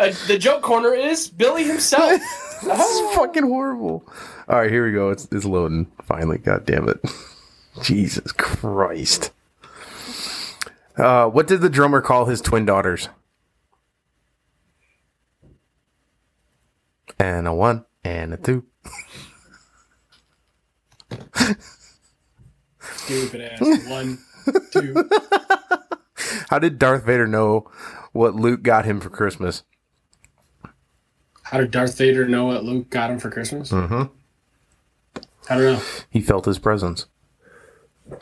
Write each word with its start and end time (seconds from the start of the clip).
Uh, 0.00 0.14
the 0.28 0.38
joke 0.38 0.62
corner 0.62 0.94
is 0.94 1.28
Billy 1.28 1.62
himself. 1.62 2.10
this 2.62 2.80
is 2.80 3.14
fucking 3.14 3.42
horrible. 3.42 4.02
All 4.48 4.60
right, 4.60 4.70
here 4.70 4.86
we 4.86 4.92
go. 4.92 5.10
It's 5.10 5.28
it's 5.30 5.44
loading 5.44 5.92
finally. 6.02 6.38
God 6.38 6.64
damn 6.64 6.88
it. 6.88 6.98
Jesus 7.82 8.32
Christ. 8.32 9.30
Uh, 10.96 11.26
what 11.26 11.46
did 11.46 11.60
the 11.60 11.68
drummer 11.68 12.00
call 12.00 12.24
his 12.24 12.40
twin 12.40 12.64
daughters? 12.64 13.10
And 17.18 17.46
a 17.46 17.52
one 17.52 17.84
and 18.02 18.32
a 18.32 18.38
two. 18.38 18.64
Stupid 22.80 23.40
ass. 23.42 23.60
One, 23.86 24.18
two. 24.70 25.10
How 26.48 26.58
did 26.58 26.78
Darth 26.78 27.04
Vader 27.04 27.26
know 27.26 27.70
what 28.12 28.34
Luke 28.34 28.62
got 28.62 28.86
him 28.86 28.98
for 29.00 29.10
Christmas? 29.10 29.62
How 31.50 31.58
did 31.58 31.70
Darth 31.72 31.98
Vader 31.98 32.26
know 32.28 32.46
what 32.46 32.62
Luke 32.64 32.88
got 32.90 33.10
him 33.10 33.18
for 33.18 33.28
Christmas? 33.30 33.72
Mm-hmm. 33.72 34.02
I 35.48 35.54
don't 35.56 35.74
know. 35.74 35.82
He 36.10 36.20
felt 36.20 36.44
his 36.44 36.58
presence. 36.60 37.06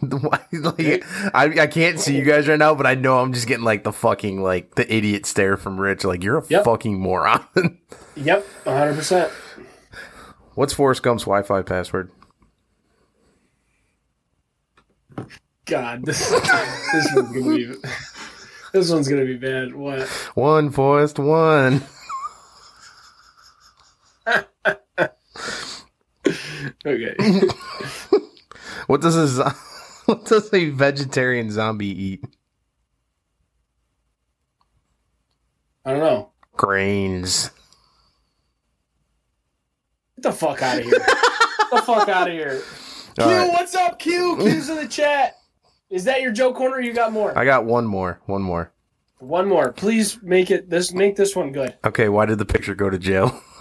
Why, 0.00 0.40
like, 0.52 1.04
I, 1.34 1.62
I 1.62 1.66
can't 1.66 1.98
see 1.98 2.16
you 2.16 2.22
guys 2.24 2.46
right 2.48 2.58
now, 2.58 2.74
but 2.74 2.86
I 2.86 2.94
know 2.94 3.18
I'm 3.18 3.32
just 3.32 3.46
getting 3.48 3.64
like 3.64 3.82
the 3.84 3.92
fucking 3.92 4.40
like 4.42 4.74
the 4.76 4.92
idiot 4.92 5.26
stare 5.26 5.56
from 5.56 5.80
Rich. 5.80 6.04
Like 6.04 6.22
you're 6.22 6.38
a 6.38 6.44
Yep. 6.48 6.64
fucking 6.64 6.98
moron. 6.98 7.44
Yep, 8.16 8.44
100%. 8.64 9.30
What's 10.56 10.72
Forrest 10.72 11.04
Gump's 11.04 11.22
Wi-Fi 11.22 11.62
password? 11.62 12.10
God, 15.66 16.04
this, 16.04 16.28
this 16.28 17.14
one's 17.14 17.32
gonna 17.32 17.56
be 17.56 17.72
this 18.72 18.90
one's 18.90 19.08
gonna 19.08 19.24
be 19.24 19.36
bad. 19.36 19.74
What? 19.74 20.08
One 20.34 20.70
Forrest 20.70 21.18
one. 21.18 21.82
Okay. 26.86 27.14
What 28.86 29.02
does 29.02 29.16
a 29.16 29.28
zo- 29.28 29.50
what 30.06 30.24
does 30.24 30.50
a 30.54 30.70
vegetarian 30.70 31.50
zombie 31.50 31.88
eat? 32.04 32.24
I 35.84 35.90
don't 35.90 36.00
know. 36.00 36.30
Grains. 36.56 37.50
Get 40.16 40.22
the 40.22 40.32
fuck 40.32 40.62
out 40.62 40.78
of 40.78 40.84
here. 40.84 40.98
Get 41.00 41.06
the 41.70 41.82
fuck 41.82 42.08
out 42.08 42.28
of 42.28 42.32
here. 42.32 42.62
Q, 43.16 43.24
All 43.24 43.30
right. 43.30 43.48
what's 43.52 43.74
up, 43.74 43.98
Q? 43.98 44.38
Q's 44.40 44.70
in 44.70 44.76
the 44.76 44.88
chat. 44.88 45.37
Is 45.90 46.04
that 46.04 46.20
your 46.20 46.32
joke 46.32 46.56
corner? 46.56 46.76
Or 46.76 46.80
you 46.80 46.92
got 46.92 47.12
more? 47.12 47.36
I 47.36 47.44
got 47.44 47.64
one 47.64 47.86
more. 47.86 48.20
One 48.26 48.42
more. 48.42 48.72
One 49.18 49.48
more. 49.48 49.72
Please 49.72 50.18
make 50.22 50.50
it 50.50 50.68
this. 50.70 50.92
Make 50.92 51.16
this 51.16 51.34
one 51.34 51.50
good. 51.52 51.76
Okay, 51.84 52.08
why 52.08 52.26
did 52.26 52.38
the 52.38 52.44
picture 52.44 52.74
go 52.74 52.90
to 52.90 52.98
jail? 52.98 53.42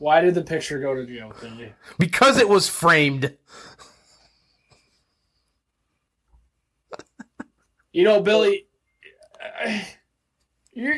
Why 0.00 0.20
did 0.20 0.36
the 0.36 0.44
picture 0.44 0.78
go 0.78 0.94
to 0.94 1.04
jail, 1.04 1.32
Billy? 1.40 1.72
because 1.98 2.38
it 2.38 2.48
was 2.48 2.68
framed. 2.68 3.36
You 7.92 8.04
know, 8.04 8.20
Billy, 8.20 8.66
uh, 9.42 9.80
you're. 10.72 10.94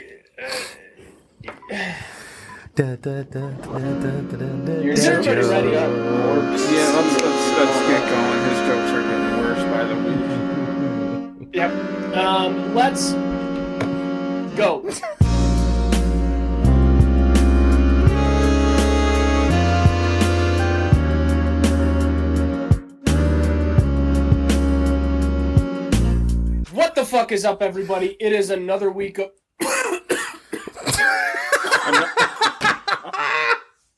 Da, 2.74 2.96
da, 2.96 2.96
da, 2.96 3.22
da, 3.24 3.50
da, 3.50 3.50
da, 3.50 4.20
da, 4.20 4.36
da, 4.36 4.72
everybody 4.72 5.00
Joe. 5.00 5.48
ready? 5.48 5.70
Yeah, 5.70 6.92
let's, 6.94 7.22
let's, 7.22 7.44
let's 7.56 7.78
get 7.88 8.02
going. 8.10 8.40
His 8.50 8.60
jokes 8.68 8.90
are 8.92 9.02
getting 9.02 9.29
Yep. 11.52 11.70
Um, 12.14 12.74
let's 12.76 13.12
go. 14.56 14.82
What 26.72 26.94
the 26.94 27.04
fuck 27.04 27.32
is 27.32 27.44
up, 27.44 27.62
everybody? 27.62 28.16
It 28.20 28.32
is 28.32 28.50
another 28.50 28.90
week 28.90 29.18
of 29.18 29.30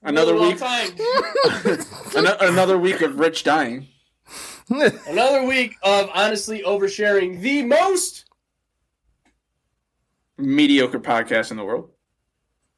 Another 0.04 0.34
Well 0.34 0.50
week, 0.50 0.60
another 2.41 2.78
week 2.78 3.03
of 3.03 3.19
Rich 3.19 3.44
dying. 3.44 3.91
Another 5.06 5.44
week 5.44 5.77
of 5.83 6.09
honestly 6.15 6.62
oversharing 6.62 7.41
the 7.41 7.62
most. 7.62 8.25
Mediocre 10.38 10.99
podcast 10.99 11.50
in 11.50 11.59
the 11.59 11.65
world. 11.65 11.91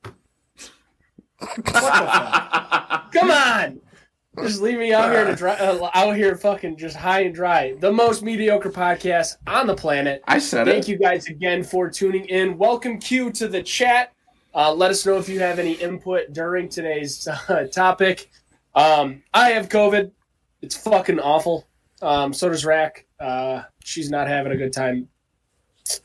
What 0.03 1.57
the 1.57 1.73
fuck? 1.73 3.13
Come 3.13 3.31
on. 3.31 3.81
Just 4.43 4.61
leave 4.61 4.79
me 4.79 4.93
out 4.93 5.13
here 5.13 5.25
to 5.25 5.37
dry, 5.37 5.55
uh, 5.55 5.89
out 5.95 6.17
here 6.17 6.37
fucking 6.37 6.77
just 6.77 6.97
high 6.97 7.21
and 7.21 7.35
dry. 7.35 7.75
The 7.79 7.93
most 7.93 8.25
mediocre 8.25 8.71
podcast 8.71 9.37
on 9.47 9.69
the 9.69 9.77
planet. 9.77 10.25
I 10.27 10.41
said 10.41 10.67
Thank 10.67 10.89
it. 10.89 10.93
you 10.93 10.99
guys 10.99 11.29
again 11.29 11.63
for 11.63 11.89
tuning 11.89 12.25
in. 12.25 12.59
Welcome 12.59 12.99
Q 12.99 13.31
to 13.33 13.47
the 13.47 13.63
chat. 13.63 14.13
Uh, 14.53 14.75
let 14.75 14.91
us 14.91 15.07
know 15.07 15.17
if 15.19 15.29
you 15.29 15.39
have 15.39 15.61
any 15.61 15.75
input 15.75 16.33
during 16.33 16.69
today's 16.69 17.29
uh, 17.29 17.69
topic. 17.73 18.31
Um, 18.75 19.23
I 19.33 19.51
have 19.51 19.69
COVID. 19.69 20.11
It's 20.61 20.77
fucking 20.77 21.21
awful. 21.21 21.69
Um, 22.05 22.33
so 22.33 22.49
does 22.49 22.65
Rack. 22.65 23.07
Uh, 23.19 23.63
she's 23.83 24.11
not 24.11 24.29
having 24.29 24.53
a 24.53 24.57
good 24.57 24.73
time. 24.73 25.09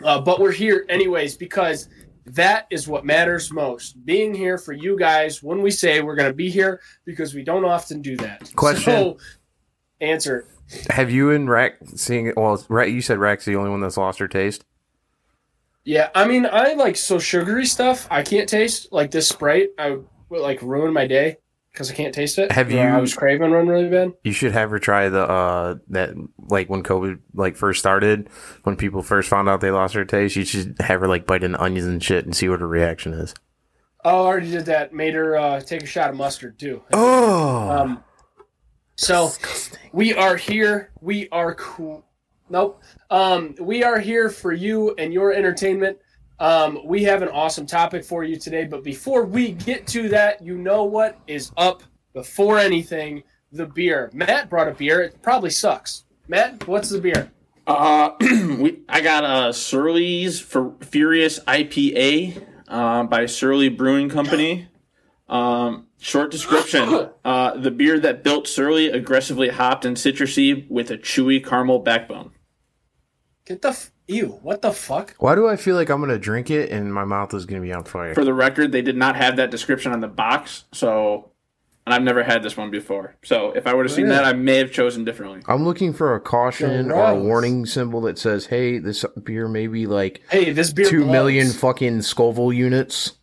Uh, 0.03 0.19
but 0.19 0.39
we're 0.39 0.51
here 0.51 0.85
anyways 0.89 1.35
because 1.35 1.89
that 2.25 2.67
is 2.69 2.87
what 2.87 3.05
matters 3.05 3.51
most. 3.51 4.03
Being 4.05 4.33
here 4.33 4.57
for 4.57 4.73
you 4.73 4.97
guys 4.97 5.43
when 5.43 5.61
we 5.61 5.71
say 5.71 6.01
we're 6.01 6.15
going 6.15 6.29
to 6.29 6.35
be 6.35 6.49
here 6.49 6.81
because 7.05 7.33
we 7.33 7.43
don't 7.43 7.65
often 7.65 8.01
do 8.01 8.15
that. 8.17 8.51
Question. 8.55 8.83
So, 8.83 9.17
answer. 9.99 10.47
Have 10.89 11.11
you 11.11 11.31
and 11.31 11.49
Rack 11.49 11.77
seeing 11.95 12.27
it? 12.27 12.37
Well, 12.37 12.63
Rack, 12.69 12.89
you 12.89 13.01
said 13.01 13.17
Rack's 13.17 13.45
the 13.45 13.55
only 13.55 13.69
one 13.69 13.81
that's 13.81 13.97
lost 13.97 14.19
her 14.19 14.27
taste. 14.27 14.65
Yeah, 15.83 16.09
I 16.13 16.27
mean, 16.27 16.45
I 16.45 16.73
like 16.73 16.95
so 16.97 17.19
sugary 17.19 17.65
stuff. 17.65 18.07
I 18.11 18.21
can't 18.21 18.47
taste 18.47 18.91
like 18.91 19.11
this 19.11 19.27
Sprite. 19.27 19.69
I 19.79 19.97
would 20.29 20.41
like 20.41 20.61
ruin 20.61 20.93
my 20.93 21.07
day 21.07 21.37
because 21.79 21.89
I 21.89 21.93
can't 21.93 22.13
taste 22.13 22.37
it. 22.37 22.51
Have 22.51 22.69
Yeah, 22.69 22.91
you- 22.91 22.97
I 22.97 22.99
was 22.99 23.13
craving 23.13 23.51
one 23.51 23.67
really 23.69 23.87
bad. 23.87 24.11
You 24.25 24.33
should 24.33 24.51
have 24.51 24.69
her 24.69 24.79
try 24.79 25.07
the 25.07 25.21
uh 25.23 25.75
that 25.87 26.09
like 26.49 26.69
when 26.69 26.83
COVID 26.83 27.19
like 27.33 27.55
first 27.55 27.79
started, 27.79 28.27
when 28.63 28.75
people 28.75 29.01
first 29.01 29.29
found 29.29 29.47
out 29.47 29.61
they 29.61 29.71
lost 29.71 29.93
their 29.93 30.03
taste. 30.03 30.35
You 30.35 30.43
should 30.43 30.75
have 30.81 30.99
her 30.99 31.07
like 31.07 31.25
bite 31.25 31.41
into 31.41 31.61
onions 31.61 31.87
and 31.87 32.03
shit 32.03 32.25
and 32.25 32.35
see 32.35 32.49
what 32.49 32.59
her 32.59 32.67
reaction 32.67 33.13
is. 33.13 33.33
Oh, 34.03 34.25
I 34.25 34.27
already 34.27 34.51
did 34.51 34.65
that. 34.65 34.91
Made 34.93 35.13
her 35.13 35.37
uh, 35.37 35.61
take 35.61 35.83
a 35.83 35.85
shot 35.85 36.09
of 36.09 36.17
mustard 36.17 36.59
too. 36.59 36.81
Oh, 36.91 37.69
Um, 37.69 38.03
so 38.97 39.31
we 39.93 40.13
are 40.13 40.35
here. 40.35 40.91
We 40.99 41.29
are 41.29 41.55
cool. 41.55 42.05
Nope. 42.49 42.83
Um, 43.09 43.55
we 43.61 43.83
are 43.85 43.99
here 43.99 44.29
for 44.29 44.51
you 44.51 44.93
and 44.97 45.13
your 45.13 45.31
entertainment. 45.31 45.97
Um, 46.39 46.79
we 46.85 47.03
have 47.03 47.21
an 47.21 47.29
awesome 47.29 47.65
topic 47.65 48.05
for 48.05 48.23
you 48.23 48.37
today, 48.37 48.65
but 48.65 48.83
before 48.83 49.25
we 49.25 49.51
get 49.51 49.85
to 49.87 50.07
that, 50.09 50.41
you 50.41 50.57
know 50.57 50.83
what 50.83 51.19
is 51.27 51.51
up 51.57 51.83
before 52.13 52.57
anything? 52.57 53.23
The 53.51 53.65
beer. 53.65 54.09
Matt 54.13 54.49
brought 54.49 54.67
a 54.67 54.71
beer. 54.71 55.01
It 55.01 55.21
probably 55.21 55.49
sucks. 55.49 56.05
Matt, 56.27 56.67
what's 56.67 56.89
the 56.89 57.01
beer? 57.01 57.31
Uh, 57.65 58.11
we 58.21 58.79
I 58.87 59.01
got 59.01 59.23
a 59.23 59.53
Surly's 59.53 60.39
for 60.39 60.75
Furious 60.81 61.39
IPA 61.39 62.43
uh, 62.67 63.03
by 63.03 63.25
Surly 63.25 63.69
Brewing 63.69 64.09
Company. 64.09 64.67
Um, 65.27 65.87
short 65.99 66.31
description: 66.31 67.09
uh, 67.25 67.57
the 67.57 67.71
beer 67.71 67.99
that 67.99 68.23
built 68.23 68.47
Surly, 68.47 68.87
aggressively 68.87 69.49
hopped 69.49 69.85
and 69.85 69.97
citrusy 69.97 70.69
with 70.69 70.89
a 70.89 70.97
chewy 70.97 71.43
caramel 71.43 71.79
backbone. 71.79 72.31
Get 73.45 73.61
the 73.61 73.69
f- 73.69 73.91
ew. 74.09 74.39
What 74.41 74.61
the 74.61 74.71
fuck? 74.73 75.15
why 75.19 75.35
do 75.35 75.47
I 75.47 75.55
feel 75.55 75.75
like 75.75 75.89
I'm 75.89 75.99
gonna 76.01 76.17
drink 76.19 76.49
it 76.49 76.69
and 76.71 76.93
my 76.93 77.05
mouth 77.05 77.33
is 77.33 77.45
gonna 77.45 77.61
be 77.61 77.71
on 77.73 77.83
fire? 77.85 78.13
For 78.15 78.25
the 78.25 78.33
record, 78.33 78.71
they 78.71 78.81
did 78.81 78.97
not 78.97 79.15
have 79.15 79.35
that 79.37 79.51
description 79.51 79.91
on 79.91 79.99
the 80.01 80.07
box, 80.07 80.65
so 80.73 81.31
and 81.85 81.93
I've 81.95 82.03
never 82.03 82.21
had 82.23 82.43
this 82.43 82.55
one 82.55 82.69
before. 82.69 83.15
So 83.23 83.51
if 83.53 83.65
I 83.65 83.73
would 83.73 83.85
have 83.87 83.91
seen 83.95 84.09
that, 84.09 84.23
I 84.23 84.33
may 84.33 84.57
have 84.57 84.71
chosen 84.71 85.05
differently. 85.05 85.41
I'm 85.47 85.63
looking 85.65 85.91
for 85.93 86.13
a 86.13 86.19
caution 86.19 86.91
or 86.91 87.03
a 87.11 87.15
warning 87.15 87.65
symbol 87.65 88.01
that 88.01 88.19
says, 88.19 88.45
"Hey, 88.45 88.77
this 88.77 89.03
beer 89.23 89.47
may 89.47 89.65
be 89.67 89.87
like 89.87 90.21
Hey, 90.29 90.51
this 90.51 90.71
beer. 90.71 90.87
two 90.89 90.99
blows. 91.03 91.11
million 91.11 91.47
fucking 91.49 92.01
Scoville 92.03 92.53
units." 92.53 93.13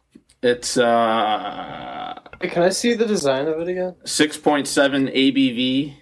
It's 0.42 0.76
uh 0.76 2.18
Hey, 2.40 2.48
can 2.48 2.62
I 2.62 2.68
see 2.70 2.94
the 2.94 3.06
design 3.06 3.46
of 3.48 3.60
it 3.60 3.68
again? 3.68 3.94
six 4.04 4.36
point 4.36 4.66
seven 4.66 5.08
ABV, 5.08 5.94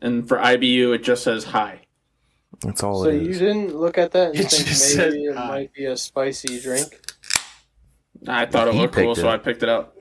and 0.00 0.28
for 0.28 0.38
IBU, 0.38 0.94
it 0.94 1.02
just 1.02 1.24
says 1.24 1.44
high. 1.44 1.80
That's 2.62 2.82
all 2.82 3.04
so 3.04 3.10
it 3.10 3.22
you 3.22 3.32
didn't 3.34 3.74
look 3.76 3.98
at 3.98 4.10
that 4.12 4.30
and 4.30 4.40
It 4.40 4.50
think 4.50 4.66
just 4.66 4.92
said 4.94 5.12
maybe 5.12 5.24
it 5.26 5.36
hi. 5.36 5.48
might 5.48 5.72
be 5.72 5.84
a 5.84 5.96
spicy 5.96 6.60
drink? 6.60 7.00
I 8.26 8.46
thought 8.46 8.68
it 8.68 8.74
He 8.74 8.80
looked 8.80 8.94
cool, 8.94 9.14
picked 9.14 9.20
so 9.20 9.28
it. 9.28 9.32
I 9.34 9.38
picked 9.38 9.62
it 9.62 9.68
up. 9.68 9.96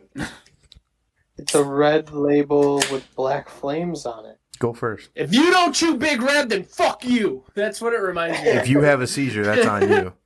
It's 1.37 1.53
a 1.53 1.63
red 1.63 2.11
label 2.11 2.77
with 2.91 3.07
black 3.15 3.47
flames 3.47 4.07
on 4.07 4.25
it. 4.25 4.39
Go 4.57 4.73
first. 4.73 5.09
If 5.13 5.31
you 5.35 5.51
don't 5.51 5.71
chew 5.75 5.97
Big 5.97 6.19
Red, 6.19 6.49
then 6.49 6.63
fuck 6.63 7.05
you. 7.05 7.43
That's 7.53 7.79
what 7.79 7.93
it 7.93 8.01
reminds 8.01 8.41
me. 8.41 8.49
of. 8.49 8.55
If 8.57 8.67
you 8.67 8.81
have 8.81 9.01
a 9.01 9.07
seizure, 9.07 9.43
that's 9.43 9.67
on 9.67 9.87
you. 9.87 10.13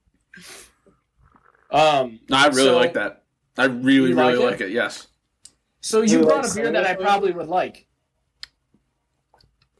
Um, 1.69 2.19
No, 2.30 2.38
I 2.38 2.48
really 2.48 2.63
So- 2.63 2.75
like 2.77 2.94
that. 2.94 3.24
I 3.57 3.66
really, 3.66 4.10
You 4.10 4.16
like 4.16 4.34
really 4.34 4.44
it? 4.45 4.51
like 4.51 4.62
it. 4.62 4.72
Yes. 4.72 5.07
so 5.81 6.01
you 6.01 6.19
You 6.19 6.25
brought 6.25 6.44
like 6.44 6.51
a 6.51 6.56
beer 6.56 6.72
that 6.72 6.84
I 6.84 6.88
cinnamon? 6.88 7.06
probably 7.06 7.31
would 7.34 7.48
like. 7.48 7.88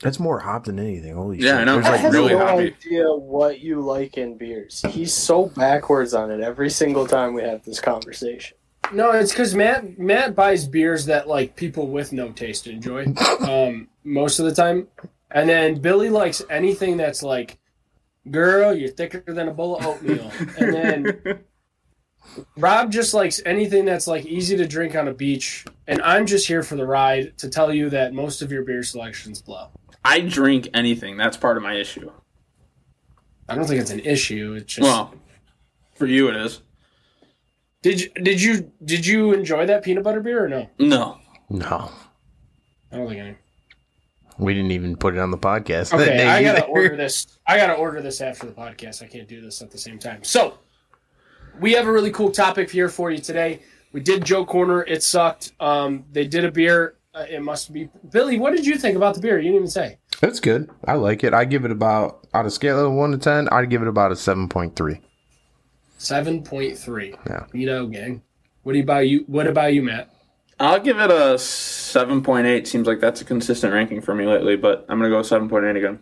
That's 0.02 0.20
more 0.20 0.40
hop 0.40 0.66
than 0.66 0.80
anything. 0.80 1.14
Holy 1.16 1.38
Yeah, 1.38 1.52
shit. 1.52 1.56
I 1.56 1.64
know. 1.66 1.74
There's 1.76 1.86
I 1.86 1.92
like 1.92 2.00
have 2.02 2.14
really 2.14 2.34
no 2.34 2.40
happy. 2.40 2.76
idea 2.86 3.14
what 3.14 3.60
you 3.60 3.82
like 3.82 4.18
in 4.18 4.38
beers. 4.38 4.82
He's 4.90 5.14
so 5.14 5.48
backwards 5.48 6.14
on 6.14 6.32
it 6.32 6.42
every 6.42 6.70
single 6.70 7.06
time 7.08 7.34
we 7.34 7.44
have 7.44 7.64
this 7.64 7.80
conversation. 7.80 8.58
No, 8.94 9.12
it's 9.12 9.32
because 9.32 9.54
Matt 9.56 9.98
Matt 10.00 10.36
buys 10.36 10.68
beers 10.68 11.06
that 11.06 11.28
like 11.28 11.56
people 11.56 11.88
with 11.88 12.12
no 12.14 12.32
taste 12.32 12.68
enjoy 12.68 13.06
um, 13.48 13.88
most 14.04 14.40
of 14.40 14.46
the 14.46 14.54
time, 14.56 14.88
and 15.30 15.48
then 15.48 15.80
Billy 15.80 16.10
likes 16.10 16.42
anything 16.50 16.98
that's 16.98 17.24
like, 17.24 17.58
"Girl, 18.30 18.74
you're 18.74 18.90
thicker 18.90 19.24
than 19.34 19.48
a 19.48 19.54
bowl 19.54 19.78
of 19.78 19.86
oatmeal," 19.86 20.30
and 20.58 20.74
then 20.74 21.40
Rob 22.58 22.92
just 22.92 23.14
likes 23.14 23.42
anything 23.46 23.86
that's 23.86 24.08
like 24.08 24.26
easy 24.26 24.58
to 24.58 24.68
drink 24.68 24.96
on 24.96 25.08
a 25.08 25.14
beach. 25.14 25.64
And 25.88 26.02
I'm 26.02 26.26
just 26.26 26.48
here 26.48 26.64
for 26.64 26.76
the 26.76 26.86
ride 26.86 27.38
to 27.40 27.50
tell 27.50 27.74
you 27.74 27.90
that 27.92 28.14
most 28.14 28.42
of 28.42 28.52
your 28.52 28.64
beer 28.64 28.84
selections 28.84 29.42
blow. 29.42 29.70
I 30.04 30.22
drink 30.22 30.68
anything. 30.74 31.18
That's 31.18 31.38
part 31.38 31.58
of 31.58 31.64
my 31.64 31.74
issue. 31.76 32.12
I 33.48 33.56
don't 33.56 33.66
think 33.66 33.82
it's 33.82 33.92
an 33.92 34.00
issue. 34.00 34.54
It's 34.58 34.74
just 34.76 34.84
Well, 34.88 35.14
for 35.96 36.06
you 36.08 36.30
it 36.30 36.36
is. 36.38 36.62
did 37.82 38.02
you 38.02 38.10
did 38.22 38.42
you 38.42 38.72
did 38.84 39.06
you 39.06 39.34
enjoy 39.34 39.66
that 39.66 39.84
peanut 39.84 40.04
butter 40.04 40.22
beer 40.22 40.46
or 40.46 40.48
no? 40.50 40.70
No. 40.80 41.18
no. 41.50 41.92
I 42.92 42.98
don't 42.98 43.08
think 43.08 43.20
any. 43.20 43.36
We 44.38 44.54
didn't 44.54 44.72
even 44.72 44.96
put 44.96 45.14
it 45.14 45.20
on 45.20 45.30
the 45.32 45.38
podcast. 45.38 45.92
that 45.92 46.00
Okay, 46.02 46.06
day 46.18 46.28
I 46.28 46.42
gotta 46.44 46.60
either. 46.64 46.68
order 46.70 46.96
this. 46.96 47.38
I 47.48 47.58
gotta 47.58 47.74
order 47.74 48.02
this 48.02 48.22
after 48.22 48.48
the 48.48 48.54
podcast. 48.54 49.04
I 49.04 49.08
can't 49.08 49.28
do 49.28 49.42
this 49.42 49.62
at 49.62 49.70
the 49.70 49.78
same 49.78 50.00
time. 50.00 50.24
So, 50.24 50.58
we 51.60 51.74
have 51.74 51.86
a 51.88 51.92
really 51.92 52.12
cool 52.12 52.32
topic 52.32 52.72
here 52.72 52.90
for 52.90 53.12
you 53.12 53.20
today. 53.20 53.60
We 53.92 54.00
did 54.00 54.24
Joe 54.24 54.46
Corner. 54.46 54.84
It 54.84 55.04
sucked. 55.04 55.52
Um, 55.60 56.06
they 56.12 56.26
did 56.26 56.46
a 56.46 56.52
beer. 56.52 56.96
Uh, 57.14 57.26
it 57.30 57.42
must 57.42 57.74
be 57.74 57.90
Billy. 58.10 58.40
What 58.40 58.56
did 58.56 58.66
you 58.66 58.78
think 58.78 58.96
about 58.96 59.16
the 59.16 59.22
beer? 59.22 59.38
You 59.38 59.44
didn't 59.44 59.56
even 59.56 59.68
say. 59.68 59.98
It's 60.22 60.40
good. 60.40 60.70
I 60.86 60.94
like 60.94 61.24
it. 61.24 61.34
I 61.34 61.44
give 61.44 61.66
it 61.66 61.72
about 61.72 62.26
out 62.34 62.46
of 62.46 62.54
scale 62.54 62.86
of 62.86 62.94
one 62.94 63.12
to 63.12 63.18
ten. 63.18 63.50
I'd 63.50 63.70
give 63.70 63.82
it 63.82 63.88
about 63.88 64.12
a 64.12 64.16
seven 64.16 64.48
point 64.48 64.76
three. 64.76 65.02
Seven 65.98 66.44
point 66.44 66.78
three. 66.78 67.16
Yeah. 67.28 67.46
You 67.54 67.66
know, 67.66 67.88
gang. 67.88 68.22
What 68.64 68.74
do 68.74 68.80
you 68.80 68.86
buy? 68.86 69.02
You. 69.02 69.26
What 69.28 69.48
about 69.48 69.74
you, 69.74 69.84
Matt? 69.84 70.10
I'll 70.62 70.80
give 70.80 71.00
it 71.00 71.10
a 71.10 71.36
7.8. 71.36 72.68
Seems 72.68 72.86
like 72.86 73.00
that's 73.00 73.20
a 73.20 73.26
consistent 73.26 73.74
ranking 73.74 74.00
for 74.00 74.14
me 74.14 74.28
lately, 74.28 74.56
but 74.56 74.86
I'm 74.88 75.00
going 75.00 75.10
to 75.10 75.18
go 75.18 75.24
7.8 75.24 75.76
again. 75.76 76.00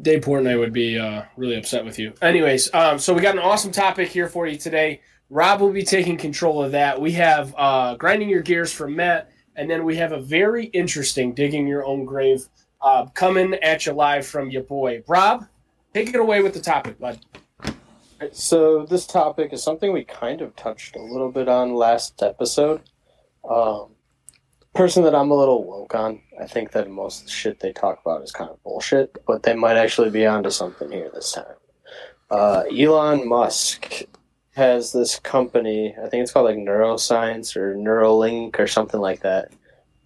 Dave 0.00 0.22
Portnoy 0.22 0.58
would 0.58 0.72
be 0.72 0.98
uh, 0.98 1.24
really 1.36 1.56
upset 1.56 1.84
with 1.84 1.98
you. 1.98 2.14
Anyways, 2.22 2.72
um, 2.72 2.98
so 2.98 3.12
we 3.12 3.20
got 3.20 3.34
an 3.34 3.42
awesome 3.42 3.70
topic 3.70 4.08
here 4.08 4.30
for 4.30 4.46
you 4.46 4.56
today. 4.56 5.02
Rob 5.32 5.62
will 5.62 5.72
be 5.72 5.82
taking 5.82 6.18
control 6.18 6.62
of 6.62 6.72
that. 6.72 7.00
We 7.00 7.12
have 7.12 7.54
uh, 7.56 7.94
grinding 7.94 8.28
your 8.28 8.42
gears 8.42 8.70
from 8.70 8.94
Matt, 8.94 9.32
and 9.56 9.68
then 9.68 9.82
we 9.82 9.96
have 9.96 10.12
a 10.12 10.20
very 10.20 10.66
interesting 10.66 11.32
digging 11.32 11.66
your 11.66 11.86
own 11.86 12.04
grave 12.04 12.46
uh, 12.82 13.06
coming 13.14 13.54
at 13.54 13.86
you 13.86 13.92
live 13.92 14.26
from 14.26 14.50
your 14.50 14.62
boy 14.62 15.02
Rob. 15.08 15.46
Take 15.94 16.10
it 16.10 16.16
away 16.16 16.42
with 16.42 16.52
the 16.52 16.60
topic, 16.60 16.98
bud. 17.00 17.18
So 18.32 18.84
this 18.84 19.06
topic 19.06 19.54
is 19.54 19.62
something 19.62 19.90
we 19.90 20.04
kind 20.04 20.42
of 20.42 20.54
touched 20.54 20.96
a 20.96 21.02
little 21.02 21.32
bit 21.32 21.48
on 21.48 21.74
last 21.74 22.22
episode. 22.22 22.82
Um, 23.48 23.94
person 24.74 25.02
that 25.04 25.14
I'm 25.14 25.30
a 25.30 25.34
little 25.34 25.64
woke 25.64 25.94
on. 25.94 26.20
I 26.38 26.46
think 26.46 26.72
that 26.72 26.90
most 26.90 27.24
the 27.24 27.30
shit 27.30 27.58
they 27.58 27.72
talk 27.72 28.02
about 28.04 28.22
is 28.22 28.32
kind 28.32 28.50
of 28.50 28.62
bullshit, 28.62 29.16
but 29.26 29.44
they 29.44 29.54
might 29.54 29.78
actually 29.78 30.10
be 30.10 30.26
onto 30.26 30.50
something 30.50 30.92
here 30.92 31.10
this 31.14 31.32
time. 31.32 31.56
Uh, 32.30 32.64
Elon 32.70 33.26
Musk 33.26 34.04
has 34.52 34.92
this 34.92 35.18
company. 35.18 35.94
I 35.96 36.08
think 36.08 36.22
it's 36.22 36.32
called 36.32 36.46
like 36.46 36.56
Neuroscience 36.56 37.56
or 37.56 37.74
Neuralink 37.74 38.58
or 38.58 38.66
something 38.66 39.00
like 39.00 39.20
that. 39.20 39.52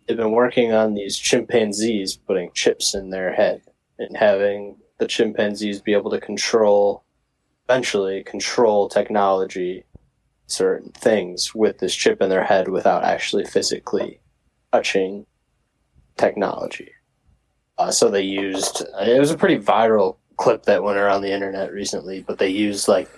They've 0.07 0.17
been 0.17 0.33
working 0.33 0.73
on 0.73 0.95
these 0.95 1.17
chimpanzees 1.17 2.17
putting 2.17 2.53
chips 2.53 2.95
in 2.95 3.11
their 3.11 3.33
head 3.33 3.63
and 3.99 4.17
having 4.17 4.77
the 4.99 5.07
chimpanzees 5.07 5.81
be 5.81 5.95
able 5.95 6.11
to 6.11 6.21
control 6.21 7.05
eventually 7.69 8.23
control 8.23 8.89
technology, 8.89 9.85
certain 10.47 10.93
things 10.93 11.53
with 11.53 11.79
this 11.79 11.95
chip 11.95 12.23
in 12.23 12.29
their 12.29 12.45
head 12.45 12.69
without 12.69 13.03
actually 13.03 13.45
physically 13.45 14.21
touching 14.73 15.27
technology. 16.17 16.93
Uh, 17.79 17.91
so 17.91 18.09
they 18.09 18.23
used 18.23 18.83
it 19.01 19.19
was 19.19 19.33
a 19.33 19.37
pretty 19.37 19.59
viral 19.59 20.17
clip 20.37 20.63
that 20.63 20.83
went 20.83 20.99
around 20.99 21.23
the 21.23 21.33
internet 21.33 21.73
recently, 21.73 22.21
but 22.21 22.39
they 22.39 22.49
used 22.49 22.87
like 22.87 23.11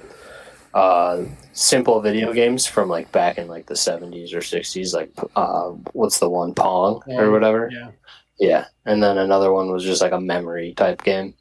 uh, 0.75 1.25
simple 1.53 2.01
video 2.01 2.33
games 2.33 2.67
from 2.67 2.89
like 2.89 3.11
back 3.13 3.39
in 3.39 3.49
like 3.49 3.67
the 3.67 3.75
70s 3.75 4.33
or 4.33 4.39
60s, 4.39 4.95
like 4.95 5.11
uh, 5.37 5.71
what's 5.93 6.19
the 6.19 6.29
one 6.29 6.55
Pong 6.55 7.03
or 7.07 7.27
Um, 7.27 7.33
whatever. 7.33 7.71
Yeah. 7.73 7.91
Yeah, 8.41 8.67
and 8.87 9.03
then 9.03 9.19
another 9.19 9.53
one 9.53 9.71
was 9.73 9.83
just 9.83 10.01
like 10.01 10.13
a 10.13 10.21
memory 10.21 10.73
type 10.75 11.03
game. 11.03 11.35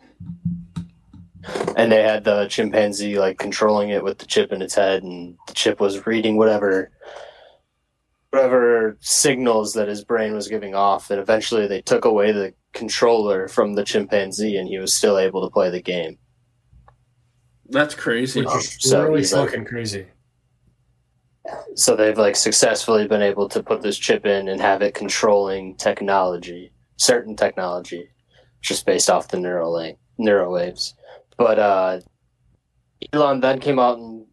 And 1.76 1.92
they 1.92 2.02
had 2.02 2.24
the 2.24 2.48
chimpanzee 2.48 3.20
like 3.20 3.38
controlling 3.38 3.90
it 3.90 4.04
with 4.04 4.18
the 4.18 4.26
chip 4.26 4.52
in 4.52 4.62
its 4.64 4.74
head, 4.74 5.04
and 5.04 5.38
the 5.48 5.54
chip 5.54 5.80
was 5.80 6.06
reading 6.08 6.38
whatever 6.38 6.92
whatever 8.32 8.98
signals 9.00 9.74
that 9.74 9.88
his 9.88 10.04
brain 10.04 10.34
was 10.34 10.48
giving 10.48 10.76
off. 10.76 11.10
And 11.12 11.20
eventually, 11.20 11.68
they 11.68 11.82
took 11.82 12.04
away 12.04 12.32
the 12.32 12.54
controller 12.74 13.48
from 13.48 13.76
the 13.76 13.86
chimpanzee, 13.86 14.58
and 14.58 14.68
he 14.68 14.80
was 14.80 14.94
still 14.94 15.18
able 15.20 15.48
to 15.48 15.54
play 15.54 15.70
the 15.70 15.82
game. 15.82 16.18
That's 17.70 17.96
crazy. 17.96 18.42
Which 18.42 18.54
is 18.56 18.78
So 18.80 19.04
really 19.04 19.20
he's 19.20 19.34
like- 19.34 19.66
crazy. 19.66 20.08
So 21.76 21.96
they've 21.96 22.18
like 22.18 22.36
successfully 22.36 23.08
been 23.08 23.22
able 23.22 23.48
to 23.50 23.64
put 23.64 23.82
this 23.82 23.98
chip 23.98 24.26
in 24.26 24.50
and 24.50 24.60
have 24.60 24.82
it 24.82 24.94
controlling 24.94 25.76
technology, 25.76 26.72
certain 26.98 27.36
technology, 27.36 28.10
just 28.62 28.86
based 28.86 29.10
off 29.10 29.30
the 29.30 29.40
neural 29.40 29.74
link, 29.74 29.98
neural 30.18 30.52
waves. 30.52 30.94
But 31.38 31.58
uh, 31.60 32.00
Elon 33.14 33.40
then 33.40 33.60
came 33.60 33.80
out 33.80 33.98
and 33.98 34.26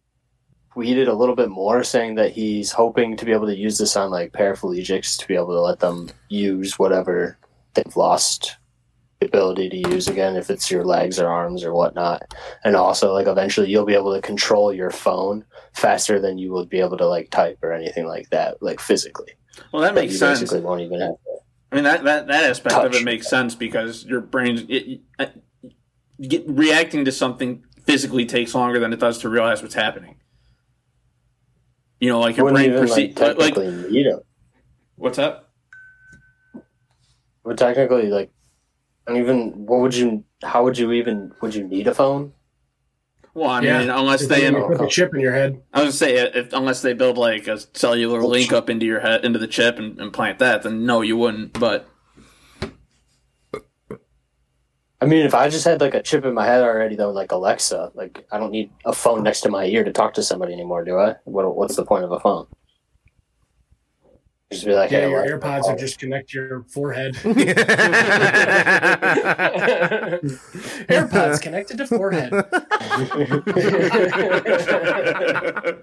tweeted 0.75 1.07
a 1.07 1.13
little 1.13 1.35
bit 1.35 1.49
more, 1.49 1.83
saying 1.85 2.15
that 2.15 2.31
he's 2.31 2.71
hoping 2.71 3.15
to 3.15 3.23
be 3.23 3.31
able 3.31 3.45
to 3.47 3.55
use 3.55 3.77
this 3.77 3.95
on 3.95 4.11
like 4.11 4.33
paraplegics 4.33 5.17
to 5.19 5.27
be 5.27 5.35
able 5.35 5.53
to 5.53 5.61
let 5.61 5.79
them 5.79 6.09
use 6.27 6.77
whatever 6.77 7.37
they've 7.75 7.95
lost 7.95 8.41
the 8.41 8.64
ability 9.25 9.69
to 9.69 9.77
use 9.89 10.07
again, 10.07 10.35
if 10.37 10.49
it's 10.49 10.71
your 10.71 10.85
legs 10.85 11.19
or 11.19 11.27
arms 11.27 11.63
or 11.63 11.73
whatnot. 11.73 12.23
And 12.63 12.75
also, 12.75 13.13
like 13.13 13.27
eventually, 13.27 13.69
you'll 13.69 13.85
be 13.85 13.93
able 13.95 14.13
to 14.15 14.21
control 14.21 14.73
your 14.73 14.91
phone 14.91 15.43
faster 15.73 16.19
than 16.19 16.37
you 16.37 16.53
would 16.53 16.69
be 16.69 16.79
able 16.79 16.97
to 16.97 17.07
like 17.07 17.29
type 17.31 17.59
or 17.61 17.73
anything 17.73 18.07
like 18.07 18.29
that, 18.29 18.61
like 18.61 18.79
physically. 18.79 19.33
Well, 19.71 19.81
that 19.81 19.93
But 19.93 20.01
makes 20.01 20.13
you 20.13 20.19
sense. 20.19 20.39
basically 20.39 20.61
won't 20.61 20.81
even 20.81 21.01
have. 21.01 21.15
I 21.71 21.75
mean 21.75 21.83
that 21.83 22.03
that 22.05 22.27
that 22.27 22.43
aspect 22.45 22.75
of 22.75 22.93
it 22.93 23.03
makes 23.03 23.27
sense 23.27 23.55
because 23.55 24.05
your 24.05 24.21
brain 24.21 24.65
it, 24.69 25.01
it, 25.19 25.43
get, 26.21 26.45
reacting 26.47 27.03
to 27.05 27.11
something 27.11 27.65
physically 27.85 28.25
takes 28.25 28.55
longer 28.55 28.79
than 28.79 28.93
it 28.93 28.99
does 28.99 29.17
to 29.19 29.29
realize 29.29 29.61
what's 29.61 29.75
happening. 29.75 30.15
You 31.99 32.09
know, 32.09 32.19
like 32.19 32.37
your 32.37 32.45
Wouldn't 32.45 32.63
brain 32.65 32.71
like 32.79 32.87
perceives 32.87 33.19
like, 33.19 33.37
like 33.37 33.55
technically 33.55 33.91
need 33.91 34.05
them. 34.05 34.19
what's 34.95 35.17
up. 35.17 35.51
But 37.43 37.57
technically, 37.57 38.07
like, 38.07 38.31
and 39.07 39.17
even 39.17 39.65
what 39.65 39.81
would 39.81 39.95
you? 39.95 40.23
How 40.43 40.63
would 40.63 40.77
you 40.77 40.91
even? 40.91 41.33
Would 41.41 41.55
you 41.55 41.63
need 41.67 41.87
a 41.87 41.93
phone? 41.93 42.33
Well, 43.33 43.49
I 43.49 43.61
Yeah. 43.61 43.79
mean, 43.79 43.89
unless 43.89 44.21
If 44.23 44.29
they, 44.29 44.45
you 44.49 44.63
put 44.65 44.77
the 44.77 44.87
chip 44.87 45.13
in 45.13 45.19
your 45.19 45.33
head. 45.33 45.61
I 45.73 45.83
was 45.83 45.99
gonna 45.99 46.11
say, 46.11 46.15
if, 46.39 46.53
unless 46.53 46.81
they 46.81 46.93
build 46.93 47.17
like 47.17 47.47
a 47.47 47.59
cellular 47.77 48.21
Oh, 48.21 48.27
link 48.27 48.45
shit. 48.45 48.53
up 48.57 48.69
into 48.69 48.85
your 48.85 49.01
head, 49.01 49.25
into 49.25 49.39
the 49.39 49.47
chip, 49.47 49.77
and, 49.77 49.99
and 49.99 50.13
plant 50.13 50.39
that, 50.39 50.63
then 50.63 50.85
no, 50.85 51.01
you 51.01 51.17
wouldn't. 51.17 51.51
But 51.59 51.89
I 55.01 55.05
mean, 55.05 55.25
if 55.25 55.35
I 55.35 55.49
just 55.49 55.65
had 55.65 55.81
like 55.81 55.93
a 55.93 56.01
chip 56.01 56.23
in 56.23 56.33
my 56.33 56.45
head 56.45 56.63
already, 56.63 56.95
though, 56.95 57.11
like 57.11 57.31
Alexa, 57.33 57.91
like 57.93 58.25
I 58.31 58.37
don't 58.39 58.51
need 58.51 58.71
a 58.85 58.93
phone 58.93 59.21
next 59.23 59.41
to 59.41 59.49
my 59.49 59.65
ear 59.65 59.83
to 59.83 59.91
talk 59.91 60.13
to 60.13 60.23
somebody 60.23 60.53
anymore, 60.53 60.85
do 60.85 60.97
I? 60.97 61.15
What, 61.25 61.53
what's 61.55 61.75
the 61.75 61.85
point 61.85 62.05
of 62.05 62.11
a 62.13 62.19
phone? 62.19 62.47
Just 64.55 64.65
be 64.65 64.73
like, 64.73 64.91
Yeah, 64.91 65.01
hey, 65.01 65.09
your 65.09 65.19
Alexa, 65.21 65.37
AirPods 65.37 65.61
call 65.61 65.71
are 65.71 65.77
just 65.77 65.99
connect 65.99 66.29
to 66.31 66.37
your 66.37 66.63
forehead. 66.69 67.15
AirPods 70.89 71.41
connected 71.41 71.77
to 71.77 71.87
forehead. 71.87 72.31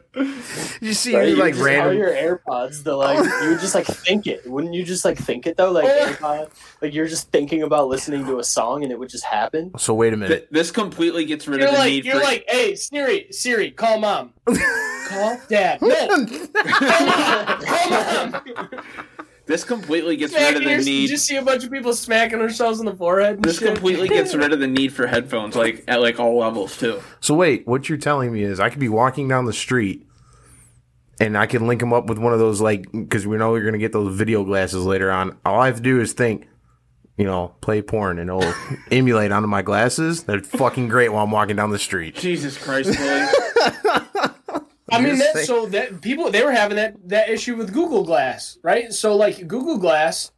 you 0.81 0.93
see, 0.95 1.17
Right? 1.17 1.29
You 1.29 1.37
like 1.37 1.55
just 1.55 1.65
random. 1.65 1.97
your 1.99 2.11
AirPods 2.11 2.83
The 2.85 2.95
like 2.97 3.19
you 3.43 3.51
would 3.51 3.61
just 3.61 3.75
like 3.75 3.87
think 3.87 4.27
it. 4.27 4.47
Wouldn't 4.49 4.75
you 4.75 4.85
just 4.85 5.05
like 5.05 5.19
think 5.19 5.47
it 5.47 5.57
though? 5.57 5.71
Like 5.73 5.87
AirPod, 5.89 6.51
like 6.81 6.95
you're 6.95 7.09
just 7.09 7.31
thinking 7.31 7.63
about 7.63 7.89
listening 7.89 8.25
to 8.27 8.39
a 8.39 8.45
song 8.45 8.83
and 8.83 8.93
it 8.93 8.99
would 8.99 9.09
just 9.11 9.25
happen. 9.25 9.73
So 9.79 9.95
wait 9.95 10.13
a 10.13 10.17
th- 10.17 10.29
minute. 10.29 10.49
this 10.51 10.71
completely 10.71 11.25
gets 11.25 11.47
rid 11.49 11.61
You're 11.61 11.69
of 11.69 11.75
the 11.75 11.79
like, 11.81 11.91
need 11.91 12.05
you're 12.05 12.17
for. 12.17 12.23
like, 12.23 12.45
hey 12.49 12.75
Siri, 12.75 13.27
Siri, 13.31 13.71
call 13.71 13.99
mom. 13.99 14.33
Call 15.13 15.41
dad. 15.49 15.83
No, 15.83 15.95
call 15.95 16.09
mom. 17.07 18.33
Call. 18.33 18.81
This 19.47 19.65
completely 19.65 20.17
gets 20.17 20.33
rid 20.33 20.43
of 20.43 20.49
Smacking 20.63 20.65
the 20.65 20.71
your- 20.71 20.79
You 20.81 20.85
need. 20.85 21.09
just 21.09 21.27
see 21.27 21.37
a 21.37 21.43
bunch 21.43 21.65
of 21.65 21.71
people 21.73 21.93
smacking 21.95 22.39
themselves 22.39 22.79
in 22.79 22.87
the 22.87 22.95
forehead. 22.95 23.37
And 23.37 23.45
This 23.45 23.59
shit. 23.59 23.67
completely 23.75 24.09
gets 24.09 24.35
rid 24.37 24.53
of 24.53 24.61
the 24.61 24.69
need 24.69 24.93
for 24.93 25.07
headphones, 25.07 25.57
like 25.57 25.83
at 25.89 26.01
like 26.01 26.21
all 26.21 26.39
levels 26.39 26.79
too. 26.79 27.01
So 27.21 27.35
wait, 27.35 27.67
what 27.67 27.89
you're 27.89 27.99
telling 27.99 28.33
me 28.33 28.43
is 28.45 28.61
I 28.61 28.71
could 28.71 28.79
be 28.81 28.89
walking 28.89 29.27
down 29.29 29.45
the 29.47 29.53
street 29.53 30.07
and 31.21 31.37
I 31.37 31.47
can 31.47 31.67
link 31.67 31.81
them 31.81 31.93
up 31.93 32.07
with 32.07 32.19
one 32.19 32.33
of 32.33 32.39
those 32.39 32.61
like 32.61 32.91
because 32.93 33.27
we 33.27 33.37
know 33.37 33.51
we're 33.51 33.65
gonna 33.65 33.79
get 33.79 33.93
those 33.93 34.15
video 34.17 34.45
glasses 34.45 34.85
later 34.87 35.11
on. 35.11 35.37
All 35.45 35.61
I 35.61 35.67
have 35.67 35.77
to 35.77 35.83
do 35.83 36.01
is 36.01 36.13
think, 36.13 36.47
you 37.19 37.25
know, 37.25 37.49
play 37.61 37.83
porn 37.83 38.21
and 38.21 38.31
it'll 38.31 38.55
emulate 38.93 39.33
onto 39.33 39.49
my 39.49 39.63
glasses. 39.63 40.23
They're 40.23 40.41
fucking 40.41 40.89
great 40.89 41.09
while 41.13 41.25
I'm 41.25 41.31
walking 41.33 41.57
down 41.57 41.71
the 41.71 41.79
street. 41.81 42.15
Jesus 42.15 42.57
Christ, 42.57 42.97
Billy. 42.97 43.27
I 44.93 45.01
mean, 45.01 45.17
Just 45.17 45.23
that, 45.23 45.35
saying. 45.35 45.47
so 45.47 45.67
that 45.67 46.01
people 46.03 46.31
they 46.31 46.45
were 46.45 46.53
having 46.53 46.77
that 46.77 46.97
that 47.09 47.29
issue 47.29 47.57
with 47.57 47.73
Google 47.73 48.05
Glass, 48.05 48.59
right? 48.63 48.93
So 48.93 49.17
like 49.17 49.47
Google 49.49 49.79
Glass, 49.79 50.31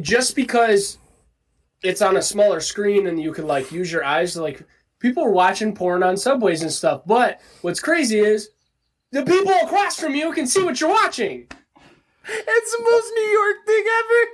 just 0.00 0.36
because 0.36 0.98
it's 1.82 2.00
on 2.00 2.16
a 2.16 2.22
smaller 2.22 2.60
screen 2.60 3.06
and 3.06 3.20
you 3.20 3.32
can 3.32 3.46
like 3.46 3.72
use 3.72 3.90
your 3.90 4.04
eyes, 4.04 4.34
to, 4.34 4.42
like 4.42 4.62
people 4.98 5.24
are 5.24 5.30
watching 5.30 5.74
porn 5.74 6.02
on 6.02 6.16
subways 6.16 6.62
and 6.62 6.72
stuff. 6.72 7.02
But 7.06 7.40
what's 7.62 7.80
crazy 7.80 8.18
is 8.18 8.50
the 9.12 9.24
people 9.24 9.52
across 9.62 9.98
from 9.98 10.14
you 10.14 10.32
can 10.32 10.46
see 10.46 10.62
what 10.62 10.80
you're 10.80 10.90
watching. 10.90 11.46
It's 12.28 12.76
the 12.76 12.82
most 12.82 13.12
New 13.14 13.22
York 13.22 13.56
thing 13.66 13.84
ever. 13.98 14.30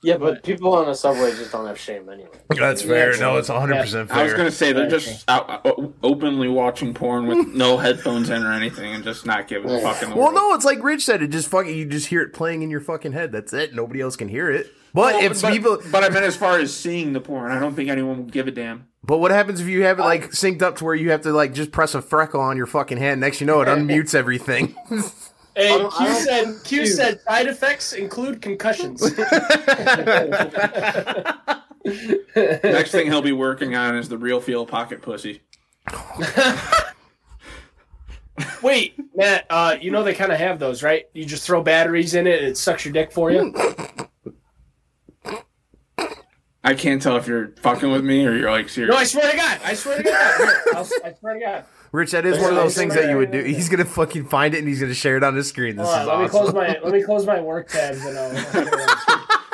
Yeah, 0.00 0.16
but 0.16 0.44
people 0.44 0.74
on 0.74 0.86
the 0.86 0.94
subway 0.94 1.32
just 1.32 1.50
don't 1.50 1.66
have 1.66 1.78
shame 1.78 2.08
anyway. 2.08 2.28
That's 2.50 2.82
fair. 2.82 3.18
No, 3.18 3.36
it's 3.36 3.48
100 3.48 3.80
percent 3.80 4.08
fair. 4.08 4.18
I 4.18 4.22
was 4.22 4.32
gonna 4.34 4.50
say 4.52 4.72
they're 4.72 4.88
just 4.88 5.28
out, 5.28 5.66
openly 6.04 6.46
watching 6.48 6.94
porn 6.94 7.26
with 7.26 7.48
no 7.48 7.76
headphones 7.78 8.30
in 8.30 8.44
or 8.44 8.52
anything, 8.52 8.94
and 8.94 9.02
just 9.02 9.26
not 9.26 9.48
giving 9.48 9.70
a 9.70 9.80
fuck 9.80 10.00
in 10.02 10.10
Well, 10.10 10.18
world. 10.18 10.34
no, 10.34 10.54
it's 10.54 10.64
like 10.64 10.82
Rich 10.84 11.04
said. 11.04 11.22
It 11.22 11.28
just 11.28 11.48
fucking 11.48 11.74
you 11.74 11.84
just 11.86 12.06
hear 12.08 12.22
it 12.22 12.32
playing 12.32 12.62
in 12.62 12.70
your 12.70 12.80
fucking 12.80 13.12
head. 13.12 13.32
That's 13.32 13.52
it. 13.52 13.74
Nobody 13.74 14.00
else 14.00 14.14
can 14.14 14.28
hear 14.28 14.50
it. 14.50 14.72
But 14.94 15.14
Well, 15.16 15.24
if 15.32 15.42
but, 15.42 15.52
people, 15.52 15.78
but 15.90 16.04
I 16.04 16.08
meant 16.10 16.24
as 16.24 16.36
far 16.36 16.58
as 16.58 16.74
seeing 16.74 17.12
the 17.12 17.20
porn, 17.20 17.50
I 17.52 17.58
don't 17.58 17.74
think 17.74 17.90
anyone 17.90 18.18
would 18.24 18.32
give 18.32 18.46
a 18.48 18.50
damn. 18.52 18.86
but 19.04 19.18
what 19.18 19.30
happens 19.32 19.60
if 19.60 19.66
you 19.66 19.82
have 19.82 19.98
it 19.98 20.02
like 20.02 20.30
synced 20.30 20.62
up 20.62 20.76
to 20.76 20.84
where 20.84 20.94
you 20.94 21.10
have 21.10 21.22
to 21.22 21.32
like 21.32 21.52
just 21.54 21.72
press 21.72 21.94
a 21.94 22.00
freckle 22.00 22.40
on 22.40 22.56
your 22.56 22.66
fucking 22.66 22.98
hand? 22.98 23.20
Next, 23.20 23.40
you 23.40 23.46
know, 23.48 23.60
it 23.60 23.66
unmutes 23.68 24.14
everything. 24.14 24.74
Hey, 25.58 25.74
I 25.74 25.78
Q 25.78 25.88
I 25.98 26.04
don't- 26.06 26.22
said 26.22 26.54
Q 26.64 26.84
Dude. 26.84 26.94
said 26.94 27.20
side 27.22 27.48
effects 27.48 27.92
include 27.92 28.40
concussions. 28.40 29.02
Next 32.36 32.92
thing 32.92 33.06
he'll 33.06 33.22
be 33.22 33.32
working 33.32 33.74
on 33.74 33.96
is 33.96 34.08
the 34.08 34.18
real 34.18 34.40
feel 34.40 34.64
pocket 34.64 35.02
pussy. 35.02 35.42
Wait, 38.62 38.94
Matt, 39.16 39.46
uh, 39.50 39.74
you 39.80 39.90
know 39.90 40.04
they 40.04 40.14
kind 40.14 40.30
of 40.30 40.38
have 40.38 40.60
those, 40.60 40.80
right? 40.84 41.06
You 41.12 41.24
just 41.24 41.44
throw 41.44 41.60
batteries 41.60 42.14
in 42.14 42.28
it 42.28 42.38
and 42.38 42.46
it 42.48 42.56
sucks 42.56 42.84
your 42.84 42.92
dick 42.92 43.10
for 43.10 43.32
you. 43.32 43.52
I 46.62 46.74
can't 46.74 47.02
tell 47.02 47.16
if 47.16 47.26
you're 47.26 47.48
fucking 47.62 47.90
with 47.90 48.04
me 48.04 48.24
or 48.26 48.34
you're 48.36 48.50
like 48.52 48.68
serious. 48.68 48.92
No, 48.92 48.98
I 49.00 49.04
swear 49.04 49.30
to 49.32 49.36
God. 49.36 49.58
I 49.64 49.74
swear 49.74 49.96
to 49.96 50.02
God. 50.04 50.36
Here, 50.36 50.62
I 51.04 51.14
swear 51.18 51.34
to 51.34 51.40
God. 51.40 51.64
Rich, 51.92 52.10
that 52.12 52.26
is 52.26 52.38
one 52.38 52.50
of 52.50 52.56
those 52.56 52.74
things 52.76 52.94
that 52.94 53.08
you 53.10 53.16
would 53.16 53.30
do. 53.30 53.42
He's 53.42 53.68
gonna 53.68 53.84
fucking 53.84 54.26
find 54.28 54.54
it 54.54 54.58
and 54.58 54.68
he's 54.68 54.80
gonna 54.80 54.94
share 54.94 55.16
it 55.16 55.24
on 55.24 55.34
his 55.34 55.48
screen. 55.48 55.76
This 55.76 55.86
Hold 55.86 55.96
on, 55.96 56.02
is 56.02 56.08
let 56.08 56.20
me 56.20 56.28
close 56.28 56.54
my 56.54 56.78
let 56.82 56.92
me 56.92 57.02
close 57.02 57.26
my 57.26 57.40
work 57.40 57.68
tabs 57.68 58.04
and 58.04 58.18
I'll. 58.18 59.48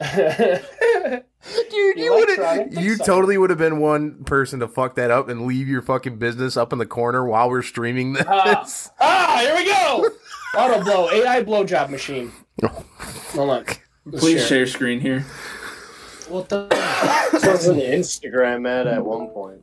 Dude, 1.70 1.98
you 1.98 2.12
would 2.12 2.28
Electronic 2.28 2.72
you 2.72 2.96
sucker. 2.96 3.04
totally 3.04 3.38
would 3.38 3.50
have 3.50 3.58
been 3.58 3.78
one 3.80 4.24
person 4.24 4.60
to 4.60 4.68
fuck 4.68 4.94
that 4.94 5.10
up 5.10 5.28
and 5.28 5.46
leave 5.46 5.68
your 5.68 5.82
fucking 5.82 6.16
business 6.18 6.56
up 6.56 6.72
in 6.72 6.78
the 6.78 6.86
corner 6.86 7.26
while 7.26 7.50
we're 7.50 7.62
streaming 7.62 8.14
this. 8.14 8.24
Ah. 8.26 8.66
ah, 9.00 9.38
here 9.40 9.54
we 9.54 9.66
go. 9.66 10.08
Auto 10.58 10.82
blow 10.84 11.10
AI 11.10 11.42
blowjob 11.42 11.90
machine. 11.90 12.32
Hold 12.64 13.50
on. 13.50 13.64
Let's 14.06 14.20
Please 14.20 14.38
share. 14.40 14.48
share 14.48 14.66
screen 14.66 15.00
here. 15.00 15.20
What 16.28 16.48
the? 16.48 16.66
This 17.32 17.44
was 17.46 17.66
an 17.68 17.78
Instagram 17.78 18.68
ad 18.68 18.86
at 18.86 19.04
one 19.04 19.28
point. 19.28 19.62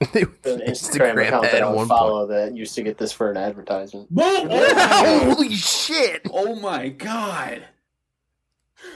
An 0.00 0.06
Instagram, 0.12 0.68
Instagram 0.68 1.26
account 1.26 1.42
that 1.42 1.54
at 1.56 1.62
I 1.62 1.66
one 1.68 1.78
would 1.78 1.88
follow 1.88 2.26
that 2.28 2.54
used 2.56 2.74
to 2.76 2.82
get 2.82 2.96
this 2.96 3.12
for 3.12 3.30
an 3.30 3.36
advertisement. 3.36 4.08
Boom! 4.10 4.48
Holy 4.50 5.54
shit! 5.54 6.22
Oh 6.32 6.54
my 6.54 6.88
god. 6.88 7.64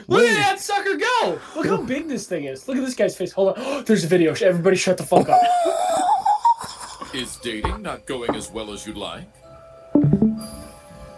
Look 0.08 0.24
at 0.26 0.36
that 0.36 0.60
sucker 0.60 0.96
go! 0.96 1.38
Look 1.56 1.66
how 1.66 1.82
big 1.82 2.08
this 2.08 2.26
thing 2.26 2.44
is. 2.44 2.66
Look 2.66 2.78
at 2.78 2.84
this 2.84 2.94
guy's 2.94 3.16
face. 3.16 3.32
Hold 3.32 3.58
on. 3.58 3.84
There's 3.86 4.04
a 4.04 4.06
video. 4.06 4.32
Everybody 4.32 4.76
shut 4.76 4.96
the 4.96 5.04
fuck 5.04 5.28
up. 5.28 5.40
Is 7.14 7.36
dating 7.36 7.82
not 7.82 8.06
going 8.06 8.34
as 8.34 8.50
well 8.50 8.72
as 8.72 8.86
you'd 8.86 8.96
like? 8.96 9.28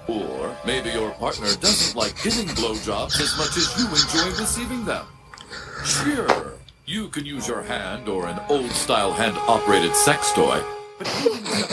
Or 0.08 0.56
maybe 0.66 0.90
your 0.90 1.10
partner 1.12 1.46
doesn't 1.54 1.96
like 1.96 2.20
giving 2.22 2.46
blowjobs 2.48 3.18
as 3.20 3.36
much 3.38 3.56
as 3.56 3.78
you 3.78 3.88
enjoy 3.88 4.38
receiving 4.38 4.84
them. 4.84 5.06
Sure, 5.84 6.54
you 6.86 7.08
can 7.08 7.26
use 7.26 7.48
your 7.48 7.62
hand 7.62 8.08
or 8.08 8.28
an 8.28 8.40
old-style 8.48 9.12
hand-operated 9.12 9.92
sex 9.94 10.32
toy, 10.32 10.62
but 10.98 11.06
giving 11.20 11.44
someone 11.44 11.64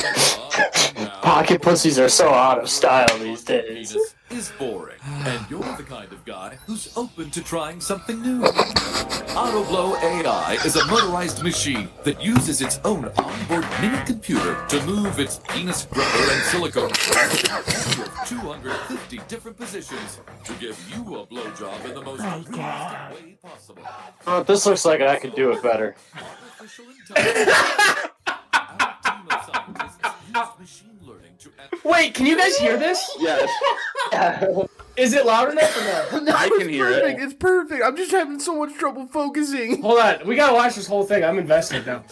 a 0.98 1.04
now 1.04 1.20
Pocket 1.22 1.62
pussies 1.62 2.00
are 2.00 2.10
so 2.10 2.30
out 2.30 2.58
of 2.58 2.68
style 2.68 3.20
these 3.20 3.44
days. 3.44 3.96
Penis 4.34 4.50
is 4.50 4.58
boring, 4.58 4.98
and 5.04 5.46
you're 5.50 5.78
the 5.78 5.84
kind 5.84 6.12
of 6.12 6.26
guy 6.26 6.58
who's 6.66 6.92
open 6.98 7.30
to 7.30 7.44
trying 7.44 7.80
something 7.80 8.20
new. 8.22 8.42
AutoBlow 8.42 10.02
AI 10.02 10.54
is 10.66 10.76
a 10.76 10.86
motorized 10.88 11.44
machine 11.44 11.88
that 12.04 12.20
uses 12.24 12.62
its 12.62 12.80
own 12.84 13.06
onboard 13.06 13.66
mini 13.80 14.04
computer 14.06 14.66
to 14.70 14.84
move 14.86 15.20
its 15.20 15.40
penis 15.50 15.86
gripper 15.86 16.32
and 16.32 16.42
silicone 16.46 16.90
with 16.90 18.18
250 18.26 19.20
different 19.28 19.56
positions 19.58 20.20
to 20.44 20.54
give 20.54 20.80
you 20.90 21.18
a 21.18 21.28
blowjob 21.28 21.86
in 21.86 21.94
the 21.94 22.02
most 22.02 22.22
oh, 22.24 22.44
realistic 22.50 23.12
way 23.12 23.38
possible. 23.42 23.84
Oh, 24.26 24.42
this 24.42 24.66
looks 24.66 24.84
like 24.84 25.02
I 25.02 25.18
could 25.18 25.36
do 25.36 25.52
it 25.52 25.62
better. 25.62 25.96
Wait, 31.84 32.14
can 32.14 32.26
you 32.26 32.38
guys 32.38 32.56
hear 32.58 32.78
this? 32.78 33.10
Yes. 33.20 33.50
Is 34.96 35.14
it 35.14 35.26
loud 35.26 35.52
enough 35.52 35.76
or 36.14 36.22
no? 36.22 36.32
I 36.36 36.50
can 36.50 36.70
hear 36.70 36.86
perfect. 36.86 37.20
it. 37.20 37.24
It's 37.24 37.34
perfect. 37.34 37.84
I'm 37.84 37.98
just 37.98 38.12
having 38.12 38.40
so 38.40 38.56
much 38.60 38.76
trouble 38.78 39.08
focusing. 39.08 39.82
Hold 39.82 40.00
on. 40.00 40.28
We 40.28 40.36
gotta 40.36 40.54
watch 40.54 40.76
this 40.76 40.86
whole 40.86 41.04
thing. 41.04 41.24
I'm 41.24 41.40
invested 41.40 41.88
now. 41.88 42.04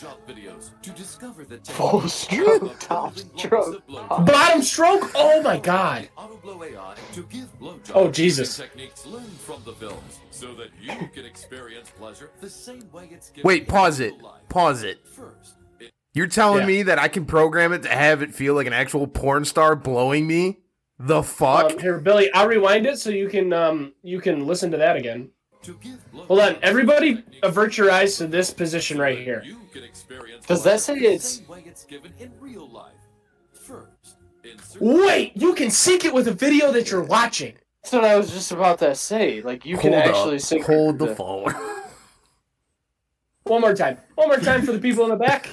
to 0.82 0.90
discover 0.92 1.46
the 1.46 1.58
Full 1.74 2.08
stroke, 2.08 2.80
top 2.80 3.16
stroke. 3.38 3.84
lots 3.88 4.10
of 4.10 4.25
blowjobs. 4.25 4.25
Bottom 4.25 4.62
stroke? 4.63 5.12
Oh 5.13 5.44
my 5.44 5.60
god. 5.60 6.10
AutoBlow 6.18 6.72
AI 6.74 6.96
to 7.13 7.24
give 7.24 7.60
blowjobs 7.60 7.92
Oh, 7.94 8.10
Jesus. 8.10 8.58
using 8.58 8.66
techniques 8.66 9.06
learned 9.06 9.40
from 9.40 9.62
the 9.63 9.74
films 9.74 10.20
so 10.32 10.56
that 10.56 10.70
you 10.82 10.92
can 11.13 11.25
experience 11.25 11.92
pleasure 11.92 12.32
the 12.42 12.50
same 12.50 12.90
way 12.92 13.10
it's 13.12 13.30
given 13.30 13.48
Wait, 13.48 13.68
pause 13.68 14.00
it. 14.00 14.16
Pause 14.50 14.84
it. 14.86 15.08
First, 15.08 15.58
it 15.60 15.61
You're 16.13 16.27
telling 16.27 16.62
Yeah. 16.62 16.65
me 16.68 16.84
that 16.84 17.00
I 17.00 17.08
can 17.08 17.25
program 17.25 17.72
it 17.74 17.84
to 17.84 17.89
have 17.89 18.22
it 18.22 18.34
feel 18.36 18.53
like 18.53 18.68
an 18.68 18.74
actual 18.74 19.08
porn 19.08 19.46
star 19.46 19.75
blowing 19.75 20.27
me? 20.27 20.60
The 21.00 21.24
fuck? 21.24 21.72
Um, 21.74 21.80
here, 21.80 21.98
Billy, 22.00 22.32
I'll 22.34 22.48
rewind 22.48 22.86
it 22.86 23.00
so 23.00 23.10
you 23.10 23.27
can 23.30 23.53
um 23.53 23.94
you 24.03 24.20
can 24.20 24.46
listen 24.46 24.72
to 24.72 24.77
that 24.77 24.96
again. 24.96 25.30
to 25.63 25.77
give 25.82 26.00
blowjobs 26.13 26.25
Hold 26.27 26.39
on, 26.39 26.58
everybody, 26.63 27.24
avert 27.44 27.77
your 27.77 27.91
eyes 27.91 28.18
to 28.18 28.27
this 28.27 28.51
position 28.51 28.98
right 29.00 29.18
here. 29.20 29.41
You 29.46 29.58
can 29.74 29.84
experience 29.84 30.46
Does 30.48 30.63
that 30.63 30.80
say 30.82 30.96
it's- 30.98 31.36
same 31.38 31.48
way 31.48 31.63
it's 31.65 31.84
given 31.86 32.12
in 32.20 32.32
real 32.39 32.68
life. 32.70 32.94
First, 33.53 34.18
insert 34.44 34.82
Wait, 34.82 35.32
you 35.36 35.53
can 35.53 35.70
sync 35.72 36.03
it 36.03 36.13
with 36.13 36.27
a 36.27 36.34
video 36.34 36.72
that 36.72 36.89
you're 36.91 37.03
watching. 37.03 37.53
That's 37.84 37.94
what 37.94 38.03
I 38.06 38.15
was 38.18 38.32
just 38.32 38.51
about 38.51 38.80
to 38.80 38.94
say. 38.96 39.41
Like 39.41 39.65
you 39.65 39.77
can 39.77 39.94
Hold 39.94 40.03
actually 40.06 40.36
up. 40.38 40.41
sync 40.41 40.65
Hold 40.65 41.00
the 41.00 41.06
the 41.08 41.15
phone. 41.15 41.53
One 43.44 43.62
more 43.62 43.74
time. 43.75 43.98
One 44.15 44.27
more 44.27 44.38
time 44.38 44.62
for 44.63 44.72
the 44.72 44.80
people 44.80 45.03
in 45.03 45.10
the 45.10 45.15
back. 45.15 45.50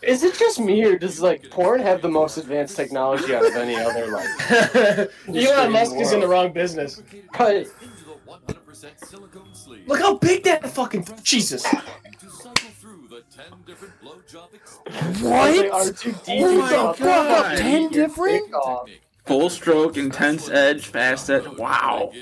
From 0.00 0.06
the 0.06 0.12
Is 0.12 0.22
it 0.22 0.38
just 0.38 0.60
me 0.60 0.84
or 0.84 0.98
does 0.98 1.20
like 1.20 1.50
porn 1.50 1.80
have 1.80 2.02
the 2.02 2.08
most 2.08 2.36
advanced 2.36 2.76
technology 2.76 3.34
out 3.34 3.46
of 3.46 3.54
any 3.54 3.76
other 3.76 4.08
like? 4.08 5.10
Elon 5.28 5.72
Musk 5.72 5.96
is 5.96 6.12
in 6.12 6.20
the 6.20 6.28
wrong 6.28 6.52
business. 6.52 7.02
But 7.36 7.56
into 7.56 7.70
the 8.04 8.16
100% 8.28 9.06
silicone 9.06 9.54
sleeve. 9.54 9.86
Look 9.86 9.98
how 10.00 10.16
big 10.18 10.44
that 10.44 10.68
fucking 10.70 11.06
Jesus. 11.22 11.62
to 11.62 11.70
cycle 12.30 12.52
through 12.80 13.08
the 13.08 13.22
10 13.34 13.44
different 13.66 13.94
blowjob 14.02 14.54
experiences. 14.54 15.22
like 15.22 15.70
What? 15.72 15.86
R2D2 15.94 16.40
Oh 16.42 16.58
my 16.58 16.76
up 16.76 16.98
God. 16.98 17.58
Ten 17.58 17.88
different? 17.90 18.46
dick 18.46 18.56
off. 18.56 18.86
Technique. 18.86 19.02
Full 19.26 19.50
stroke, 19.50 19.96
intense 19.96 20.48
edge, 20.48 20.86
fast 20.86 21.30
edge. 21.30 21.46
Wow. 21.56 22.12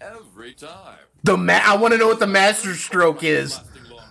Gives 0.00 0.10
you 0.10 0.16
a 0.16 0.18
different 0.18 0.30
blowjob 0.30 0.32
every 0.36 0.52
time. 0.54 0.98
The 1.24 1.36
ma- 1.36 1.60
I 1.64 1.76
want 1.76 1.92
to 1.92 1.98
know 1.98 2.06
what 2.08 2.20
the 2.20 2.26
master 2.26 2.74
stroke 2.74 3.22
is. 3.24 3.60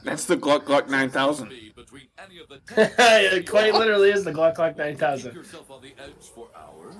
That's 0.03 0.25
the 0.25 0.35
Gluck 0.35 0.65
Gluck 0.65 0.89
9000. 0.89 1.47
Speed 1.47 1.75
between 1.75 2.03
any 2.17 2.39
of 2.39 2.47
the 2.47 2.59
10 2.75 2.91
it 3.39 3.49
quite 3.49 3.73
literally 3.73 4.11
is 4.11 4.23
the 4.23 4.31
Glock 4.31 4.55
Glock 4.57 4.77
9000. 4.77 5.33
yourself 5.33 5.71
on 5.71 5.81
the 5.81 5.93
edge 6.01 6.29
for 6.33 6.47
hours. 6.55 6.95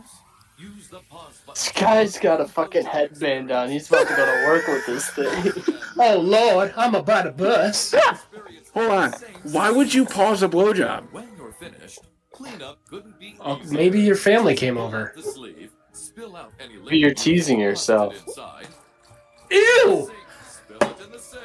Use 0.57 0.87
the 0.87 1.01
pause 1.09 1.41
This 1.47 1.71
guy's 1.73 2.17
got 2.17 2.39
a 2.39 2.47
fucking 2.47 2.85
headband 2.85 3.51
on. 3.51 3.69
He's 3.69 3.89
about 3.89 4.07
to 4.07 4.15
go 4.15 4.25
to 4.25 4.47
work 4.47 4.67
with 4.67 4.85
this 4.85 5.09
thing. 5.11 5.75
Oh 5.97 6.19
lord, 6.19 6.73
I'm 6.75 6.93
about 6.93 7.21
to 7.23 7.31
bust. 7.31 7.95
Hold 8.73 8.91
on. 8.91 9.13
Why 9.43 9.71
would 9.71 9.93
you 9.93 10.03
pause 10.03 10.43
a 10.43 10.49
blowjob? 10.49 11.09
When 11.13 11.29
you're 11.37 11.53
finished, 11.53 11.99
Cleanup 12.33 12.79
couldn't 12.89 13.17
be 13.17 13.37
Oh, 13.39 13.61
maybe 13.69 14.01
your 14.01 14.17
family 14.17 14.55
came 14.55 14.77
over. 14.77 15.09
out 15.11 15.15
The 15.15 15.21
sleeve, 15.23 15.71
spill 15.93 16.35
out 16.35 16.51
any 16.59 16.75
Maybe 16.79 16.97
you're 16.97 17.13
teasing 17.13 17.61
yourself. 17.61 18.13
Inside, 19.49 19.85
Ew! 19.85 20.11
Spill 20.49 20.89
it 20.89 21.05
in 21.05 21.11
the 21.11 21.19
sink 21.19 21.41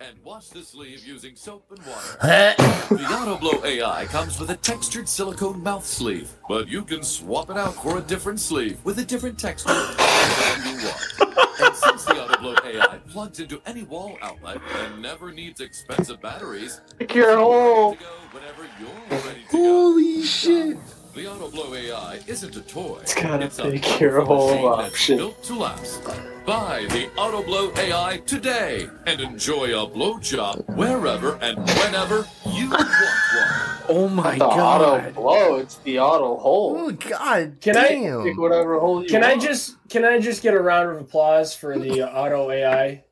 and 0.00 0.16
wash 0.24 0.48
the 0.48 0.62
sleeve 0.62 1.04
using 1.06 1.34
soap 1.34 1.64
and 1.70 1.78
water. 1.86 2.18
The 2.20 2.96
AutoBlow 2.96 3.64
AI 3.64 4.04
comes 4.06 4.38
with 4.38 4.50
a 4.50 4.56
textured 4.56 5.08
silicone 5.08 5.62
mouth 5.62 5.84
sleeve, 5.84 6.30
but 6.48 6.68
you 6.68 6.82
can 6.84 7.02
swap 7.02 7.50
it 7.50 7.56
out 7.56 7.74
for 7.74 7.98
a 7.98 8.00
different 8.00 8.40
sleeve 8.40 8.78
with 8.84 8.98
a 8.98 9.04
different 9.04 9.38
texture 9.38 9.70
anytime 9.70 10.78
you 10.78 10.86
want. 10.86 11.60
And 11.60 11.74
since 11.74 12.04
the 12.04 12.12
AutoBlow 12.12 12.64
AI 12.64 12.98
plugs 13.08 13.40
into 13.40 13.60
any 13.66 13.82
wall 13.82 14.16
outlet 14.22 14.58
and 14.84 15.02
never 15.02 15.32
needs 15.32 15.60
expensive 15.60 16.20
batteries, 16.22 16.80
Pick 16.98 17.14
your 17.14 17.36
hole. 17.36 17.94
to 17.96 17.98
go 18.00 18.06
whenever 18.30 18.62
you're 18.80 19.18
ready 19.20 19.40
to 19.42 19.52
go. 19.52 19.58
Holy 19.58 20.22
shit! 20.22 20.76
The 21.18 21.24
AutoBlow 21.24 21.76
AI 21.76 22.20
isn't 22.28 22.54
a 22.54 22.60
toy. 22.60 22.98
It's 23.02 23.12
got 23.12 23.42
a 23.42 23.66
a 23.66 23.72
pick 23.72 23.98
your 23.98 24.20
whole 24.20 24.50
machine 24.50 24.70
that's 24.78 24.92
option. 24.94 25.16
Built 25.16 25.42
to 25.42 25.54
last. 25.56 26.04
Buy 26.46 26.86
the 26.90 27.08
AutoBlow 27.16 27.76
AI 27.76 28.18
today 28.18 28.88
and 29.04 29.20
enjoy 29.20 29.64
a 29.64 29.90
blowjob 29.90 30.76
wherever 30.76 31.36
and 31.42 31.58
whenever 31.58 32.24
you 32.46 32.70
want 32.70 32.88
one. 32.88 33.78
Oh 33.88 34.08
my 34.08 34.38
The 34.38 34.44
auto 34.44 35.10
blow. 35.10 35.56
It's 35.56 35.78
the 35.78 35.98
auto 35.98 36.36
hole. 36.36 36.76
Oh 36.78 36.92
god 36.92 37.56
Can 37.62 37.76
I- 37.76 37.88
damn! 37.88 38.22
Pick 38.22 38.38
whatever 38.38 38.78
hole 38.78 39.02
you 39.02 39.08
Can 39.08 39.24
I 39.24 39.36
just 39.36 39.74
can 39.88 40.04
I 40.04 40.20
just 40.20 40.40
get 40.40 40.54
a 40.54 40.60
round 40.60 40.88
of 40.88 41.00
applause 41.00 41.52
for 41.52 41.76
the 41.80 42.04
auto 42.04 42.48
AI? 42.52 43.02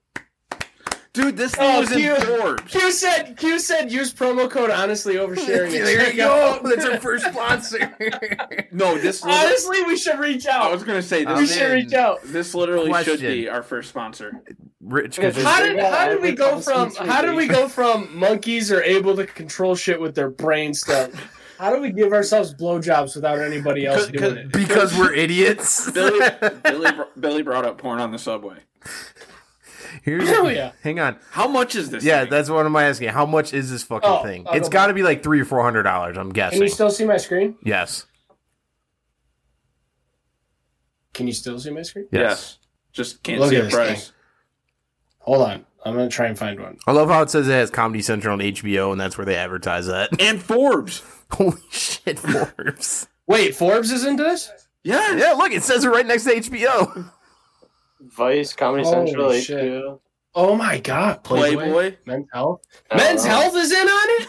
Dude, 1.17 1.37
this 1.37 1.55
thing 1.55 1.77
Oh, 1.77 1.81
was 1.81 1.91
in 1.93 1.99
cute. 1.99 2.23
Forbes. 2.23 2.71
Q 2.71 2.93
said 2.93 3.37
Q 3.37 3.59
said 3.59 3.91
use 3.91 4.13
promo 4.13 4.51
code 4.51 4.71
honestly 4.71 5.15
oversharing. 5.17 5.67
at 5.67 5.71
there 5.85 6.11
you 6.11 6.17
go. 6.17 6.61
That's 6.63 6.85
our 6.85 7.01
first 7.01 7.27
sponsor. 7.27 7.97
No, 8.73 8.99
this. 8.99 9.23
Literally, 9.25 9.47
honestly, 9.47 9.83
we 9.85 9.97
should 9.97 10.19
reach 10.19 10.47
out. 10.47 10.63
I 10.67 10.73
was 10.73 10.85
gonna 10.85 11.01
say 11.03 11.25
I'm 11.25 11.37
we 11.37 11.43
this. 11.43 11.57
should 11.57 11.73
reach 11.73 11.93
out. 11.95 12.19
This 12.25 12.55
literally 12.55 12.93
should 13.05 13.21
be 13.21 13.49
our 13.49 13.63
first 13.63 13.89
sponsor. 13.89 14.43
Rich, 14.83 15.19
Yeah, 15.19 15.29
because 15.31 15.43
How 15.43 15.63
did 15.63 15.79
how 15.81 16.09
did 16.09 16.21
we 16.21 16.33
go 16.33 16.61
from 16.61 16.95
how 16.95 17.23
did 17.23 17.35
we 17.35 17.47
go 17.49 17.69
from 17.69 18.17
monkeys 18.17 18.71
are 18.71 18.83
able 18.83 19.17
to 19.17 19.25
control 19.27 19.75
shit 19.75 20.01
with 20.01 20.15
their 20.15 20.29
brain 20.31 20.75
stuff? 20.75 21.11
How 21.59 21.75
do 21.75 21.81
we 21.81 21.91
give 21.91 22.13
ourselves 22.13 22.53
blowjobs 22.55 23.15
without 23.17 23.39
anybody 23.41 23.87
else 23.87 24.09
doing 24.09 24.37
it? 24.37 24.53
because 24.53 24.97
we're 24.99 25.15
idiots. 25.15 25.91
Billy, 25.91 26.21
Billy, 26.63 26.91
Billy 27.19 27.43
brought 27.43 27.65
up 27.65 27.79
porn 27.79 27.99
on 27.99 28.13
the 28.13 28.19
subway. 28.19 28.59
Here's 30.03 30.29
Hell 30.29 30.51
yeah. 30.51 30.73
hang 30.83 30.99
on. 31.01 31.17
How 31.31 31.49
much 31.49 31.75
is 31.75 31.91
this? 31.91 32.05
Yeah, 32.05 32.23
thing? 32.23 32.31
that's 32.31 32.49
what 32.51 32.65
I'm 32.67 32.75
asking. 32.77 33.09
How 33.09 33.27
much 33.27 33.53
is 33.55 33.71
this 33.71 33.83
fucking 33.83 34.09
Oh, 34.09 34.23
thing? 34.23 34.47
I'll 34.47 34.55
It's 34.57 34.69
go 34.69 34.73
got 34.73 34.87
to 34.89 34.95
be 34.95 35.03
like 35.03 35.23
three 35.23 35.41
or 35.41 35.45
four 35.45 35.63
hundred 35.63 35.85
dollars. 35.85 36.17
I'm 36.17 36.31
guessing. 36.31 36.59
Can 36.59 36.61
guessing. 36.61 36.63
you 36.63 36.69
still 36.75 36.91
see 36.91 37.05
my 37.05 37.17
screen? 37.17 37.57
yes. 37.65 38.07
Can 41.15 41.27
you 41.27 41.33
still 41.33 41.59
see 41.59 41.71
my 41.71 41.83
screen? 41.83 42.07
yes. 42.13 42.21
Yes. 42.23 42.59
Just 42.93 43.23
can't 43.23 43.41
Look 43.41 43.51
see 43.51 43.57
at 43.57 43.63
a 43.63 43.65
this 43.67 43.75
price. 43.75 44.13
Hold 45.21 45.43
on. 45.43 45.67
I'm 45.85 45.95
gonna 45.95 46.09
try 46.09 46.27
and 46.27 46.39
find 46.39 46.59
one. 46.61 46.79
I 46.87 46.93
love 46.93 47.09
how 47.09 47.23
it 47.23 47.31
says 47.31 47.49
it 47.49 47.53
has 47.53 47.71
Comedy 47.71 48.03
Central 48.03 48.39
and 48.41 48.43
HBO, 48.55 48.91
and 48.93 49.01
that's 49.01 49.17
where 49.17 49.25
they 49.25 49.37
advertise 49.37 49.87
that. 49.87 50.11
And 50.21 50.43
Forbes. 50.43 51.03
Holy 51.31 51.59
shit, 51.71 52.19
Forbes. 52.19 53.07
Wait, 53.27 53.55
Forbes 53.55 53.91
is 53.93 54.05
into 54.05 54.23
this? 54.25 54.51
Yeah. 54.83 55.17
yeah, 55.17 55.33
look, 55.33 55.53
it 55.53 55.63
says 55.65 55.85
it 55.85 55.89
right 55.89 56.07
next 56.07 56.25
to 56.25 56.35
HBO. 56.37 57.11
Vice, 58.15 58.53
Comedy 58.53 58.85
Holy 58.85 59.07
Central, 59.07 59.33
shit. 59.33 59.59
HBO. 59.65 60.01
Oh 60.35 60.55
my 60.55 60.79
god, 60.81 61.25
Playboy. 61.25 61.63
Playboy. 61.73 61.97
Men's 62.05 62.27
Health. 62.33 62.61
I 62.91 62.97
Men's 62.97 63.25
know. 63.25 63.31
Health 63.31 63.57
is 63.57 63.73
in 63.73 63.87
on 63.89 64.23
it? 64.23 64.29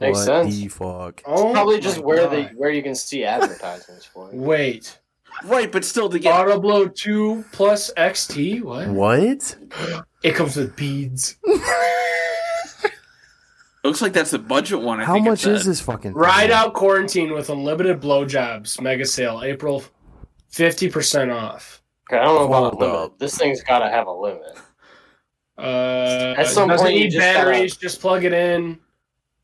Makes 0.00 0.18
what 0.18 0.24
sense. 0.26 0.54
the 0.56 0.68
fuck? 0.68 1.22
Oh 1.26 1.52
Probably 1.52 1.80
just 1.80 1.98
where 1.98 2.24
God. 2.24 2.30
they 2.32 2.44
where 2.56 2.70
you 2.70 2.82
can 2.82 2.94
see 2.94 3.24
advertisements 3.24 4.04
for 4.04 4.30
it. 4.30 4.36
Wait. 4.36 4.98
Right, 5.44 5.70
but 5.70 5.84
still 5.84 6.08
to 6.08 6.18
get. 6.18 6.34
Autoblow 6.34 6.92
2 6.92 7.44
plus 7.52 7.92
XT? 7.96 8.60
What? 8.62 8.88
What? 8.88 9.56
It 10.24 10.34
comes 10.34 10.56
with 10.56 10.74
beads. 10.74 11.36
Looks 13.84 14.02
like 14.02 14.12
that's 14.12 14.32
the 14.32 14.38
budget 14.40 14.80
one. 14.80 15.00
I 15.00 15.04
How 15.04 15.14
think 15.14 15.26
much 15.26 15.46
is 15.46 15.64
this 15.64 15.80
fucking 15.80 16.12
thing? 16.12 16.20
Ride 16.20 16.50
out 16.50 16.74
quarantine 16.74 17.32
with 17.32 17.48
unlimited 17.50 18.00
blowjobs. 18.00 18.80
Mega 18.80 19.06
sale. 19.06 19.40
April 19.44 19.84
50% 20.52 21.32
off. 21.34 21.80
Okay, 22.10 22.18
I 22.18 22.24
don't 22.24 22.34
know 22.36 22.46
about 22.46 22.72
Hold 22.72 22.82
a 22.82 22.86
limit. 22.86 22.96
up. 23.00 23.18
This 23.18 23.36
thing's 23.36 23.62
got 23.62 23.80
to 23.80 23.88
have 23.90 24.06
a 24.06 24.12
limit. 24.12 24.42
Uh, 25.58 26.36
At 26.38 26.46
some 26.46 26.68
doesn't 26.68 26.84
point, 26.86 26.94
you 26.96 27.04
need 27.06 27.10
just 27.10 27.18
batteries. 27.20 27.76
Just 27.76 28.00
plug 28.00 28.22
it 28.22 28.32
in. 28.32 28.78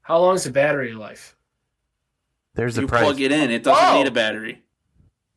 How 0.02 0.20
long 0.20 0.36
is 0.36 0.44
the 0.44 0.52
battery 0.52 0.92
life? 0.92 1.34
There's 2.54 2.76
the 2.76 2.82
You 2.82 2.86
price. 2.86 3.02
plug 3.02 3.20
it 3.20 3.32
in. 3.32 3.50
It 3.50 3.64
doesn't 3.64 3.84
Oh! 3.84 3.98
need 3.98 4.06
a 4.06 4.12
battery. 4.12 4.62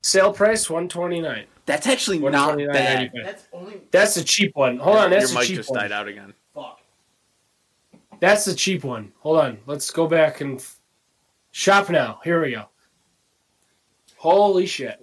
Sale 0.03 0.33
price 0.33 0.69
129 0.69 1.45
That's 1.65 1.87
actually 1.87 2.19
not 2.19 2.59
129.95. 2.59 2.73
bad. 2.73 3.11
That's 3.25 3.47
only 3.51 3.81
That's 3.89 4.13
the 4.13 4.23
cheap 4.23 4.55
one. 4.55 4.77
Hold 4.77 4.97
on, 4.97 5.09
that's 5.09 5.23
Your 5.23 5.29
the 5.29 5.39
mic 5.39 5.47
cheap 5.47 5.55
just 5.57 5.71
one. 5.71 5.79
died 5.79 5.91
out 5.91 6.07
again. 6.07 6.35
fuck. 6.53 6.79
That's 8.19 8.45
the 8.45 8.53
cheap 8.53 8.83
one. 8.83 9.13
Hold 9.21 9.39
on. 9.39 9.57
Let's 9.65 9.89
go 9.89 10.05
back 10.05 10.41
and 10.41 10.59
f- 10.59 10.79
shop 11.49 11.89
now. 11.89 12.19
Here 12.23 12.39
we 12.39 12.51
go. 12.51 12.65
Holy 14.17 14.67
shit. 14.67 14.99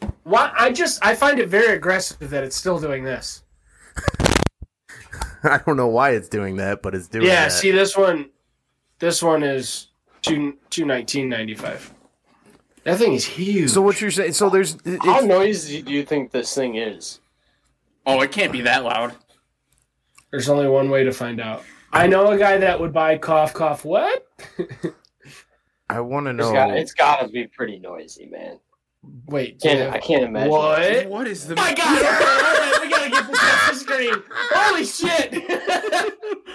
What? 0.00 0.14
Why 0.24 0.52
I 0.58 0.72
just 0.72 1.04
I 1.04 1.14
find 1.14 1.38
it 1.38 1.48
very 1.48 1.74
aggressive 1.74 2.30
that 2.30 2.44
it's 2.44 2.56
still 2.56 2.78
doing 2.78 3.04
this. 3.04 3.42
I 5.42 5.58
don't 5.66 5.76
know 5.76 5.88
why 5.88 6.10
it's 6.10 6.28
doing 6.28 6.56
that, 6.56 6.82
but 6.82 6.94
it's 6.94 7.08
doing 7.08 7.26
yeah, 7.26 7.44
that. 7.44 7.52
see 7.52 7.70
this 7.70 7.96
one 7.96 8.30
this 8.98 9.22
one 9.22 9.42
is 9.42 9.88
two 10.22 10.56
two 10.68 10.84
nineteen 10.84 11.28
ninety 11.28 11.54
five. 11.54 11.92
That 12.84 12.98
thing 12.98 13.12
is 13.12 13.24
huge. 13.24 13.70
so 13.70 13.82
what 13.82 14.00
you're 14.00 14.10
saying? 14.10 14.32
So 14.32 14.48
there's 14.48 14.76
How 15.02 15.20
noisy 15.20 15.82
do 15.82 15.92
you 15.92 16.04
think 16.04 16.30
this 16.30 16.54
thing 16.54 16.76
is? 16.76 17.20
Oh, 18.06 18.20
it 18.22 18.32
can't 18.32 18.52
be 18.52 18.62
that 18.62 18.84
loud. 18.84 19.14
There's 20.30 20.48
only 20.48 20.68
one 20.68 20.88
way 20.90 21.04
to 21.04 21.12
find 21.12 21.40
out. 21.40 21.62
I 21.92 22.06
know 22.06 22.28
a 22.28 22.38
guy 22.38 22.56
that 22.58 22.78
would 22.80 22.92
buy 22.92 23.18
cough 23.18 23.52
cough 23.52 23.84
what? 23.84 24.26
I 25.90 26.00
want 26.00 26.26
to 26.26 26.30
It's 26.30 26.38
know. 26.38 26.52
got 26.52 26.76
it's 26.76 26.92
got 26.94 27.20
to 27.20 27.28
be 27.28 27.46
pretty 27.48 27.78
noisy, 27.78 28.26
man. 28.26 28.58
Wait, 29.26 29.60
Can't, 29.60 29.78
yeah. 29.78 29.90
I 29.92 29.98
can't 29.98 30.24
imagine. 30.24 30.50
what? 30.50 31.06
What 31.08 31.26
is 31.26 31.46
the? 31.46 31.54
Oh 31.54 31.62
my 31.62 31.74
god! 31.74 32.02
hold 32.04 32.74
on, 32.74 32.82
we 32.82 32.90
gotta 32.94 33.10
get 33.10 33.26
this 33.26 33.38
off 33.42 33.70
the 33.70 33.76
screen. 33.78 34.14
Holy 34.52 34.84
shit! 34.84 36.14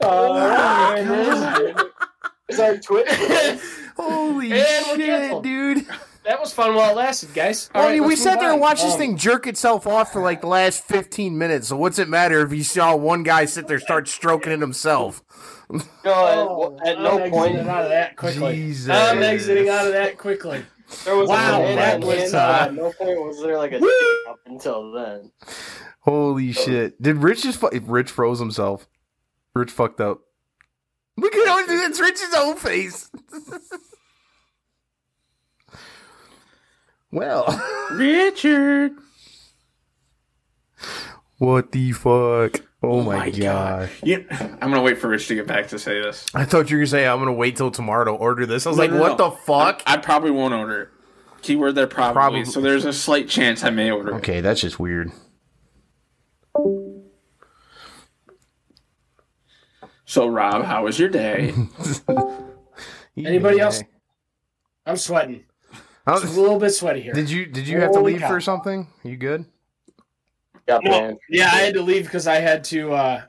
Oh, 0.00 0.32
man, 0.32 1.74
Is 2.48 2.60
our 2.60 2.76
Twitter? 2.76 3.12
Holy 3.96 4.52
And 4.52 5.00
shit, 5.00 5.42
dude! 5.42 5.86
that 6.24 6.38
was 6.38 6.52
fun 6.52 6.76
while 6.76 6.92
it 6.92 6.96
lasted, 6.96 7.34
guys. 7.34 7.68
All 7.74 7.82
I 7.82 7.86
right, 7.86 7.98
mean, 7.98 8.06
we 8.08 8.14
sat 8.14 8.34
move 8.34 8.40
there 8.42 8.48
and 8.50 8.54
on. 8.54 8.60
watched 8.60 8.84
this 8.84 8.92
Um, 8.92 8.98
thing 9.00 9.16
jerk 9.16 9.48
itself 9.48 9.88
off 9.88 10.12
for 10.12 10.22
like 10.22 10.40
the 10.40 10.46
last 10.46 10.84
15 10.84 11.36
minutes. 11.36 11.66
So 11.68 11.76
what's 11.76 11.98
it 11.98 12.08
matter 12.08 12.46
if 12.46 12.52
you 12.52 12.62
saw 12.62 12.94
one 12.94 13.24
guy 13.24 13.44
sit 13.44 13.66
there 13.66 13.80
start 13.80 14.06
stroking 14.06 14.52
it 14.52 14.60
himself? 14.60 15.20
No, 15.68 15.82
Oh, 16.04 16.78
at, 16.80 16.90
at 16.90 16.96
I'm 16.98 17.02
no 17.02 17.18
exiting 17.18 17.30
point. 17.32 17.56
out 17.68 17.82
of 17.82 17.88
that 17.90 18.16
quickly. 18.16 18.54
Jesus. 18.54 18.90
I'm 18.90 19.20
exiting 19.22 19.68
out 19.68 19.86
of 19.88 19.92
that 19.94 20.16
quickly. 20.16 20.62
There 21.04 21.16
was 21.16 21.28
Wow, 21.28 21.62
a 21.62 21.66
hand 21.66 21.78
that 21.78 21.94
on 22.02 22.08
was, 22.08 22.34
uh, 22.34 22.70
no 22.70 22.92
point 22.92 23.20
was 23.20 23.42
there 23.42 23.58
like 23.58 23.72
a 23.72 23.76
up 24.28 24.38
until 24.46 24.92
then. 24.92 25.30
Holy 26.00 26.52
shit! 26.52 27.00
Did 27.02 27.18
Rich 27.18 27.42
just? 27.42 27.60
Fu- 27.60 27.68
Rich 27.68 28.10
froze 28.10 28.38
himself. 28.38 28.88
Rich 29.54 29.70
fucked 29.70 30.00
up. 30.00 30.20
Look 31.18 31.34
at 31.34 31.46
how 31.46 31.58
it's 31.58 32.00
Rich's 32.00 32.34
own 32.36 32.56
face. 32.56 33.10
well, 37.10 37.46
Richard. 37.92 38.92
what 41.38 41.72
the 41.72 41.92
fuck? 41.92 42.62
Oh, 42.80 43.00
oh, 43.00 43.02
my, 43.02 43.16
my 43.18 43.30
god. 43.30 43.38
God. 43.40 43.90
You, 44.04 44.24
I'm 44.30 44.58
gonna 44.70 44.82
wait 44.82 44.98
for 44.98 45.08
Rich 45.08 45.26
to 45.28 45.34
get 45.34 45.46
back 45.46 45.68
to 45.68 45.78
say 45.78 46.00
this. 46.00 46.26
I 46.34 46.44
thought 46.44 46.70
you 46.70 46.76
were 46.76 46.82
gonna 46.82 46.86
say 46.86 47.06
I'm 47.08 47.18
gonna 47.18 47.32
wait 47.32 47.56
till 47.56 47.70
tomorrow 47.70 48.04
to 48.04 48.10
order 48.12 48.46
this. 48.46 48.66
I 48.66 48.70
was 48.70 48.76
No, 48.78 48.82
like, 48.84 48.92
no, 48.92 49.00
what 49.00 49.18
no. 49.18 49.30
the 49.30 49.36
fuck? 49.36 49.82
I, 49.86 49.94
I 49.94 49.96
probably 49.96 50.30
won't 50.30 50.54
order 50.54 50.82
it. 50.82 50.88
Keyword 51.42 51.74
there 51.74 51.86
probably. 51.86 52.14
Probably. 52.14 52.44
So 52.44 52.60
there's 52.60 52.84
a 52.84 52.92
slight 52.92 53.28
chance 53.28 53.62
I 53.64 53.70
may 53.70 53.90
order 53.90 54.12
it. 54.12 54.16
okay, 54.18 54.40
that's 54.40 54.60
just 54.60 54.78
weird. 54.78 55.10
So 60.04 60.26
Rob, 60.28 60.64
how 60.64 60.84
was 60.84 60.98
your 60.98 61.08
day? 61.08 61.54
Anybody 63.16 63.60
else? 63.60 63.82
I'm 64.86 64.96
sweating. 64.96 65.44
How- 66.06 66.14
It's 66.16 66.24
a 66.36 66.40
little 66.40 66.58
bit 66.58 66.70
sweaty 66.70 67.02
here. 67.02 67.12
did 67.12 67.28
you 67.30 67.44
did 67.46 67.68
you 67.68 67.80
have 67.80 67.92
to 67.92 68.00
leave 68.00 68.20
cow. 68.20 68.28
for 68.28 68.40
something? 68.40 68.86
You 69.04 69.16
good? 69.16 69.44
Yeah, 70.68 70.78
Well, 70.84 71.00
man. 71.00 71.18
yeah, 71.30 71.50
I 71.52 71.60
had 71.60 71.74
to 71.74 71.82
leave 71.82 72.04
because 72.04 72.26
I 72.26 72.36
had 72.36 72.62
to. 72.64 72.92
Uh, 72.92 73.22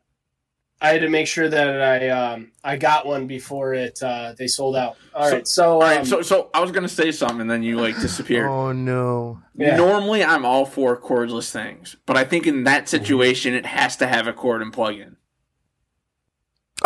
I 0.82 0.90
had 0.90 1.02
to 1.02 1.10
make 1.10 1.28
sure 1.28 1.50
that 1.50 1.82
I 1.82 2.10
um, 2.10 2.52
I 2.64 2.78
got 2.78 3.06
one 3.06 3.28
before 3.28 3.74
it 3.74 4.02
uh, 4.02 4.34
they 4.38 4.48
sold 4.48 4.78
out. 4.78 4.96
All 5.14 5.30
right, 5.30 5.46
so, 5.46 5.74
All 5.74 5.82
right, 5.82 6.00
um, 6.00 6.06
so 6.06 6.22
so 6.22 6.50
I 6.54 6.62
was 6.62 6.72
gonna 6.72 6.88
say 6.88 7.12
something, 7.12 7.42
and 7.42 7.50
then 7.50 7.64
you 7.64 7.78
like 7.80 8.00
disappeared. 8.00 8.50
Oh 8.50 8.72
no. 8.72 9.42
yeah. 9.56 9.76
Normally, 9.76 10.24
I'm 10.24 10.46
all 10.46 10.66
for 10.66 11.00
cordless 11.00 11.52
things, 11.52 11.98
but 12.06 12.16
I 12.16 12.24
think 12.24 12.48
in 12.48 12.64
that 12.64 12.88
situation, 12.88 13.54
it 13.54 13.66
has 13.66 13.98
to 13.98 14.08
have 14.08 14.28
a 14.28 14.34
cord 14.34 14.62
and 14.62 14.72
plug 14.72 14.96
in. 14.96 15.18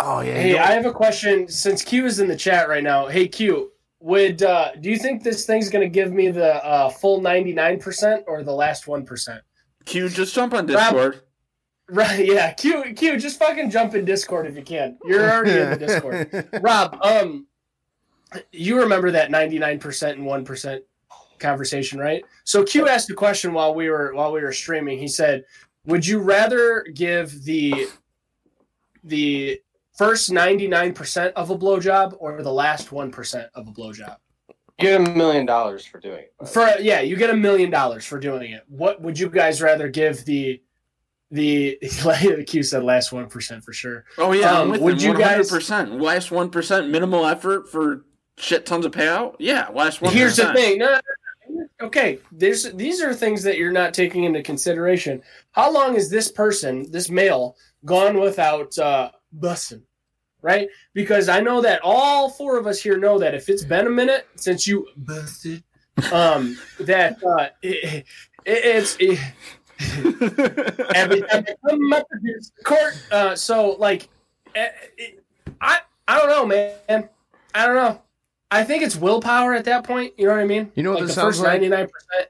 Oh 0.00 0.20
yeah. 0.20 0.34
Hey, 0.34 0.58
I 0.58 0.72
have 0.72 0.86
a 0.86 0.92
question. 0.92 1.46
Since 1.48 1.82
Q 1.82 2.06
is 2.06 2.18
in 2.18 2.26
the 2.26 2.36
chat 2.36 2.68
right 2.68 2.82
now, 2.82 3.06
hey 3.06 3.28
Q, 3.28 3.70
would 4.00 4.42
uh, 4.42 4.72
do 4.80 4.90
you 4.90 4.98
think 4.98 5.22
this 5.22 5.46
thing's 5.46 5.70
gonna 5.70 5.88
give 5.88 6.12
me 6.12 6.30
the 6.30 6.64
uh, 6.64 6.90
full 6.90 7.20
ninety 7.20 7.52
nine 7.52 7.78
percent 7.78 8.24
or 8.26 8.42
the 8.42 8.52
last 8.52 8.88
one 8.88 9.04
percent? 9.04 9.40
Q, 9.84 10.08
just 10.08 10.34
jump 10.34 10.54
on 10.54 10.66
Rob- 10.66 10.78
Discord. 10.78 11.20
Right? 11.88 12.24
Yeah. 12.24 12.52
Q, 12.52 12.94
Q, 12.94 13.18
just 13.18 13.38
fucking 13.38 13.70
jump 13.70 13.94
in 13.94 14.04
Discord 14.04 14.46
if 14.46 14.56
you 14.56 14.62
can. 14.62 14.98
You're 15.04 15.30
already 15.30 15.52
in 15.60 15.70
the 15.70 15.76
Discord. 15.76 16.48
Rob, 16.62 16.98
um, 17.02 17.46
you 18.52 18.80
remember 18.80 19.10
that 19.10 19.30
ninety 19.30 19.58
nine 19.58 19.78
percent 19.78 20.16
and 20.16 20.26
one 20.26 20.44
percent 20.44 20.82
conversation, 21.38 21.98
right? 21.98 22.24
So 22.44 22.64
Q 22.64 22.88
asked 22.88 23.10
a 23.10 23.14
question 23.14 23.52
while 23.52 23.74
we 23.74 23.90
were 23.90 24.14
while 24.14 24.32
we 24.32 24.40
were 24.40 24.52
streaming. 24.52 24.98
He 24.98 25.08
said, 25.08 25.44
"Would 25.84 26.06
you 26.06 26.20
rather 26.20 26.84
give 26.94 27.44
the 27.44 27.86
the 29.04 29.60
first 29.96 30.32
ninety 30.32 30.66
nine 30.66 30.94
percent 30.94 31.34
of 31.36 31.50
a 31.50 31.58
blowjob 31.58 32.16
or 32.18 32.42
the 32.42 32.52
last 32.52 32.92
one 32.92 33.10
percent 33.10 33.50
of 33.54 33.68
a 33.68 33.72
blowjob?" 33.72 34.16
Get 34.78 35.00
a 35.00 35.10
million 35.12 35.46
dollars 35.46 35.84
for 35.86 36.00
doing 36.00 36.24
it. 36.24 36.48
For 36.48 36.68
yeah, 36.80 37.00
you 37.00 37.16
get 37.16 37.30
a 37.30 37.36
million 37.36 37.70
dollars 37.70 38.04
for 38.04 38.18
doing 38.18 38.50
it. 38.52 38.64
What 38.68 39.00
would 39.00 39.18
you 39.18 39.28
guys 39.30 39.62
rather 39.62 39.88
give 39.88 40.24
the 40.24 40.60
the 41.30 41.78
Q 42.46 42.62
said 42.62 42.82
last 42.82 43.12
one 43.12 43.28
percent 43.28 43.62
for 43.64 43.72
sure. 43.72 44.04
Oh 44.18 44.32
yeah, 44.32 44.58
Um, 44.60 44.70
with 44.70 44.80
would 44.80 45.02
you 45.02 45.16
guys- 45.16 45.50
100%. 45.50 46.00
Last 46.00 46.30
one 46.30 46.50
percent 46.50 46.90
minimal 46.90 47.24
effort 47.26 47.70
for 47.70 48.04
shit 48.36 48.66
tons 48.66 48.84
of 48.84 48.92
payout. 48.92 49.36
Yeah, 49.38 49.68
last 49.72 50.02
one. 50.02 50.12
Here's 50.12 50.36
the 50.36 50.52
thing. 50.52 50.78
No, 50.78 50.86
no, 50.86 51.00
no, 51.48 51.66
okay, 51.82 52.18
there's 52.32 52.72
these 52.72 53.00
are 53.00 53.14
things 53.14 53.42
that 53.44 53.58
you're 53.58 53.72
not 53.72 53.94
taking 53.94 54.24
into 54.24 54.42
consideration. 54.42 55.22
How 55.52 55.70
long 55.72 55.94
is 55.94 56.10
this 56.10 56.30
person, 56.30 56.90
this 56.90 57.08
male, 57.10 57.56
gone 57.84 58.18
without 58.18 58.76
uh, 58.78 59.10
bussing? 59.38 59.82
Right? 60.44 60.68
Because 60.92 61.30
I 61.30 61.40
know 61.40 61.62
that 61.62 61.80
all 61.82 62.28
four 62.28 62.58
of 62.58 62.66
us 62.66 62.82
here 62.82 62.98
know 62.98 63.18
that 63.18 63.34
if 63.34 63.48
it's 63.48 63.64
been 63.64 63.86
a 63.86 63.90
minute 63.90 64.28
since 64.36 64.66
you 64.66 64.86
busted, 64.94 65.64
um, 66.12 66.58
that 66.80 67.16
uh, 67.24 67.48
it, 67.62 68.04
it, 68.04 68.06
it's 68.44 68.96
it, 69.00 69.18
every 70.94 71.22
time 71.22 71.46
I 71.48 71.54
come 71.66 71.92
up 71.94 72.06
to 72.10 72.18
this 72.22 72.52
court. 72.62 72.94
Uh, 73.10 73.34
so 73.34 73.70
like, 73.78 74.10
eh, 74.54 74.68
it, 74.98 75.24
I 75.62 75.78
I 76.06 76.18
don't 76.18 76.28
know, 76.28 76.46
man. 76.46 77.08
I 77.54 77.66
don't 77.66 77.76
know. 77.76 78.02
I 78.50 78.64
think 78.64 78.82
it's 78.82 78.96
willpower 78.96 79.54
at 79.54 79.64
that 79.64 79.84
point. 79.84 80.12
You 80.18 80.26
know 80.26 80.32
what 80.32 80.40
I 80.40 80.44
mean? 80.44 80.70
You 80.74 80.82
know 80.82 80.90
what 80.90 81.00
like 81.00 81.06
this 81.06 81.14
the 81.14 81.22
sounds 81.22 81.36
first 81.36 81.44
like? 81.44 81.52
ninety 81.54 81.68
nine 81.70 81.88
percent. 81.88 82.28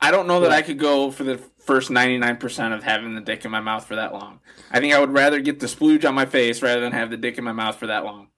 I 0.00 0.10
don't 0.10 0.26
know 0.26 0.40
that 0.40 0.52
I 0.52 0.62
could 0.62 0.78
go 0.78 1.10
for 1.10 1.24
the 1.24 1.38
first 1.68 1.90
99% 1.90 2.74
of 2.74 2.82
having 2.82 3.14
the 3.14 3.20
dick 3.20 3.44
in 3.44 3.50
my 3.52 3.60
mouth 3.60 3.84
for 3.86 3.94
that 3.94 4.12
long. 4.12 4.40
I 4.72 4.80
think 4.80 4.92
I 4.94 4.98
would 4.98 5.12
rather 5.12 5.38
get 5.38 5.60
the 5.60 5.66
splooge 5.66 6.04
on 6.08 6.14
my 6.14 6.26
face 6.26 6.62
rather 6.62 6.80
than 6.80 6.92
have 6.92 7.10
the 7.10 7.16
dick 7.16 7.38
in 7.38 7.44
my 7.44 7.52
mouth 7.52 7.76
for 7.76 7.86
that 7.86 8.04
long. 8.04 8.28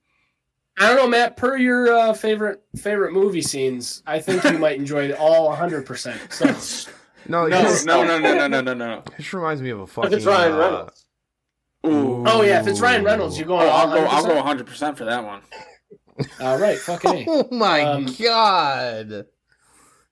I 0.77 0.87
don't 0.87 0.97
know, 0.97 1.07
Matt. 1.07 1.37
Per 1.37 1.57
your 1.57 1.91
uh, 1.91 2.13
favorite 2.13 2.61
favorite 2.77 3.13
movie 3.13 3.41
scenes, 3.41 4.03
I 4.05 4.19
think 4.19 4.43
you 4.43 4.57
might 4.59 4.77
enjoy 4.77 5.05
it 5.09 5.17
all 5.17 5.51
hundred 5.53 5.85
percent. 5.85 6.19
So 6.31 6.45
no, 7.27 7.47
No, 7.47 7.61
this, 7.63 7.85
No, 7.85 8.03
no, 8.03 8.19
no, 8.19 8.35
no, 8.37 8.47
no, 8.61 8.61
no, 8.61 8.73
no. 8.73 9.03
this 9.17 9.33
reminds 9.33 9.61
me 9.61 9.69
of 9.71 9.79
a 9.79 9.83
If 9.83 9.89
fucking. 9.91 10.13
it's 10.13 10.25
Ryan 10.25 10.53
uh, 10.53 10.57
Reynolds. 10.57 11.05
Ooh. 11.87 12.23
oh 12.27 12.41
yeah, 12.43 12.61
if 12.61 12.67
it's 12.67 12.79
Ryan 12.79 13.03
Reynolds, 13.03 13.37
you 13.37 13.45
Oh, 13.45 13.47
going 13.47 13.69
all 13.69 13.87
I'll 13.87 13.93
go. 13.95 14.05
I'll 14.05 14.23
100%? 14.23 14.27
go 14.27 14.35
100 14.35 14.67
percent 14.67 14.97
for 14.97 15.05
that 15.05 15.23
one. 15.25 15.41
All 16.39 16.57
right, 16.59 16.77
fucking 16.77 17.11
a. 17.11 17.25
Oh 17.27 17.47
my 17.51 17.81
Um, 17.81 18.05
god! 18.19 19.25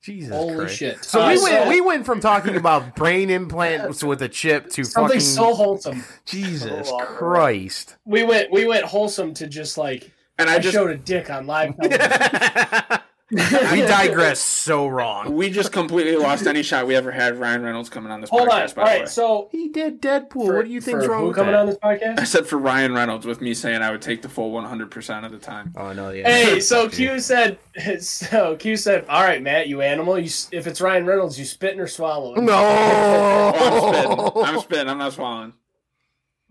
Jesus 0.10 0.36
Holy 0.36 0.56
Christ. 0.56 0.78
shit! 0.78 1.06
So 1.06 1.22
Uh, 1.22 1.28
we 1.30 1.42
went 1.42 1.70
we 1.70 1.82
went 1.82 2.06
from 2.06 2.20
talking 2.20 2.56
about 2.56 2.96
brain 2.96 3.30
implants 3.30 4.04
with 4.04 4.22
a 4.24 4.30
chip 4.30 4.70
to 4.72 4.84
something 4.84 5.08
fucking 5.08 5.20
so 5.22 5.54
wholesome. 5.54 6.04
Jesus 6.26 6.90
So. 6.90 6.98
Christ. 6.98 7.96
We 8.06 8.24
went 8.24 8.52
we 8.52 8.66
went 8.68 8.86
wholesome 8.86 9.34
to 9.36 9.48
just 9.48 9.78
like 9.78 10.12
And 10.40 10.50
I, 10.50 10.56
I 10.56 10.60
just 10.60 10.74
showed 10.74 10.90
a 10.90 10.98
dick 10.98 11.30
on 11.30 11.46
live 11.46 11.76
television. 11.78 13.00
we 13.72 13.82
digress 13.82 14.40
so 14.40 14.88
wrong. 14.88 15.34
we 15.36 15.50
just 15.52 15.72
completely 15.72 16.16
lost 16.16 16.48
any 16.48 16.64
shot 16.64 16.88
we 16.88 16.96
ever 16.96 17.12
had 17.12 17.38
Ryan 17.40 17.62
Reynolds 17.62 17.88
coming 17.90 18.12
on 18.12 18.22
this 18.22 18.30
Hold 18.32 18.50
on. 18.50 18.62
podcast. 18.62 18.78
All 18.78 18.84
By 18.86 18.94
the 18.96 19.00
way, 19.02 19.06
so 19.06 19.50
He 19.52 19.68
did 19.70 20.02
Deadpool. 20.02 20.48
for- 20.48 20.56
what 20.56 20.66
do 20.66 20.72
you 20.72 20.82
think's 20.82 21.06
for 21.06 21.12
wrong 21.12 21.28
with 21.28 21.36
coming 21.36 21.52
that? 21.52 21.60
on 21.60 21.66
this 21.68 21.78
podcast? 21.78 22.20
I 22.20 22.24
said 22.24 22.48
for 22.48 22.58
Ryan 22.58 22.94
Reynolds 22.94 23.26
with 23.28 23.40
me 23.42 23.54
saying 23.54 23.82
I 23.84 23.92
would 23.92 24.02
take 24.02 24.22
the 24.24 24.30
full 24.30 24.52
100 24.52 24.90
percent 24.90 25.26
of 25.26 25.32
the 25.32 25.38
time. 25.38 25.74
Oh 25.78 25.94
no, 25.94 26.10
yeah. 26.10 26.28
Hey, 26.28 26.60
so 26.60 26.90
Q 26.90 27.20
said, 27.20 27.60
so 28.02 28.56
Q 28.56 28.76
said, 28.76 29.06
all 29.08 29.24
right, 29.24 29.42
Matt, 29.44 29.68
you 29.68 29.82
animal. 29.82 30.18
You, 30.18 30.30
if 30.52 30.66
it's 30.66 30.82
Ryan 30.82 31.06
Reynolds, 31.06 31.38
you 31.38 31.46
spitting 31.46 31.80
or 31.80 31.88
swallowing? 31.88 32.46
No. 32.46 32.54
Oh, 32.54 33.52
I'm 33.56 33.94
spitting. 33.94 34.44
I'm 34.56 34.60
spitting. 34.62 34.90
I'm 34.90 34.98
not 34.98 35.14
swallowing. 35.14 35.54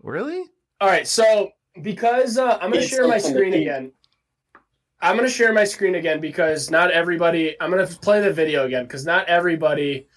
Really? 0.01 0.43
All 0.81 0.87
right, 0.87 1.05
so 1.07 1.51
because 1.81 2.37
uh, 2.37 2.57
I'm 2.61 2.71
going 2.71 2.81
to 2.83 2.87
share 2.87 3.07
my 3.07 3.17
screen 3.17 3.53
again. 3.53 3.91
I'm 5.01 5.15
going 5.15 5.27
to 5.27 5.33
share 5.33 5.53
my 5.53 5.63
screen 5.63 5.95
again 5.95 6.19
because 6.19 6.69
not 6.69 6.91
everybody. 6.91 7.55
I'm 7.61 7.71
going 7.71 7.85
to 7.87 7.99
play 7.99 8.21
the 8.21 8.33
video 8.33 8.65
again 8.65 8.83
because 8.83 9.05
not 9.05 9.27
everybody 9.27 10.07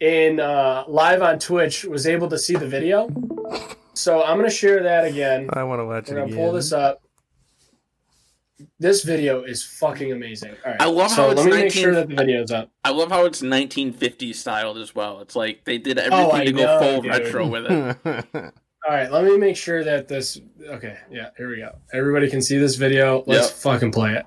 in 0.00 0.40
uh, 0.40 0.84
live 0.88 1.20
on 1.22 1.38
Twitch 1.38 1.84
was 1.84 2.06
able 2.06 2.28
to 2.28 2.38
see 2.38 2.56
the 2.56 2.66
video. 2.66 3.08
So 3.92 4.22
I'm 4.22 4.38
going 4.38 4.48
to 4.48 4.54
share 4.54 4.82
that 4.82 5.04
again. 5.04 5.48
I 5.52 5.62
want 5.64 5.80
to 5.80 5.84
watch 5.84 6.08
We're 6.08 6.14
it 6.16 6.20
gonna 6.20 6.26
again. 6.32 6.36
pull 6.38 6.52
this 6.52 6.72
up. 6.72 7.02
This 8.78 9.04
video 9.04 9.42
is 9.42 9.62
fucking 9.62 10.12
amazing. 10.12 10.54
All 10.64 10.72
right, 10.72 10.80
I 10.82 10.86
love 10.86 11.10
so 11.10 11.24
how 11.24 11.30
it's 11.30 11.38
let 11.40 11.46
me 11.46 11.52
make 11.52 11.64
19 11.64 11.82
sure 11.82 11.94
that 11.94 12.08
the 12.08 12.14
video's 12.14 12.50
up. 12.50 12.70
I 12.84 12.90
love 12.90 13.10
how 13.10 13.24
it's 13.26 13.40
1950s 13.42 14.34
styled 14.36 14.76
as 14.78 14.94
well. 14.94 15.20
It's 15.20 15.34
like 15.36 15.64
they 15.64 15.78
did 15.78 15.98
everything 15.98 16.26
Oh, 16.26 16.32
I 16.32 16.44
to 16.44 16.52
go 16.52 16.78
full 16.78 17.02
dude. 17.02 17.10
retro 17.10 17.46
with 17.46 17.66
it. 17.70 18.54
All 18.88 18.94
right, 18.94 19.10
let 19.12 19.24
me 19.24 19.36
make 19.36 19.56
sure 19.56 19.84
that 19.84 20.08
this. 20.08 20.40
Okay, 20.66 20.96
yeah, 21.10 21.30
here 21.36 21.50
we 21.50 21.56
go. 21.58 21.70
Everybody 21.92 22.30
can 22.30 22.40
see 22.40 22.56
this 22.56 22.76
video. 22.76 23.22
Let's 23.26 23.48
Yep. 23.48 23.56
fucking 23.58 23.92
play 23.92 24.14
it. 24.14 24.26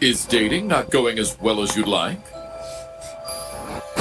Is 0.00 0.24
dating 0.26 0.68
not 0.68 0.90
going 0.90 1.18
as 1.18 1.36
well 1.40 1.62
as 1.62 1.74
you'd 1.76 1.88
like? 1.88 2.18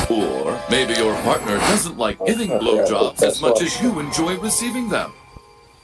Or 0.10 0.62
maybe 0.70 0.94
your 0.94 1.16
partner 1.24 1.58
doesn't 1.58 1.98
like 1.98 2.24
giving 2.28 2.50
blowjobs 2.50 3.24
as 3.24 3.42
much 3.42 3.62
as 3.62 3.82
you 3.82 4.00
enjoy 4.00 4.38
receiving 4.38 4.88
them. 4.90 5.12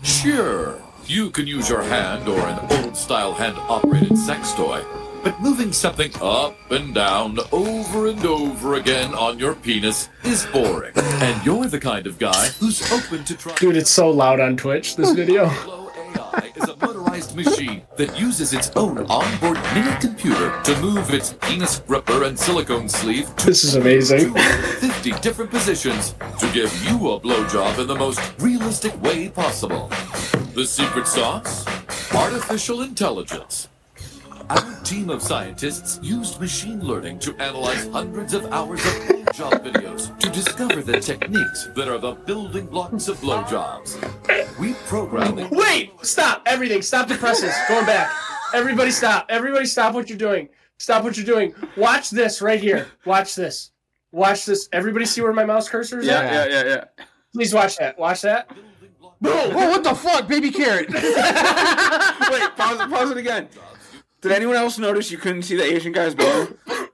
Sure, 0.04 0.80
you 1.08 1.32
can 1.32 1.48
use 1.48 1.70
your 1.70 1.82
hand 1.82 2.28
or 2.28 2.40
an 2.40 2.60
old 2.84 2.96
style 2.96 3.34
hand 3.34 3.56
operated 3.58 4.16
sex 4.18 4.54
toy, 4.54 4.82
but 5.24 5.40
moving 5.40 5.72
something 5.72 6.12
up 6.22 6.56
and 6.72 6.94
down 6.94 7.40
over 7.52 8.08
and 8.08 8.26
over 8.26 8.76
again 8.76 9.14
on 9.14 9.40
your 9.40 9.56
penis 9.56 10.10
is 10.24 10.46
boring. 10.48 10.94
And 10.96 11.46
you're 11.46 11.66
the 11.68 11.80
kind 11.80 12.08
of 12.08 12.18
guy 12.20 12.48
who's 12.60 12.82
open 12.92 13.24
to 13.26 13.36
trying. 13.36 13.58
Dude, 13.58 13.78
it's 13.78 13.92
so 13.92 14.10
loud 14.10 14.40
on 14.40 14.58
Twitch. 14.58 14.96
This 14.96 15.12
video. 15.16 15.46
AI 15.46 16.52
is 16.56 16.70
a 16.70 16.76
motorized 16.78 17.36
machine 17.36 17.84
that 17.98 18.20
uses 18.20 18.54
its 18.54 18.72
own 18.76 19.00
onboard 19.10 19.60
mini 19.74 19.96
computer 20.00 20.62
to 20.64 20.80
move 20.82 21.14
its 21.14 21.34
penis 21.42 21.80
gripper 21.80 22.24
and 22.24 22.38
silicone 22.38 22.90
sleeve 22.90 23.34
to 23.38 23.46
This 23.48 23.64
is 23.64 23.76
amazing. 23.76 24.34
250 24.34 25.12
different 25.22 25.52
positions 25.52 26.14
to 26.40 26.52
give 26.54 26.74
you 26.84 27.12
a 27.12 27.20
blowjob 27.20 27.80
in 27.80 27.88
the 27.88 27.96
most 27.96 28.20
realistic 28.40 29.00
way 29.02 29.30
possible. 29.30 29.90
The 30.54 30.66
secret 30.66 31.08
sauce? 31.08 31.66
Artificial 32.14 32.82
intelligence. 32.82 33.70
Our 34.52 34.76
team 34.84 35.10
of 35.10 35.22
scientists 35.22 35.98
used 36.04 36.42
machine 36.42 36.86
learning 36.86 37.20
to 37.20 37.34
analyze 37.38 37.88
hundreds 37.88 38.34
of 38.34 38.52
hours 38.52 38.86
of 38.86 38.92
blowjob 38.92 39.64
videos 39.64 40.20
to 40.20 40.30
discover 40.30 40.82
the 40.82 41.00
techniques 41.00 41.70
that 41.74 41.88
are 41.88 41.98
the 41.98 42.12
building 42.12 42.66
blocks 42.66 43.08
of 43.08 43.16
blowjobs. 43.20 43.96
We 44.60 44.74
program 44.88 45.40
it. 45.40 45.52
Wait, 45.52 45.94
stop 46.02 46.44
everything. 46.46 46.82
Stop 46.82 47.08
the 47.08 47.16
presses. 47.16 47.54
Going 47.70 47.86
back. 47.86 48.12
Everybody 48.54 48.92
stop. 48.92 49.28
Everybody 49.30 49.68
stop 49.68 49.94
what 49.94 50.10
you're 50.10 50.18
doing. 50.18 50.50
Stop 50.80 51.06
what 51.06 51.16
you're 51.16 51.26
doing. 51.26 51.56
Watch 51.78 52.10
this 52.10 52.42
right 52.42 52.60
here. 52.60 52.88
Watch 53.06 53.36
this. 53.36 53.72
Watch 54.12 54.46
this. 54.46 54.68
Everybody 54.74 55.06
see 55.06 55.22
where 55.22 55.32
my 55.32 55.46
mouse 55.46 55.70
cursor 55.70 56.02
is 56.02 56.10
at? 56.10 56.26
Yeah, 56.26 56.46
yeah, 56.46 56.64
yeah, 56.64 56.70
yeah. 56.98 57.06
Please 57.34 57.54
watch 57.54 57.78
that. 57.78 57.98
Watch 57.98 58.24
that. 58.24 58.50
Boom. 59.22 59.54
Whoa, 59.54 59.70
what 59.70 59.84
the 59.86 59.96
fuck, 59.96 60.28
baby 60.28 60.52
carrot? 60.52 60.90
Wait, 60.94 61.04
pause 62.58 62.82
it, 62.82 62.90
pause 62.90 63.12
it 63.12 63.18
again. 63.18 63.48
Did 64.22 64.32
anyone 64.32 64.56
else 64.56 64.78
notice 64.78 65.12
you 65.12 65.18
couldn't 65.18 65.44
see 65.44 65.56
the 65.58 65.64
Asian 65.64 65.92
guy's 65.92 66.14
boner? 66.16 66.48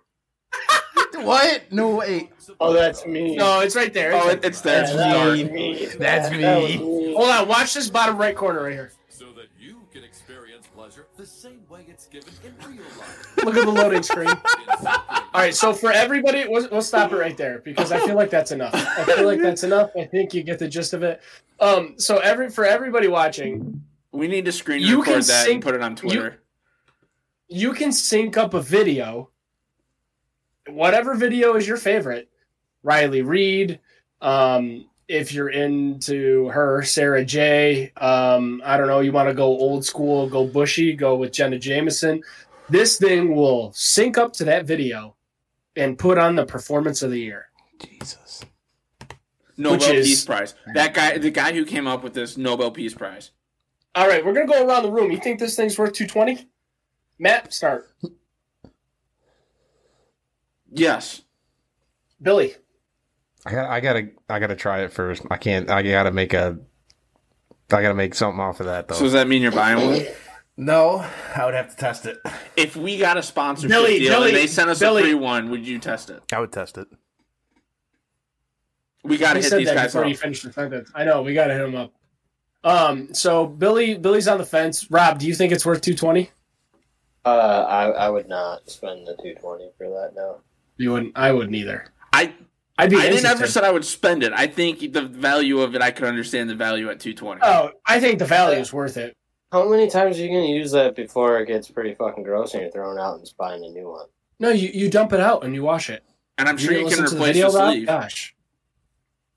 what? 1.15 1.71
No, 1.71 1.95
wait. 1.97 2.29
Oh, 2.59 2.73
that's 2.73 3.05
me. 3.05 3.35
No, 3.35 3.59
it's 3.59 3.75
right 3.75 3.93
there. 3.93 4.11
It's 4.13 4.23
Oh, 4.23 4.27
right 4.29 4.37
it, 4.37 4.45
it's 4.45 4.61
there. 4.61 4.83
It's 4.83 4.91
Yeah, 4.93 4.97
that 4.97 5.25
was 5.31 5.41
dark. 5.41 5.51
me. 5.51 5.85
That's 5.99 6.29
That 6.29 6.31
me. 6.31 6.77
me. 6.77 7.13
Hold 7.13 7.29
on. 7.29 7.47
Watch 7.47 7.73
this 7.73 7.89
bottom 7.89 8.17
right 8.17 8.35
corner 8.35 8.63
right 8.63 8.71
here. 8.73 8.91
So 9.09 9.25
that 9.35 9.47
you 9.59 9.81
can 9.91 10.03
experience 10.03 10.67
pleasure 10.73 11.07
the 11.17 11.25
same 11.25 11.61
way 11.69 11.85
it's 11.89 12.07
given 12.07 12.29
in 12.45 12.53
real 12.71 12.83
life. 12.97 13.37
Look 13.43 13.57
at 13.57 13.65
the 13.65 13.71
loading 13.71 14.03
screen. 14.03 14.29
All 14.29 15.41
right, 15.43 15.53
so 15.53 15.73
for 15.73 15.91
everybody, 15.91 16.45
we'll, 16.47 16.67
we'll 16.71 16.81
stop 16.81 17.11
it 17.11 17.17
right 17.17 17.35
there 17.35 17.59
because 17.59 17.91
I 17.91 17.99
feel 18.05 18.15
like 18.15 18.29
that's 18.29 18.51
enough. 18.51 18.73
I 18.73 19.03
feel 19.03 19.25
like 19.25 19.41
that's 19.41 19.63
enough. 19.63 19.91
I 19.99 20.05
think 20.05 20.33
you 20.33 20.43
get 20.43 20.59
the 20.59 20.67
gist 20.67 20.93
of 20.93 21.03
it. 21.03 21.21
Um, 21.59 21.95
so 21.97 22.17
every 22.19 22.49
for 22.49 22.65
everybody 22.65 23.07
watching, 23.07 23.83
We 24.11 24.27
need 24.27 24.45
to 24.45 24.51
screen 24.51 24.81
You 24.81 24.99
record 24.99 25.05
can 25.05 25.13
that 25.21 25.45
sync- 25.45 25.53
and 25.55 25.63
put 25.63 25.75
it 25.75 25.81
on 25.81 25.95
Twitter. 25.95 26.23
you 26.23 26.37
can 27.73 27.91
sync 27.91 28.38
up 28.38 28.53
a 28.53 28.62
video, 28.62 29.29
whatever 30.69 31.15
video 31.15 31.55
is 31.55 31.67
your 31.67 31.77
favorite. 31.77 32.29
Riley 32.83 33.21
Reid, 33.21 33.79
um, 34.21 34.86
if 35.07 35.33
you're 35.33 35.49
into 35.49 36.47
her, 36.49 36.83
Sara 36.83 37.23
Jay 37.23 37.91
Um, 37.97 38.62
I 38.65 38.77
don't 38.77 38.88
know, 38.88 38.99
you 38.99 39.12
want 39.12 39.29
to 39.29 39.33
go 39.33 39.45
old 39.45 39.86
school, 39.86 40.29
go 40.29 40.45
bushy, 40.45 40.93
go 40.93 41.15
with 41.15 41.31
Jenna 41.31 41.57
Jameson. 41.60 42.21
This 42.69 42.97
thing 42.97 43.36
will 43.36 43.71
sync 43.73 44.17
up 44.17 44.33
to 44.33 44.43
that 44.45 44.65
video 44.65 45.15
and 45.75 45.97
put 45.97 46.17
on 46.17 46.36
the 46.36 46.45
performance 46.45 47.01
of 47.01 47.12
the 47.12 47.19
year. 47.19 47.45
Jesus. 47.79 48.43
Nobel 49.55 49.77
Which 49.77 49.88
is- 49.89 50.07
Peace 50.07 50.25
Prize. 50.25 50.55
That 50.73 50.93
guy, 50.93 51.17
the 51.17 51.31
guy 51.31 51.53
who 51.53 51.65
came 51.65 51.88
up 51.88 52.03
with 52.03 52.13
this 52.13 52.38
Nobel 52.38 52.71
Peace 52.71 52.93
Prize. 52.93 53.31
All 53.95 54.07
right, 54.07 54.23
we're 54.23 54.33
gonna 54.33 54.45
go 54.45 54.67
around 54.67 54.83
the 54.83 54.91
room. 54.91 55.12
You 55.12 55.17
think 55.17 55.39
this 55.39 55.55
thing's 55.55 55.77
worth 55.77 55.93
220? 55.93 56.47
Matt, 57.19 57.53
start. 57.53 57.89
Yes. 60.71 61.21
Billy. 62.21 62.53
I 63.45 63.51
got 63.51 63.69
I 63.69 63.80
gotta 63.80 64.10
I 64.30 64.39
gotta 64.39 64.56
try 64.56 64.82
it 64.82 64.91
first. 64.91 65.23
I 65.32 65.38
can't 65.38 65.69
I 65.69 65.82
gotta 65.82 66.12
make 66.12 66.34
a 66.34 66.58
I 67.71 67.82
gotta 67.82 67.93
make 67.93 68.15
something 68.15 68.39
off 68.39 68.60
of 68.60 68.65
that 68.65 68.88
though. 68.88 68.95
So 68.95 69.03
does 69.06 69.13
that 69.13 69.27
mean 69.27 69.41
you're 69.41 69.51
buying 69.51 69.77
one? 69.86 70.06
no, 70.58 71.06
I 71.36 71.45
would 71.45 71.53
have 71.53 71.69
to 71.69 71.75
test 71.77 72.06
it. 72.06 72.19
If 72.56 72.75
we 72.75 72.97
got 72.97 73.17
a 73.17 73.23
sponsorship 73.23 73.69
Billy, 73.69 73.99
deal 73.99 74.13
Billy, 74.13 74.30
and 74.30 74.38
they 74.38 74.47
sent 74.47 74.69
us 74.69 74.80
Billy. 74.80 75.01
a 75.01 75.06
free 75.06 75.13
one, 75.13 75.49
would 75.51 75.65
you 75.65 75.80
test 75.80 76.10
it? 76.10 76.21
I 76.34 76.39
would 76.39 76.51
test 76.51 76.77
it. 76.77 76.88
We 79.03 79.17
got 79.17 79.34
to 79.34 79.39
He 79.39 79.43
hit 79.43 79.49
said 79.49 79.60
these 79.60 79.67
that 79.67 79.75
guys 79.75 79.86
before 79.91 80.01
up. 80.01 80.08
he 80.08 80.13
finished 80.15 80.43
the 80.43 80.51
sentence. 80.51 80.91
I 80.93 81.06
know 81.06 81.21
we 81.21 81.34
gotta 81.34 81.53
hit 81.53 81.62
him 81.65 81.75
up. 81.75 81.93
Um, 82.63 83.13
so 83.13 83.45
Billy, 83.45 83.95
Billy's 83.97 84.27
on 84.27 84.39
the 84.39 84.45
fence. 84.45 84.89
Rob, 84.91 85.19
do 85.19 85.27
you 85.27 85.36
think 85.36 85.53
it's 85.53 85.65
worth 85.65 85.82
220? 85.82 86.30
Uh, 87.27 87.65
I, 87.69 88.05
I 88.05 88.09
would 88.09 88.27
not 88.29 88.69
spend 88.69 89.05
the 89.07 89.13
220 89.15 89.71
for 89.77 89.87
that 89.89 90.11
now. 90.15 90.37
You 90.77 90.91
wouldn't. 90.93 91.13
I 91.17 91.31
wouldn't 91.31 91.55
either. 91.55 91.85
I 92.13 92.33
I'd 92.77 92.89
be. 92.89 92.97
I 92.97 93.09
didn't 93.09 93.25
ever 93.25 93.47
said 93.47 93.63
I 93.63 93.71
would 93.71 93.83
spend 93.85 94.23
it. 94.23 94.31
I 94.33 94.47
think 94.47 94.93
the 94.93 95.01
value 95.01 95.59
of 95.61 95.75
it, 95.75 95.81
I 95.81 95.91
could 95.91 96.05
understand 96.07 96.49
the 96.49 96.55
value 96.55 96.89
at 96.89 96.99
220. 96.99 97.41
Oh, 97.43 97.71
I 97.85 97.99
think 97.99 98.19
the 98.19 98.25
value 98.25 98.59
is 98.59 98.71
worth 98.71 98.97
it. 98.97 99.13
How 99.51 99.67
many 99.69 99.89
times 99.89 100.17
are 100.17 100.21
you 100.21 100.29
going 100.29 100.45
to 100.45 100.51
use 100.51 100.71
that 100.71 100.95
before 100.95 101.39
it 101.39 101.47
gets 101.47 101.69
pretty 101.71 101.95
fucking 101.95 102.23
gross 102.23 102.53
and 102.53 102.61
you're 102.63 102.71
throwing 102.71 102.99
out 102.99 103.13
and 103.15 103.23
just 103.23 103.37
buying 103.37 103.63
a 103.63 103.69
new 103.69 103.89
one? 103.89 104.05
No, 104.39 104.49
you, 104.49 104.69
you 104.69 104.89
dump 104.89 105.13
it 105.13 105.19
out 105.21 105.43
and 105.45 105.55
you 105.55 105.63
wash 105.63 105.89
it. 105.89 106.03
and 106.37 106.47
I'm 106.49 106.57
sure 106.57 106.73
you 106.73 106.79
can 106.87 106.99
listen 106.99 107.05
to 107.07 107.15
replace 107.15 107.35
the, 107.37 107.43
Rob? 107.43 107.71
sleeve. 107.73 107.87
Gosh. 107.87 108.35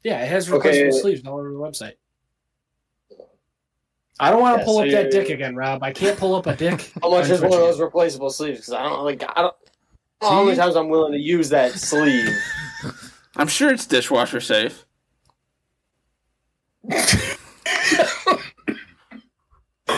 Yeah, 0.02 0.20
it 0.22 0.28
has 0.28 0.48
Okay. 0.48 0.56
replaceable 0.56 0.98
sleeves 1.00 1.26
all 1.26 1.38
over 1.38 1.50
the 1.50 1.58
website. 1.58 1.92
I 4.20 4.30
don't 4.30 4.40
want 4.40 4.56
to 4.56 4.60
Yeah, 4.60 4.64
pull 4.66 4.76
so 4.76 4.84
up 4.84 4.90
that 4.90 5.10
dick 5.10 5.30
again, 5.30 5.56
Rob. 5.56 5.82
I 5.82 5.92
can't 5.92 6.18
pull 6.18 6.34
up 6.34 6.46
a 6.46 6.54
dick. 6.54 6.92
How 7.02 7.10
much 7.10 7.30
is 7.30 7.40
one 7.40 7.54
of 7.54 7.58
those 7.58 7.80
replaceable 7.80 8.28
sleeves? 8.28 8.58
Because 8.60 8.74
I 8.74 8.82
don't 8.82 9.02
like. 9.02 9.22
I 9.22 9.40
don't. 9.40 9.54
I 10.20 10.26
don't 10.26 10.32
how 10.32 10.44
many 10.44 10.56
times 10.56 10.76
I'm 10.76 10.90
willing 10.90 11.12
to 11.12 11.18
use 11.18 11.48
that 11.48 11.72
sleeve. 11.72 12.28
I'm 13.36 13.48
sure 13.48 13.72
it's 13.72 13.86
dishwasher 13.86 14.40
safe. 14.40 14.84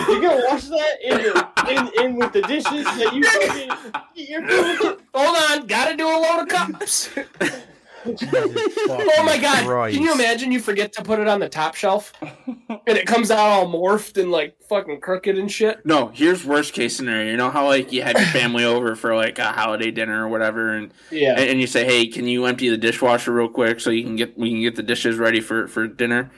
You're 0.08 0.20
gonna 0.20 0.44
wash 0.48 0.64
that 0.64 0.96
in, 1.02 1.16
the, 1.16 1.48
in 1.68 2.04
in 2.04 2.16
with 2.16 2.32
the 2.32 2.42
dishes 2.42 2.84
that 2.84 3.12
you 3.12 3.24
fucking. 3.24 4.02
You're 4.14 4.46
doing 4.46 4.98
Hold 5.14 5.60
on, 5.60 5.66
gotta 5.66 5.96
do 5.96 6.06
a 6.06 6.18
load 6.18 6.42
of 6.42 6.48
cups. 6.48 7.10
oh 8.04 9.22
my 9.24 9.38
god! 9.38 9.64
Christ. 9.64 9.94
Can 9.96 10.02
you 10.04 10.12
imagine 10.12 10.50
you 10.52 10.60
forget 10.60 10.92
to 10.94 11.02
put 11.02 11.18
it 11.18 11.28
on 11.28 11.40
the 11.40 11.48
top 11.48 11.74
shelf, 11.74 12.12
and 12.22 12.98
it 12.98 13.06
comes 13.06 13.30
out 13.30 13.38
all 13.38 13.66
morphed 13.66 14.20
and 14.20 14.30
like 14.30 14.56
fucking 14.68 15.00
crooked 15.00 15.38
and 15.38 15.50
shit? 15.50 15.84
No, 15.86 16.08
here's 16.08 16.44
worst 16.44 16.72
case 16.74 16.96
scenario. 16.96 17.30
You 17.30 17.36
know 17.36 17.50
how 17.50 17.66
like 17.66 17.92
you 17.92 18.02
have 18.02 18.16
your 18.16 18.26
family 18.28 18.64
over 18.64 18.96
for 18.96 19.14
like 19.14 19.38
a 19.38 19.52
holiday 19.52 19.90
dinner 19.90 20.24
or 20.24 20.28
whatever, 20.28 20.74
and 20.74 20.92
Yeah. 21.10 21.38
and 21.38 21.60
you 21.60 21.66
say, 21.66 21.84
"Hey, 21.84 22.06
can 22.06 22.26
you 22.26 22.44
empty 22.46 22.68
the 22.68 22.76
dishwasher 22.76 23.32
real 23.32 23.48
quick 23.48 23.80
so 23.80 23.90
you 23.90 24.02
can 24.04 24.16
get 24.16 24.36
we 24.38 24.50
can 24.50 24.60
get 24.62 24.76
the 24.76 24.82
dishes 24.82 25.16
ready 25.16 25.40
for 25.40 25.68
for 25.68 25.86
dinner?" 25.86 26.30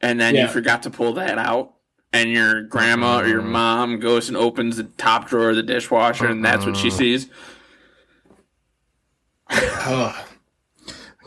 And 0.00 0.20
then 0.20 0.34
Yeah. 0.34 0.42
you 0.42 0.48
forgot 0.48 0.82
to 0.82 0.90
pull 0.90 1.12
that 1.14 1.38
out, 1.38 1.74
and 2.12 2.30
your 2.30 2.62
grandma 2.62 3.20
or 3.20 3.26
your 3.28 3.42
Mm. 3.42 3.46
mom 3.52 4.00
goes 4.00 4.28
and 4.28 4.36
opens 4.36 4.76
the 4.76 4.84
top 4.84 5.28
drawer 5.28 5.50
of 5.50 5.56
the 5.56 5.62
dishwasher, 5.62 6.26
and 6.26 6.44
that's 6.44 6.66
what 6.66 6.76
she 6.76 6.88
Uh-uh. 6.88 6.96
sees. 6.96 7.28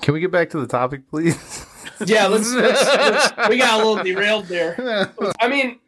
Ugh. 0.07 0.13
Can 0.13 0.13
we 0.13 0.21
get 0.21 0.31
back 0.31 0.49
to 0.51 0.59
the 0.59 0.67
topic, 0.67 1.09
please? 1.09 1.65
yeah, 2.05 2.27
let's, 2.27 2.53
let's, 2.53 2.85
let's. 2.85 3.49
We 3.49 3.57
got 3.57 3.81
a 3.81 3.85
little 3.85 4.01
derailed 4.01 4.45
there. 4.45 5.11
I 5.41 5.49
mean, 5.49 5.79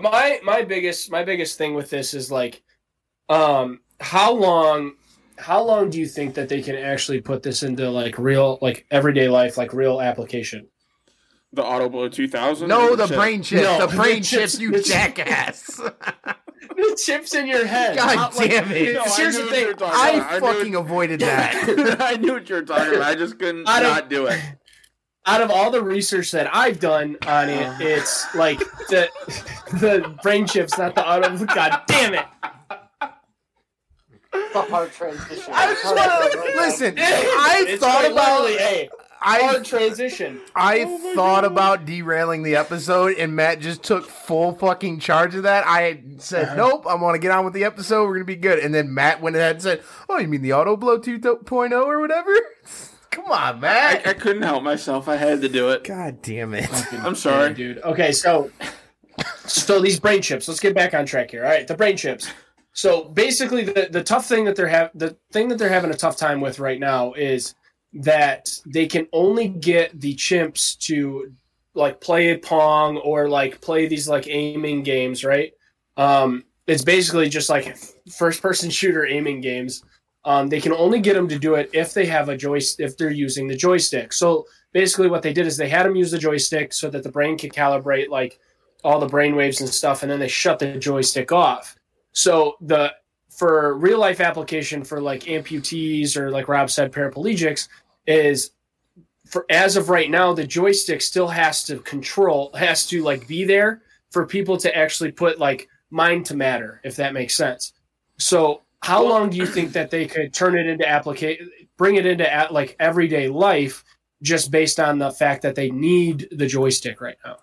my 0.00 0.38
my 0.44 0.62
biggest 0.62 1.10
my 1.10 1.24
biggest 1.24 1.56
thing 1.56 1.72
with 1.72 1.88
this 1.88 2.12
is 2.12 2.30
like, 2.30 2.62
um, 3.30 3.80
how 4.00 4.34
long, 4.34 4.96
how 5.38 5.62
long 5.62 5.88
do 5.88 5.98
you 5.98 6.06
think 6.06 6.34
that 6.34 6.50
they 6.50 6.60
can 6.60 6.76
actually 6.76 7.22
put 7.22 7.42
this 7.42 7.62
into 7.62 7.88
like 7.88 8.18
real 8.18 8.58
like 8.60 8.84
everyday 8.90 9.28
life, 9.28 9.56
like 9.56 9.72
real 9.72 10.00
application? 10.00 10.68
The 11.54 11.62
Autoblow 11.62 12.12
2000. 12.12 12.68
no, 12.68 12.96
the 12.96 13.06
Shit. 13.06 13.16
brain 13.16 13.42
chips. 13.42 13.62
No, 13.62 13.86
the 13.86 13.96
brain 13.96 14.16
the 14.20 14.26
chips, 14.26 14.58
chips- 14.58 14.60
you 14.60 14.82
jackass. 14.82 15.80
The 16.68 17.00
chips 17.04 17.34
in 17.34 17.46
your 17.46 17.66
head. 17.66 17.96
God 17.98 18.14
Not 18.16 18.36
like- 18.36 18.50
damn 18.50 18.70
it. 18.72 18.94
No, 18.94 19.02
I 19.02 19.08
Here's 19.16 19.36
the 19.36 19.42
what 19.44 19.58
you 19.58 19.66
were 19.66 19.72
thing. 19.72 19.76
talking 19.76 20.00
I 20.00 20.10
about. 20.10 20.32
knew 20.32 20.40
fucking 20.54 20.74
avoided 20.74 21.20
that. 21.20 21.96
I 22.00 22.16
knew 22.16 22.32
what 22.34 22.48
you 22.48 22.54
were 22.56 22.62
talking 22.62 22.94
about. 22.94 23.02
I 23.08 23.14
just 23.14 23.38
couldn't 23.38 23.68
I 23.68 23.80
don't- 23.80 24.08
do 24.08 24.26
it. 24.26 24.40
out 25.26 25.40
of 25.42 25.50
all 25.50 25.70
the 25.70 25.82
research 25.82 26.30
that 26.32 26.54
I've 26.54 26.80
done 26.80 27.16
on 27.26 27.48
it, 27.48 27.72
it's 27.80 28.34
like 28.34 28.58
the 28.88 29.08
the 29.72 30.14
brain 30.22 30.46
chips, 30.46 30.76
not 30.78 30.94
the 30.94 31.06
auto. 31.08 31.44
God 31.46 31.82
damn 31.86 32.14
it! 32.14 32.26
the 34.52 34.62
hard 34.62 34.92
transition. 34.92 35.52
I 35.54 35.66
just 35.72 35.84
want 35.84 36.32
to 36.32 36.38
listen. 36.56 36.94
I 36.98 37.64
It's 37.68 37.80
thought 37.82 38.04
about. 38.10 38.42
literally 38.44 38.56
a 38.58 38.90
I 39.24 39.40
hard 39.40 39.64
transition. 39.64 40.40
I 40.54 40.84
Oh 40.86 41.14
thought 41.14 41.44
about 41.44 41.84
derailing 41.86 42.42
the 42.42 42.56
episode, 42.56 43.16
and 43.16 43.34
Matt 43.34 43.60
just 43.60 43.82
took 43.82 44.04
full 44.08 44.52
fucking 44.54 45.00
charge 45.00 45.34
of 45.34 45.44
that. 45.44 45.64
I 45.66 46.02
said, 46.18 46.44
Uh-huh. 46.44 46.56
"Nope, 46.56 46.86
I 46.86 46.94
want 46.94 47.14
to 47.14 47.18
get 47.18 47.30
on 47.30 47.44
with 47.44 47.54
the 47.54 47.64
episode. 47.64 48.04
We're 48.06 48.14
gonna 48.14 48.24
be 48.26 48.36
good." 48.36 48.58
And 48.58 48.74
then 48.74 48.92
Matt 48.92 49.20
went 49.22 49.36
ahead 49.36 49.56
and 49.56 49.62
said, 49.62 49.82
"Oh, 50.08 50.18
you 50.18 50.28
mean 50.28 50.42
the 50.42 50.52
Auto 50.52 50.76
Blow 50.76 50.98
2.0 50.98 51.72
or 51.86 52.00
whatever?" 52.00 52.32
Come 53.10 53.26
on, 53.26 53.56
I, 53.56 53.58
Matt. 53.58 54.06
I 54.06 54.12
couldn't 54.12 54.42
help 54.42 54.62
myself. 54.64 55.08
I 55.08 55.16
had 55.16 55.40
to 55.42 55.48
do 55.48 55.70
it. 55.70 55.84
God 55.84 56.20
damn 56.20 56.52
it! 56.52 56.68
I'm 57.04 57.14
sorry. 57.14 57.48
Yeah, 57.48 57.54
dude. 57.54 57.78
Okay, 57.78 58.10
so 58.12 58.50
so 59.46 59.80
these 59.80 60.00
brain 60.00 60.20
chips. 60.20 60.48
Let's 60.48 60.60
get 60.60 60.74
back 60.74 60.94
on 60.94 61.06
track 61.06 61.30
here. 61.30 61.44
All 61.44 61.50
right, 61.50 61.66
the 61.66 61.76
brain 61.76 61.96
chips. 61.96 62.28
So 62.72 63.04
basically, 63.04 63.62
the 63.64 63.88
the 63.90 64.02
tough 64.02 64.26
thing 64.26 64.44
that 64.46 64.56
they're 64.56 64.66
have 64.68 64.90
the 64.94 65.16
thing 65.32 65.48
that 65.48 65.58
they're 65.58 65.68
having 65.68 65.90
a 65.92 65.96
tough 65.96 66.16
time 66.16 66.40
with 66.40 66.58
right 66.58 66.80
now 66.80 67.12
is 67.12 67.54
that 67.94 68.50
they 68.66 68.86
can 68.86 69.06
only 69.12 69.48
get 69.48 70.00
the 70.00 70.14
chimps 70.14 70.76
to 70.78 71.32
like 71.74 72.00
play 72.00 72.30
a 72.30 72.38
pong 72.38 72.96
or 72.98 73.28
like 73.28 73.60
play 73.60 73.86
these 73.86 74.08
like 74.08 74.28
aiming 74.28 74.82
games, 74.82 75.24
right? 75.24 75.52
Um, 75.96 76.44
it's 76.66 76.84
basically 76.84 77.28
just 77.28 77.48
like 77.48 77.76
first 78.16 78.42
person 78.42 78.70
shooter 78.70 79.06
aiming 79.06 79.40
games. 79.40 79.82
Um, 80.24 80.48
they 80.48 80.60
can 80.60 80.72
only 80.72 81.00
get 81.00 81.14
them 81.14 81.28
to 81.28 81.38
do 81.38 81.54
it 81.54 81.70
if 81.72 81.92
they 81.92 82.06
have 82.06 82.28
a 82.28 82.36
joystick, 82.36 82.86
if 82.86 82.96
they're 82.96 83.10
using 83.10 83.46
the 83.46 83.56
joystick. 83.56 84.12
So 84.12 84.46
basically, 84.72 85.08
what 85.08 85.22
they 85.22 85.32
did 85.32 85.46
is 85.46 85.56
they 85.56 85.68
had 85.68 85.84
them 85.84 85.96
use 85.96 86.10
the 86.10 86.18
joystick 86.18 86.72
so 86.72 86.88
that 86.90 87.02
the 87.02 87.10
brain 87.10 87.36
could 87.36 87.52
calibrate 87.52 88.08
like 88.08 88.40
all 88.82 88.98
the 88.98 89.06
brain 89.06 89.36
waves 89.36 89.60
and 89.60 89.68
stuff, 89.68 90.02
and 90.02 90.10
then 90.10 90.20
they 90.20 90.28
shut 90.28 90.58
the 90.58 90.78
joystick 90.78 91.30
off. 91.30 91.76
So 92.12 92.56
the 92.60 92.92
for 93.28 93.74
real 93.74 93.98
life 93.98 94.20
application 94.20 94.84
for 94.84 95.00
like 95.00 95.24
amputees 95.24 96.16
or 96.16 96.30
like 96.30 96.48
Rob 96.48 96.70
said, 96.70 96.92
paraplegics 96.92 97.68
is 98.06 98.50
for 99.26 99.46
as 99.50 99.76
of 99.76 99.88
right 99.88 100.10
now, 100.10 100.32
the 100.32 100.46
joystick 100.46 101.00
still 101.00 101.28
has 101.28 101.64
to 101.64 101.78
control, 101.78 102.52
has 102.54 102.86
to 102.86 103.02
like 103.02 103.26
be 103.26 103.44
there 103.44 103.82
for 104.10 104.26
people 104.26 104.56
to 104.58 104.76
actually 104.76 105.10
put 105.10 105.38
like 105.38 105.68
mind 105.90 106.26
to 106.26 106.36
matter, 106.36 106.80
if 106.84 106.96
that 106.96 107.14
makes 107.14 107.36
sense. 107.36 107.72
So 108.18 108.62
how 108.82 109.02
Well- 109.02 109.12
long 109.12 109.30
do 109.30 109.36
you 109.36 109.46
think 109.46 109.72
that 109.72 109.90
they 109.90 110.06
could 110.06 110.32
turn 110.34 110.56
it 110.58 110.66
into 110.66 110.88
application, 110.88 111.50
bring 111.76 111.96
it 111.96 112.06
into 112.06 112.30
at 112.30 112.52
like 112.52 112.76
everyday 112.78 113.28
life, 113.28 113.82
just 114.22 114.50
based 114.50 114.78
on 114.78 114.98
the 114.98 115.10
fact 115.10 115.42
that 115.42 115.54
they 115.54 115.70
need 115.70 116.28
the 116.30 116.46
joystick 116.46 117.00
right 117.00 117.16
now? 117.24 117.38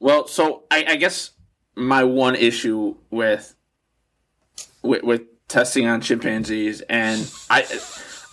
Well, 0.00 0.26
so 0.26 0.64
I, 0.70 0.84
I 0.88 0.96
guess 0.96 1.30
my 1.74 2.02
one 2.04 2.34
issue 2.34 2.96
with, 3.10 3.54
with 4.82 5.02
with 5.02 5.22
testing 5.48 5.86
on 5.86 6.00
chimpanzees, 6.00 6.80
and 6.82 7.30
I 7.50 7.62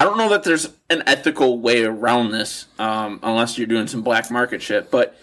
I 0.03 0.05
don't 0.05 0.17
know 0.17 0.27
that 0.31 0.43
there's 0.43 0.67
an 0.89 1.01
ethical 1.07 1.59
way 1.59 1.85
around 1.85 2.31
this, 2.31 2.65
um, 2.77 3.21
unless 3.23 3.57
you're 3.57 3.67
doing 3.67 3.87
some 3.87 4.01
black 4.01 4.29
market 4.29 4.61
shit. 4.61 4.91
But 4.91 5.15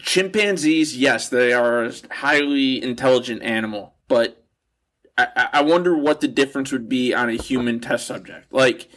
chimpanzees, 0.00 0.96
yes, 0.96 1.28
they 1.28 1.52
are 1.52 1.84
a 1.84 1.92
highly 2.10 2.82
intelligent 2.82 3.42
animal, 3.42 3.92
but 4.08 4.42
I, 5.18 5.50
I- 5.52 5.60
wonder 5.60 5.94
what 5.94 6.22
the 6.22 6.28
difference 6.28 6.72
would 6.72 6.88
be 6.88 7.12
on 7.12 7.28
a 7.28 7.34
human 7.34 7.78
test 7.78 8.06
subject, 8.06 8.50
like. 8.50 8.88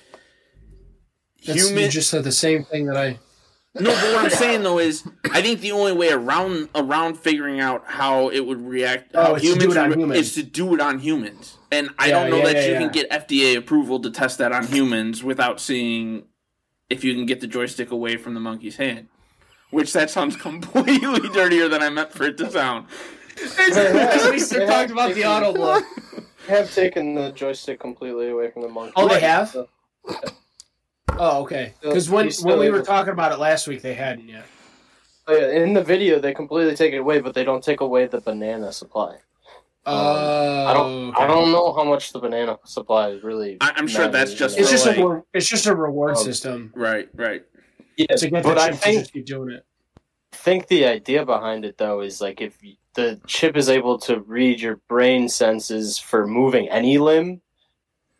That's, 1.45 1.67
Human, 1.67 1.83
you 1.83 1.89
just 1.89 2.09
said 2.09 2.23
the 2.23 2.31
same 2.31 2.63
thing 2.63 2.85
that 2.85 2.95
I. 2.95 3.19
no, 3.75 3.89
but 3.91 4.13
what 4.13 4.25
I'm 4.25 4.29
saying 4.45 4.63
though 4.63 4.79
is, 4.79 5.03
I 5.31 5.41
think 5.41 5.61
the 5.61 5.71
only 5.71 5.93
way 5.93 6.11
around 6.11 6.69
around 6.75 7.15
figuring 7.17 7.59
out 7.59 7.83
how 7.87 8.29
it 8.29 8.41
would 8.41 8.61
react, 8.61 9.11
Oh, 9.15 9.23
how 9.23 9.35
it's 9.35 9.43
to 9.45 9.53
do 9.55 9.59
humans 9.59 9.75
it 9.75 9.79
on 9.79 9.89
would- 9.89 9.99
humans. 9.99 10.19
is 10.19 10.33
to 10.35 10.43
do 10.43 10.73
it 10.75 10.81
on 10.81 10.99
humans. 10.99 11.57
And 11.71 11.89
I 11.97 12.07
Yeah, 12.09 12.19
don't 12.21 12.29
know 12.29 12.37
yeah, 12.37 12.43
that 12.45 12.55
yeah, 12.55 12.65
you 12.67 12.71
yeah. 12.73 12.79
can 12.79 12.91
get 12.91 13.09
FDA 13.09 13.57
approval 13.57 13.99
to 14.01 14.11
test 14.11 14.37
that 14.37 14.51
on 14.51 14.67
humans 14.67 15.23
without 15.23 15.59
seeing 15.59 16.25
if 16.89 17.03
you 17.03 17.15
can 17.15 17.25
get 17.25 17.41
the 17.41 17.47
joystick 17.47 17.89
away 17.91 18.15
from 18.17 18.33
the 18.35 18.39
monkey's 18.39 18.75
hand. 18.75 19.07
Which 19.71 19.91
that 19.93 20.11
sounds 20.11 20.35
completely 20.47 21.27
dirtier 21.29 21.67
than 21.67 21.81
I 21.81 21.89
meant 21.89 22.11
for 22.13 22.25
it 22.25 22.37
to 22.37 22.51
sound. 22.51 22.85
At 23.57 24.29
least 24.31 24.51
they 24.51 24.65
talked 24.67 24.91
about 24.91 25.15
the 25.15 25.25
auto 25.25 25.51
blow. 25.53 25.79
have 26.47 26.71
taken 26.75 27.15
the 27.15 27.31
joystick 27.31 27.79
completely 27.79 28.29
away 28.29 28.51
from 28.51 28.61
the 28.61 28.67
monkey. 28.67 28.93
Oh, 28.95 29.07
they 29.07 29.21
have? 29.21 29.55
Oh, 31.09 31.41
okay. 31.43 31.73
Because 31.81 32.09
when 32.09 32.29
when 32.41 32.59
we 32.59 32.69
were 32.69 32.81
talking 32.81 33.13
about 33.13 33.31
it 33.31 33.39
last 33.39 33.67
week, 33.67 33.81
they 33.81 33.93
hadn't 33.93 34.27
yet. 34.29 34.45
Oh, 35.27 35.35
yeah, 35.37 35.51
in 35.51 35.73
the 35.73 35.83
video, 35.83 36.19
they 36.19 36.33
completely 36.33 36.75
take 36.75 36.93
it 36.93 36.97
away, 36.97 37.19
but 37.19 37.33
they 37.33 37.43
don't 37.43 37.63
take 37.63 37.81
away 37.81 38.07
the 38.07 38.19
banana 38.19 38.71
supply. 38.71 39.17
Oh, 39.85 40.65
I 40.65 40.73
don't. 40.73 40.85
Oh, 40.85 41.07
okay. 41.09 41.23
I 41.23 41.27
don't 41.27 41.51
know 41.51 41.73
how 41.73 41.83
much 41.83 42.13
the 42.13 42.19
banana 42.19 42.57
supply 42.65 43.09
is 43.09 43.23
really. 43.23 43.57
I- 43.61 43.73
I'm 43.75 43.87
sure 43.87 44.07
that's 44.07 44.33
just 44.33 44.57
It's 44.57 44.69
just 44.69 44.85
like- 44.85 44.97
a 44.97 45.23
it's 45.33 45.47
just 45.47 45.65
a 45.65 45.75
reward 45.75 46.15
Oh. 46.17 46.23
system 46.23 46.71
Right, 46.75 47.09
right. 47.15 47.43
yeah, 47.97 48.07
to 48.15 48.29
get 48.29 48.43
the 48.43 48.49
but 48.49 48.57
I 48.57 48.67
chip 48.69 48.75
to 48.75 48.81
think 48.81 48.99
just 48.99 49.13
keep 49.13 49.25
doing 49.25 49.51
it. 49.51 49.65
I 50.33 50.35
think 50.37 50.67
the 50.67 50.85
idea 50.85 51.25
behind 51.25 51.63
it 51.65 51.77
though 51.77 51.99
is 52.01 52.21
like 52.21 52.39
if 52.41 52.57
the 52.95 53.19
chip 53.27 53.57
is 53.57 53.69
able 53.69 53.97
to 53.99 54.21
read 54.21 54.61
your 54.61 54.77
brain 54.87 55.27
senses 55.29 55.99
for 55.99 56.25
moving 56.27 56.69
any 56.69 56.97
limb, 56.97 57.41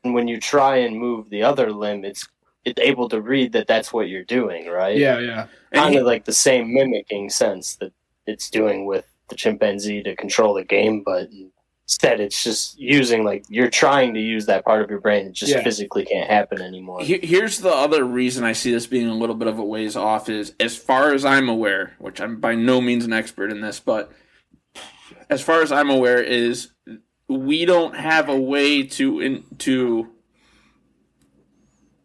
and 0.04 0.14
when 0.14 0.28
you 0.28 0.40
try 0.40 0.78
and 0.78 0.98
move 0.98 1.30
the 1.30 1.44
other 1.44 1.72
limb, 1.72 2.04
it's 2.04 2.28
it's 2.66 2.80
able 2.80 3.10
to 3.10 3.22
read 3.22 3.52
that 3.54 3.68
that's 3.68 3.92
what 3.92 4.08
you're 4.10 4.24
doing, 4.24 4.68
right? 4.68 4.98
Yeah, 4.98 5.20
yeah. 5.20 5.48
And 5.72 5.82
kind 5.82 5.96
of 5.96 6.06
like 6.06 6.26
the 6.26 6.34
same 6.34 6.74
mimicking 6.74 7.30
sense 7.30 7.76
that 7.78 7.92
it's 8.26 8.50
doing 8.50 8.86
with 8.86 9.06
the 9.30 9.36
chimpanzee 9.36 10.04
to 10.04 10.16
control 10.16 10.54
the 10.54 10.64
game, 10.64 11.04
but 11.04 11.28
instead 11.86 12.22
it's 12.22 12.42
just 12.44 12.80
using 12.80 13.24
like 13.26 13.44
you're 13.50 13.70
trying 13.70 14.14
to 14.14 14.20
use 14.20 14.46
that 14.46 14.64
part 14.64 14.82
of 14.82 14.90
your 14.90 15.02
brain. 15.02 15.28
It 15.28 15.34
just 15.34 15.52
Yeah. 15.52 15.64
physically 15.64 16.06
can't 16.06 16.30
happen 16.30 16.62
anymore. 16.62 17.02
Here's 17.02 17.60
the 17.60 17.74
other 17.74 18.06
reason 18.06 18.44
I 18.46 18.54
see 18.54 18.72
this 18.72 18.88
being 18.88 19.08
a 19.08 19.16
little 19.16 19.36
bit 19.36 19.48
of 19.50 19.60
a 19.60 19.64
ways 19.66 19.96
off 19.98 20.30
is, 20.30 20.54
as 20.60 20.78
far 20.78 21.14
as 21.14 21.26
I'm 21.26 21.50
aware, 21.50 21.96
which 22.00 22.22
I'm 22.22 22.40
by 22.40 22.56
no 22.56 22.80
means 22.80 23.04
an 23.04 23.12
expert 23.14 23.52
in 23.52 23.60
this, 23.60 23.80
but 23.82 24.12
as 25.30 25.42
far 25.42 25.62
as 25.62 25.72
I'm 25.72 25.90
aware, 25.90 26.22
is 26.24 26.72
we 27.28 27.66
don't 27.66 27.96
have 27.96 28.30
a 28.30 28.38
way 28.40 28.84
to 28.84 29.20
in, 29.20 29.44
to 29.60 30.10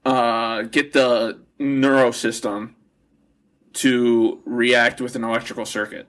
uh, 0.04 0.62
get 0.62 0.92
the 0.92 1.40
neuro 1.58 2.10
system 2.10 2.76
to 3.74 4.40
react 4.44 5.00
with 5.00 5.16
an 5.16 5.24
electrical 5.24 5.64
circuit. 5.64 6.06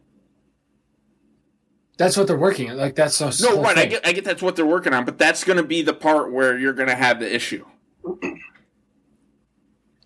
That's 1.98 2.16
what 2.16 2.28
they're 2.28 2.38
working 2.38 2.70
at. 2.70 2.78
Like 2.78 2.96
that's 2.96 3.16
so. 3.16 3.30
No, 3.42 3.62
right. 3.62 3.78
I 3.78 3.86
get, 3.86 4.08
I 4.08 4.14
get 4.14 4.24
that's 4.24 4.42
what 4.42 4.56
they're 4.56 4.66
working 4.66 4.94
on, 4.94 5.04
but 5.04 5.18
that's 5.18 5.44
going 5.44 5.58
to 5.58 5.64
be 5.64 5.82
the 5.82 5.94
part 5.94 6.32
where 6.32 6.58
you're 6.58 6.74
going 6.74 6.88
to 6.88 6.96
have 6.96 7.20
the 7.20 7.34
issue. 7.34 7.66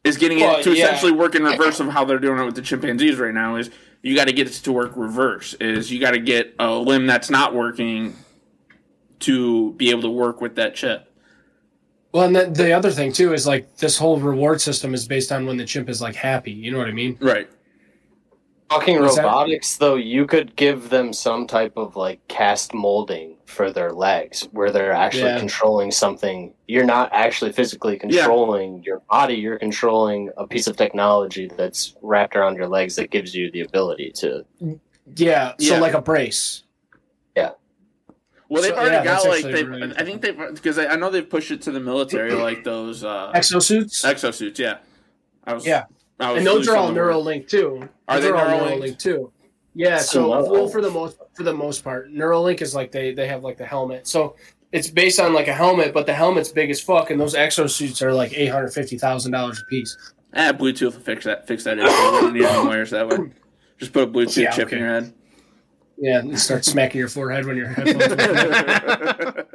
Is 0.04 0.18
getting 0.18 0.40
Well, 0.40 0.58
it 0.58 0.64
to 0.64 0.74
yeah. 0.74 0.86
essentially 0.86 1.14
work 1.14 1.36
in 1.36 1.44
reverse 1.44 1.80
of 1.80 1.88
how 1.88 2.04
they're 2.04 2.20
doing 2.20 2.40
it 2.40 2.46
with 2.46 2.56
the 2.56 2.62
chimpanzees 2.62 3.18
right 3.18 3.34
now. 3.34 3.56
Is 3.56 3.70
you 4.02 4.16
got 4.16 4.26
to 4.28 4.34
get 4.34 4.48
it 4.48 4.54
to 4.54 4.72
work 4.74 4.94
reverse. 4.98 5.54
Is 5.62 5.92
you 5.92 6.00
got 6.00 6.12
to 6.12 6.20
get 6.20 6.56
a 6.60 6.74
limb 6.74 7.06
that's 7.06 7.30
not 7.30 7.54
working 7.56 8.16
to 9.20 9.72
be 9.74 9.92
able 9.92 10.02
to 10.02 10.10
work 10.10 10.42
with 10.42 10.56
that 10.56 10.76
chip. 10.76 11.13
Well, 12.14 12.26
and 12.26 12.36
then 12.36 12.54
the 12.54 12.72
other 12.74 12.92
thing 12.92 13.12
too 13.12 13.34
is 13.34 13.48
like 13.48 13.78
this 13.78 13.98
whole 13.98 14.20
reward 14.20 14.62
system 14.62 14.94
is 14.94 15.08
based 15.08 15.32
on 15.32 15.46
when 15.46 15.58
the 15.58 15.66
chimp 15.66 15.90
is 15.90 16.02
like 16.02 16.16
happy. 16.16 16.52
You 16.52 16.72
know 16.72 16.78
what 16.78 16.88
I 16.88 16.92
mean? 16.92 17.18
Right. 17.20 17.50
Talking 18.70 19.02
What's 19.02 19.18
that? 19.18 19.24
robotics, 19.26 19.78
though, 19.78 19.96
you 19.96 20.26
could 20.26 20.56
give 20.56 20.90
them 20.90 21.12
some 21.14 21.46
type 21.48 21.74
of 21.76 21.96
like 21.96 22.26
cast 22.28 22.74
molding 22.74 23.38
for 23.46 23.72
their 23.72 23.92
legs, 23.92 24.48
where 24.52 24.72
they're 24.72 24.92
actually 24.94 25.24
Yeah. 25.32 25.38
controlling 25.40 25.92
something. 25.92 26.54
You're 26.68 26.86
not 26.86 27.10
actually 27.14 27.52
physically 27.52 27.98
controlling 28.00 28.82
your 28.84 29.02
body. 29.12 29.36
You're 29.36 29.60
controlling 29.60 30.32
a 30.38 30.48
piece 30.48 30.66
of 30.66 30.76
technology 30.76 31.52
that's 31.56 31.96
wrapped 32.02 32.36
around 32.36 32.56
your 32.56 32.68
legs 32.68 32.96
that 32.96 33.12
gives 33.12 33.36
you 33.36 33.52
the 33.52 33.62
ability 33.62 34.12
to. 34.18 34.44
Yeah. 35.16 35.54
So 35.60 35.76
Yeah. 35.76 35.80
like 35.80 35.94
a 35.94 36.02
brace. 36.02 36.63
Well, 38.54 38.62
they've 38.62 38.72
So, 38.72 38.78
already 38.78 38.96
yeah, 38.96 39.04
got 39.04 39.28
like 39.28 39.44
they. 39.44 39.64
really 39.64 39.96
I 39.98 40.04
think 40.06 40.22
they've 40.22 40.38
because 40.54 40.78
I, 40.78 40.86
I 40.88 40.96
know 40.96 41.10
they've 41.10 41.28
pushed 41.30 41.52
it 41.52 41.62
to 41.64 41.72
the 41.72 41.80
military 41.80 42.34
like 42.50 42.64
those 42.64 43.04
uh, 43.04 43.32
Exosuits. 43.34 44.04
exosuits. 44.06 44.58
Yeah. 44.60 44.78
I 45.46 45.54
was. 45.54 45.66
Yeah. 45.66 45.86
I 46.20 46.32
was 46.32 46.38
and 46.40 46.48
those 46.48 46.68
are 46.68 46.76
all 46.78 46.90
losing 46.90 46.96
the. 46.96 47.02
Neuralink 47.02 47.48
too. 47.50 47.90
Are 48.08 48.20
Those 48.20 48.32
they 48.32 48.38
all 48.38 48.60
Neuralink? 48.60 48.98
too? 49.00 49.32
Yeah. 49.74 49.98
So 49.98 50.12
So, 50.14 50.30
well, 50.52 50.66
uh, 50.66 50.70
for 50.70 50.82
the 50.82 50.90
most 50.92 51.18
for 51.34 51.44
the 51.44 51.54
most 51.54 51.84
part, 51.84 52.12
Neuralink 52.14 52.62
is 52.62 52.76
like 52.76 52.92
they 52.92 53.14
they 53.14 53.28
have 53.28 53.44
like 53.44 53.58
the 53.58 53.66
helmet. 53.66 54.08
So 54.08 54.36
it's 54.72 54.90
based 54.90 55.20
on 55.20 55.34
like 55.34 55.48
a 55.48 55.54
helmet, 55.54 55.94
but 55.94 56.06
the 56.06 56.14
helmet's 56.14 56.50
big 56.50 56.70
as 56.70 56.80
fuck, 56.80 57.10
and 57.10 57.20
those 57.20 57.34
exosuits 57.36 58.02
are 58.02 58.14
like 58.14 58.32
eight 58.38 58.48
hundred 58.48 58.72
fifty 58.74 58.98
thousand 58.98 59.32
dollars 59.32 59.60
a 59.62 59.66
piece. 59.66 59.98
Ah, 60.36 60.52
Bluetooth 60.52 60.94
will 60.94 61.02
fix 61.02 61.26
that. 61.26 61.48
Fix 61.48 61.64
that 61.66 61.78
issue. 61.80 61.88
We 61.88 61.92
don't 62.22 62.34
need 62.34 62.44
wires 62.44 62.92
that 62.92 63.08
way. 63.08 63.18
Just 63.80 63.92
put 63.94 64.04
a 64.04 64.08
Bluetooth 64.08 64.44
Yeah, 64.44 64.52
chip 64.52 64.68
okay. 64.68 64.78
in 64.78 64.82
your 64.84 64.92
head. 64.94 65.14
Yeah, 66.04 66.20
and 66.20 66.38
start 66.38 66.66
smacking 66.66 67.00
your 67.00 67.08
forehead 67.08 67.46
when 67.46 67.56
your 67.56 67.70
headphones. 67.70 69.46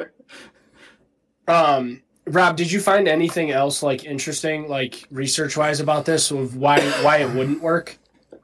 um, 1.46 2.02
Rob, 2.26 2.56
did 2.56 2.72
you 2.72 2.80
find 2.80 3.06
anything 3.06 3.50
else 3.50 3.82
like 3.82 4.06
interesting, 4.06 4.66
like 4.66 5.06
research 5.10 5.58
wise 5.58 5.80
about 5.80 6.06
this 6.06 6.30
of 6.30 6.56
why 6.56 6.80
why 7.02 7.18
it 7.18 7.30
wouldn't 7.34 7.60
work? 7.60 7.98
I 8.32 8.38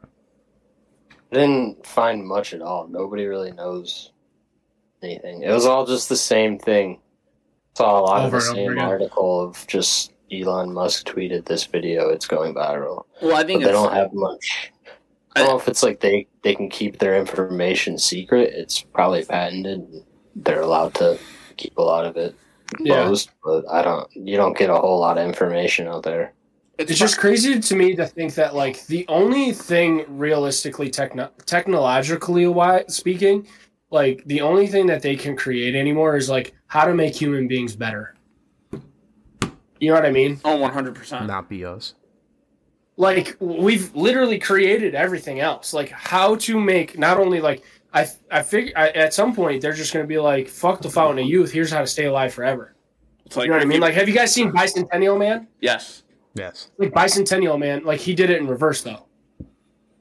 didn't 1.32 1.86
find 1.86 2.26
much 2.26 2.52
at 2.52 2.60
all. 2.60 2.86
Nobody 2.88 3.24
really 3.24 3.52
knows 3.52 4.12
anything. 5.02 5.42
It 5.42 5.50
was 5.50 5.64
all 5.64 5.86
just 5.86 6.10
the 6.10 6.16
same 6.16 6.58
thing. 6.58 7.00
Saw 7.74 8.00
a 8.00 8.02
lot 8.02 8.26
Over 8.26 8.36
of 8.36 8.42
the 8.44 8.48
same 8.50 8.78
article 8.78 9.40
of 9.40 9.66
just 9.66 10.12
Elon 10.30 10.74
Musk 10.74 11.06
tweeted 11.06 11.46
this 11.46 11.64
video. 11.64 12.10
It's 12.10 12.26
going 12.26 12.54
viral. 12.54 13.04
well, 13.22 13.34
I 13.34 13.38
But 13.38 13.46
think 13.46 13.64
they 13.64 13.72
don't 13.72 13.94
have 13.94 14.12
much. 14.12 14.72
I 15.36 15.40
don't 15.40 15.48
know 15.48 15.58
if 15.58 15.68
it's 15.68 15.82
like 15.82 16.00
they, 16.00 16.26
they 16.42 16.54
can 16.54 16.68
keep 16.70 16.98
their 16.98 17.16
information 17.18 17.98
secret. 17.98 18.52
It's 18.54 18.82
probably 18.82 19.24
patented. 19.24 20.04
They're 20.36 20.60
allowed 20.62 20.94
to 20.94 21.18
keep 21.56 21.76
a 21.76 21.82
lot 21.82 22.04
of 22.04 22.16
it 22.16 22.34
Yeah, 22.78 23.04
closed, 23.04 23.30
but 23.44 23.64
I 23.70 23.82
don't. 23.82 24.08
You 24.14 24.36
don't 24.36 24.56
get 24.56 24.70
a 24.70 24.74
whole 24.76 25.00
lot 25.00 25.18
of 25.18 25.24
information 25.26 25.88
out 25.88 26.02
there. 26.04 26.32
it's 26.78 26.96
just 26.98 27.18
crazy 27.18 27.58
to 27.60 27.76
me 27.76 27.94
to 27.96 28.06
think 28.06 28.34
that 28.34 28.54
like 28.54 28.86
the 28.86 29.04
only 29.08 29.52
thing 29.52 30.04
realistically 30.08 30.90
techno- 30.90 31.30
technologically 31.46 32.44
wi- 32.44 32.84
speaking, 32.88 33.46
like 33.90 34.22
the 34.26 34.40
only 34.40 34.66
thing 34.66 34.86
that 34.86 35.02
they 35.02 35.16
can 35.16 35.36
create 35.36 35.74
anymore 35.74 36.16
is 36.16 36.28
like 36.28 36.54
how 36.66 36.84
to 36.84 36.94
make 36.94 37.14
human 37.14 37.46
beings 37.48 37.74
better. 37.76 38.14
You 39.80 39.90
know 39.90 39.94
what 39.94 40.06
I 40.06 40.10
mean? 40.10 40.40
Oh, 40.44 40.52
oh, 40.52 40.56
one 40.56 40.72
hundred 40.72 40.94
percent. 40.94 41.26
Not 41.26 41.48
be 41.48 41.64
us. 41.64 41.94
Like 42.96 43.36
we've 43.40 43.94
literally 43.94 44.38
created 44.38 44.94
everything 44.94 45.40
else 45.40 45.72
like 45.72 45.90
how 45.90 46.36
to 46.36 46.60
make 46.60 46.96
not 46.98 47.18
only 47.18 47.40
like 47.40 47.64
i 47.92 48.06
i 48.30 48.42
figure 48.42 48.72
I, 48.76 48.90
at 48.90 49.12
some 49.12 49.34
point 49.34 49.60
they're 49.62 49.72
just 49.72 49.92
going 49.92 50.04
to 50.04 50.08
be 50.08 50.18
like 50.18 50.48
fuck 50.48 50.80
the 50.80 50.90
fountain 50.90 51.24
of 51.24 51.28
youth 51.28 51.50
here's 51.50 51.70
how 51.72 51.80
to 51.80 51.86
stay 51.86 52.04
alive 52.06 52.32
forever 52.32 52.74
It's 53.26 53.36
like 53.36 53.46
you 53.46 53.50
know 53.50 53.56
what 53.56 53.62
i 53.64 53.66
mean 53.66 53.80
like 53.80 53.94
have 53.94 54.08
you 54.08 54.14
guys 54.14 54.32
seen 54.32 54.52
bicentennial 54.52 55.18
man 55.18 55.48
yes, 55.60 56.02
Yes. 56.34 56.70
like 56.78 56.92
bicentennial 56.92 57.58
man 57.58 57.84
like 57.84 58.00
he 58.00 58.14
did 58.14 58.30
it 58.30 58.40
in 58.40 58.46
reverse 58.46 58.82
though 58.82 59.06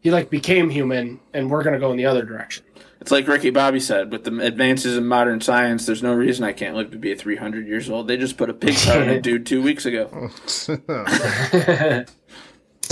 he 0.01 0.11
like 0.11 0.29
became 0.29 0.69
human 0.69 1.19
and 1.33 1.49
we're 1.49 1.63
going 1.63 1.73
to 1.73 1.79
go 1.79 1.91
in 1.91 1.97
the 1.97 2.05
other 2.05 2.23
direction 2.23 2.63
it's 3.01 3.11
like 3.11 3.27
Ricky 3.27 3.49
Bobby 3.49 3.81
said. 3.81 4.13
With 4.13 4.23
the 4.23 4.39
advances 4.39 4.95
in 4.95 5.05
modern 5.05 5.41
science, 5.41 5.85
there's 5.85 6.01
no 6.01 6.13
reason 6.13 6.45
I 6.45 6.53
can't 6.53 6.73
live 6.73 6.91
to 6.91 6.97
be 6.97 7.11
a 7.11 7.17
three 7.17 7.35
hundred 7.35 7.67
years 7.67 7.89
old. 7.89 8.07
They 8.07 8.15
just 8.15 8.37
put 8.37 8.49
a 8.49 8.53
pig 8.53 8.75
heart 8.77 9.01
in 9.01 9.09
a 9.09 9.19
dude 9.19 9.45
two 9.45 9.61
weeks 9.61 9.85
ago. 9.85 10.07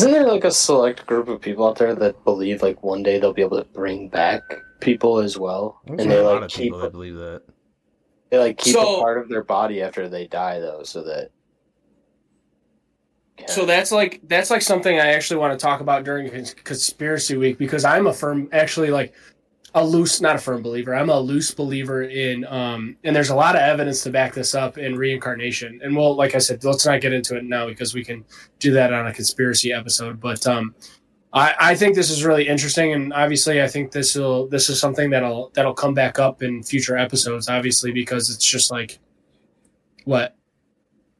Isn't 0.02 0.12
there 0.14 0.28
like 0.28 0.44
a 0.44 0.52
select 0.52 1.06
group 1.06 1.28
of 1.28 1.40
people 1.42 1.68
out 1.68 1.78
there 1.78 1.94
that 1.96 2.24
believe 2.24 2.62
like 2.64 2.82
one 2.84 3.04
day 3.04 3.20
they'll 3.20 3.34
be 3.34 3.42
able 3.44 3.58
to 3.64 3.70
bring 3.70 4.10
back 4.10 4.42
people 4.80 5.20
as 5.20 5.38
well, 5.38 5.80
There's 5.86 6.02
and 6.02 6.12
they 6.12 6.20
like 6.22 6.50
keep 6.50 6.64
people 6.66 6.80
that 6.80 6.92
believe 6.92 7.16
that. 7.18 7.44
they 8.32 8.40
like 8.40 8.58
keep 8.58 8.74
So- 8.74 8.96
a 8.98 9.00
part 9.00 9.20
of 9.20 9.30
their 9.30 9.44
body 9.44 9.82
after 9.82 10.10
they 10.10 10.26
die 10.28 10.60
though, 10.60 10.82
so 10.84 11.04
that. 11.04 11.30
So 13.48 13.66
that's 13.66 13.92
like 13.92 14.22
that's 14.28 14.52
like 14.52 14.62
something 14.62 15.00
I 15.00 15.14
actually 15.14 15.38
want 15.38 15.58
to 15.58 15.62
talk 15.64 15.82
about 15.82 16.04
during 16.04 16.30
conspiracy 16.64 17.38
week 17.38 17.58
because 17.58 17.84
I'm 17.86 18.06
a 18.08 18.14
firm 18.14 18.48
actually 18.52 18.92
like 18.92 19.14
a 19.74 19.86
loose 19.86 20.20
not 20.20 20.36
a 20.36 20.40
firm 20.40 20.62
believer. 20.62 20.94
I'm 20.94 21.10
a 21.10 21.20
loose 21.20 21.54
believer 21.54 22.04
in 22.04 22.46
um 22.46 22.98
and 23.04 23.16
there's 23.16 23.30
a 23.30 23.36
lot 23.36 23.56
of 23.56 23.62
evidence 23.62 24.04
to 24.04 24.10
back 24.10 24.34
this 24.34 24.54
up 24.54 24.78
in 24.78 24.98
reincarnation. 24.98 25.80
And 25.84 25.96
well 25.96 26.16
like 26.16 26.36
I 26.36 26.40
said 26.40 26.64
let's 26.64 26.86
not 26.86 27.02
get 27.02 27.14
into 27.14 27.38
it 27.38 27.46
now 27.46 27.68
because 27.68 27.94
we 27.94 28.04
can 28.04 28.26
do 28.60 28.74
that 28.74 28.94
on 28.94 29.08
a 29.08 29.14
conspiracy 29.14 29.72
episode. 29.72 30.20
But 30.20 30.46
um 30.46 30.76
I, 31.34 31.56
I 31.60 31.76
think 31.76 31.96
this 31.96 32.10
is 32.10 32.26
really 32.26 32.48
interesting. 32.50 32.92
And 32.92 33.14
obviously 33.14 33.62
I 33.62 33.68
think 33.68 33.92
this 33.92 34.16
will 34.16 34.48
this 34.48 34.70
is 34.70 34.80
something 34.80 35.10
that'll 35.10 35.52
that'll 35.54 35.74
come 35.74 35.94
back 35.94 36.20
up 36.20 36.44
in 36.44 36.64
future 36.64 36.98
episodes 36.98 37.48
obviously 37.48 37.94
because 37.94 38.30
it's 38.30 38.46
just 38.46 38.72
like 38.72 39.00
what 40.04 40.36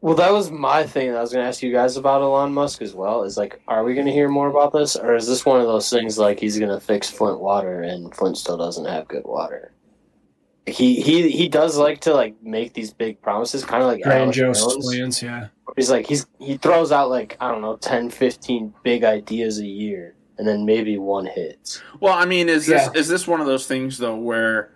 Well, 0.02 0.16
that 0.16 0.32
was 0.34 0.50
my 0.52 0.84
thing. 0.86 1.12
that 1.12 1.18
I 1.18 1.22
was 1.22 1.32
going 1.32 1.44
to 1.44 1.48
ask 1.48 1.62
you 1.62 1.72
guys 1.72 1.96
about 1.96 2.22
Elon 2.24 2.54
Musk 2.54 2.82
as 2.82 2.94
well. 2.96 3.24
Is 3.24 3.38
like, 3.38 3.62
are 3.68 3.84
we 3.84 3.94
going 3.94 4.08
to 4.08 4.12
hear 4.12 4.30
more 4.30 4.48
about 4.48 4.74
this, 4.74 4.96
or 4.96 5.16
is 5.16 5.28
this 5.28 5.46
one 5.46 5.62
of 5.62 5.68
those 5.68 5.90
things 5.90 6.18
like 6.18 6.40
he's 6.40 6.58
going 6.58 6.72
to 6.72 6.80
fix 6.80 7.10
Flint 7.10 7.40
water 7.40 7.82
and 7.84 8.14
Flint 8.16 8.38
still 8.38 8.58
doesn't 8.58 8.86
have 8.86 9.08
good 9.08 9.24
water? 9.26 9.74
he 10.68 11.02
he 11.02 11.32
he 11.32 11.50
does 11.50 11.76
like 11.76 12.00
to 12.02 12.14
like 12.14 12.36
make 12.44 12.74
these 12.74 12.94
big 12.94 13.20
promises, 13.22 13.66
kind 13.66 13.82
of 13.82 13.90
like 13.90 14.06
Alex 14.06 14.38
Grandiose 14.38 14.62
Jones. 14.62 14.86
plans, 14.88 15.22
yeah. 15.24 15.48
He's 15.76 15.90
like 15.90 16.06
he's 16.06 16.28
he 16.40 16.56
throws 16.58 16.92
out 16.92 17.10
like 17.10 17.36
I 17.42 17.52
don't 17.52 17.62
know 17.62 17.78
10, 17.78 18.12
15 18.12 18.72
big 18.84 19.04
ideas 19.04 19.60
a 19.60 19.66
year, 19.66 20.16
and 20.38 20.48
then 20.48 20.64
maybe 20.66 20.98
one 21.00 21.26
hits. 21.26 21.82
Well, 22.00 22.14
I 22.14 22.26
mean, 22.26 22.48
is 22.48 22.68
this 22.68 22.84
Yeah. 22.94 23.00
is 23.00 23.08
this 23.08 23.28
one 23.28 23.42
of 23.42 23.48
those 23.48 23.66
things 23.66 23.98
though 23.98 24.16
where 24.16 24.76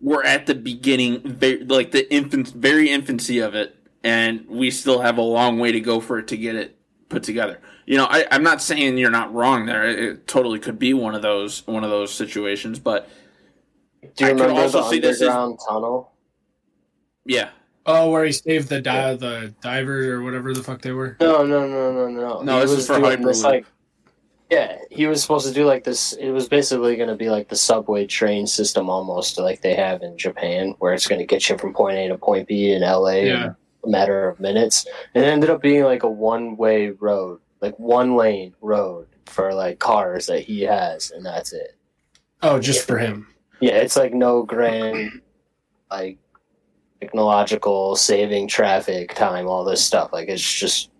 we're 0.00 0.22
at 0.24 0.46
the 0.46 0.54
beginning, 0.54 1.20
very, 1.24 1.64
like 1.64 1.90
the 1.90 2.10
infant, 2.14 2.48
very 2.50 2.88
infancy 2.90 3.40
of 3.40 3.56
it, 3.56 3.74
and 4.04 4.46
we 4.48 4.70
still 4.70 5.00
have 5.00 5.18
a 5.18 5.22
long 5.22 5.58
way 5.58 5.72
to 5.72 5.80
go 5.80 5.98
for 6.00 6.18
it 6.18 6.28
to 6.28 6.36
get 6.36 6.54
it 6.54 6.78
put 7.08 7.22
together. 7.24 7.60
You 7.86 7.96
know, 7.98 8.06
I, 8.08 8.26
I'm 8.30 8.42
not 8.42 8.62
saying 8.62 8.96
you're 8.98 9.10
not 9.10 9.34
wrong 9.34 9.66
there. 9.66 9.88
It, 9.88 9.98
it 9.98 10.26
totally 10.26 10.58
could 10.58 10.78
be 10.78 10.94
one 10.94 11.14
of 11.14 11.22
those 11.22 11.66
one 11.66 11.82
of 11.84 11.90
those 11.90 12.12
situations, 12.14 12.78
but 12.78 13.08
Do 14.16 14.24
you 14.24 14.26
I 14.26 14.32
could 14.34 14.40
remember 14.40 14.60
also 14.62 14.82
the 14.82 14.88
see 14.90 14.98
this 15.00 15.20
as- 15.20 15.28
tunnel? 15.28 16.12
yeah, 17.24 17.50
Oh, 17.86 18.10
where 18.10 18.24
he 18.24 18.32
saved 18.32 18.68
the 18.70 18.80
di- 18.80 19.14
the 19.16 19.54
diver 19.60 20.14
or 20.14 20.22
whatever 20.22 20.54
the 20.54 20.62
fuck 20.62 20.80
they 20.80 20.92
were. 20.92 21.16
No, 21.20 21.44
no, 21.44 21.66
no, 21.68 21.92
no, 21.92 22.08
no. 22.08 22.40
No, 22.42 22.54
He 22.56 22.60
this 22.62 22.70
is 22.70 22.76
was 22.76 22.86
for 22.86 22.98
doing 23.00 23.20
this, 23.20 23.40
Hyperloop. 23.42 23.44
like, 23.44 23.66
yeah, 24.50 24.78
he 24.90 25.06
was 25.06 25.20
supposed 25.20 25.46
to 25.46 25.52
do 25.52 25.66
like 25.66 25.84
this. 25.84 26.14
It 26.14 26.30
was 26.30 26.48
basically 26.48 26.96
going 26.96 27.10
to 27.10 27.14
be 27.14 27.28
like 27.28 27.48
the 27.48 27.56
subway 27.56 28.06
train 28.06 28.46
system, 28.46 28.88
almost 28.88 29.36
like 29.38 29.60
they 29.60 29.74
have 29.74 30.00
in 30.02 30.16
Japan, 30.16 30.74
where 30.78 30.94
it's 30.94 31.06
going 31.06 31.18
to 31.18 31.26
get 31.26 31.46
you 31.50 31.58
from 31.58 31.74
point 31.74 31.98
A 31.98 32.08
to 32.08 32.16
point 32.16 32.48
B 32.48 32.72
in 32.72 32.80
LA 32.82 33.10
Yeah. 33.24 33.46
a 33.50 33.54
matter 33.86 34.28
of 34.28 34.40
minutes. 34.40 34.86
And 35.14 35.24
it 35.24 35.28
ended 35.28 35.50
up 35.50 35.62
being 35.62 35.84
like 35.84 36.02
a 36.02 36.10
one 36.10 36.56
way 36.56 36.90
road, 36.90 37.40
like 37.60 37.78
one 37.78 38.16
lane 38.16 38.54
road 38.60 39.08
for 39.26 39.52
like 39.54 39.78
cars 39.78 40.26
that 40.26 40.40
he 40.40 40.62
has, 40.62 41.10
and 41.10 41.24
that's 41.24 41.52
it. 41.52 41.76
Oh, 42.42 42.58
just 42.60 42.86
for 42.86 42.98
him. 42.98 43.28
Yeah, 43.60 43.72
it's 43.76 43.96
like 43.96 44.12
no 44.12 44.42
grand, 44.42 45.20
like 45.90 46.18
technological 47.00 47.96
saving 47.96 48.48
traffic 48.48 49.14
time, 49.14 49.46
all 49.48 49.64
this 49.64 49.84
stuff. 49.84 50.12
Like 50.12 50.28
it's 50.28 50.42
just 50.60 50.90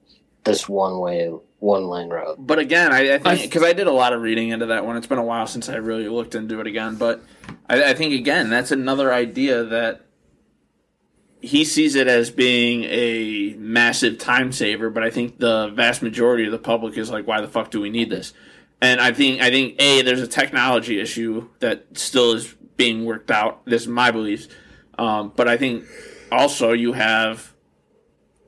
this 0.45 0.69
one 0.69 0.99
way, 0.99 1.31
one 1.59 1.87
lane 1.89 2.09
road. 2.09 2.37
But 2.39 2.59
again, 2.59 2.93
I, 2.93 3.11
I 3.11 3.15
I- 3.15 3.19
think 3.19 3.43
because 3.43 3.63
I 3.63 3.73
did 3.73 3.87
a 3.87 3.93
lot 3.93 4.13
of 4.13 4.23
reading 4.23 4.49
into 4.51 4.67
that 4.67 4.87
one. 4.87 4.97
It's 4.97 5.07
been 5.07 5.19
a 5.19 5.25
while 5.25 5.47
since 5.47 5.69
I 5.69 5.77
really 5.77 6.09
looked 6.09 6.35
into 6.35 6.61
it 6.61 6.67
again. 6.67 6.97
But 6.97 7.23
I, 7.69 7.91
I 7.91 7.95
think 7.95 8.15
again, 8.15 8.51
that's 8.51 8.71
another 8.71 9.13
idea 9.13 9.65
that 9.65 10.04
he 11.45 11.65
sees 11.65 11.95
it 11.95 12.07
as 12.07 12.31
being 12.31 12.85
a 12.85 13.55
massive 13.59 14.19
time 14.19 14.53
saver. 14.53 14.91
But 14.91 15.03
I 15.03 15.11
think 15.11 15.39
the 15.39 15.69
vast 15.69 16.03
majority 16.03 16.45
of 16.45 16.53
the 16.53 16.59
public 16.59 16.99
is 16.99 17.11
like, 17.11 17.27
why 17.27 17.41
the 17.41 17.49
fuck 17.49 17.71
do 17.71 17.81
we 17.81 17.91
need 17.91 18.11
this? 18.11 18.33
And 18.81 19.01
I 19.01 19.13
think 19.13 19.41
I 19.41 19.51
think 19.51 19.81
a 19.81 20.03
there's 20.03 20.21
a 20.21 20.27
technology 20.27 21.01
issue 21.01 21.49
that 21.61 21.87
still 21.95 22.33
is 22.33 22.55
being 22.77 23.05
worked 23.05 23.31
out. 23.31 23.65
This 23.65 23.83
is 23.83 23.89
my 23.89 24.11
beliefs. 24.11 24.49
Um, 24.99 25.33
but 25.35 25.49
I 25.49 25.57
think 25.57 25.85
also 26.31 26.73
you 26.73 26.93
have 26.93 27.54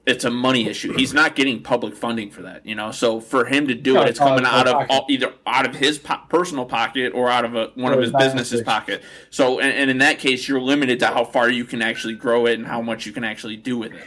it's 0.07 0.25
a 0.25 0.31
money 0.31 0.69
issue. 0.69 0.93
He's 0.93 1.13
not 1.13 1.35
getting 1.35 1.63
public 1.63 1.97
funding 1.97 2.31
for 2.31 2.43
that, 2.43 2.65
you 2.65 2.75
know. 2.77 2.93
So 2.93 3.21
for 3.21 3.45
him 3.45 3.67
to 3.67 3.75
do 3.75 3.95
No, 3.95 4.03
it, 4.03 4.11
it's 4.11 4.11
it's 4.11 4.19
coming 4.21 4.45
out 4.45 4.69
out 4.69 4.69
of 4.69 4.83
of 4.83 4.87
all, 4.91 5.07
either 5.11 5.35
out 5.47 5.67
of 5.67 5.75
his 5.75 5.99
po- 5.99 6.21
personal 6.29 6.65
pocket 6.65 7.13
or 7.15 7.29
out 7.29 7.45
of 7.45 7.57
a, 7.57 7.73
one 7.75 7.93
Or 7.93 7.97
of 7.97 8.03
his 8.03 8.13
his 8.13 8.17
business's 8.17 8.63
pocket. 8.63 9.01
pocket. 9.01 9.11
So 9.31 9.59
and, 9.59 9.73
and 9.73 9.91
in 9.91 9.99
that 9.99 10.19
case, 10.19 10.49
you're 10.49 10.61
limited 10.61 11.01
to 11.01 11.09
how 11.09 11.25
far 11.25 11.51
you 11.51 11.65
can 11.65 11.83
actually 11.83 12.15
grow 12.15 12.47
it 12.47 12.55
and 12.59 12.67
how 12.67 12.81
much 12.83 13.05
you 13.07 13.13
can 13.13 13.25
actually 13.25 13.57
do 13.57 13.79
with 13.79 13.93
it. 13.95 14.05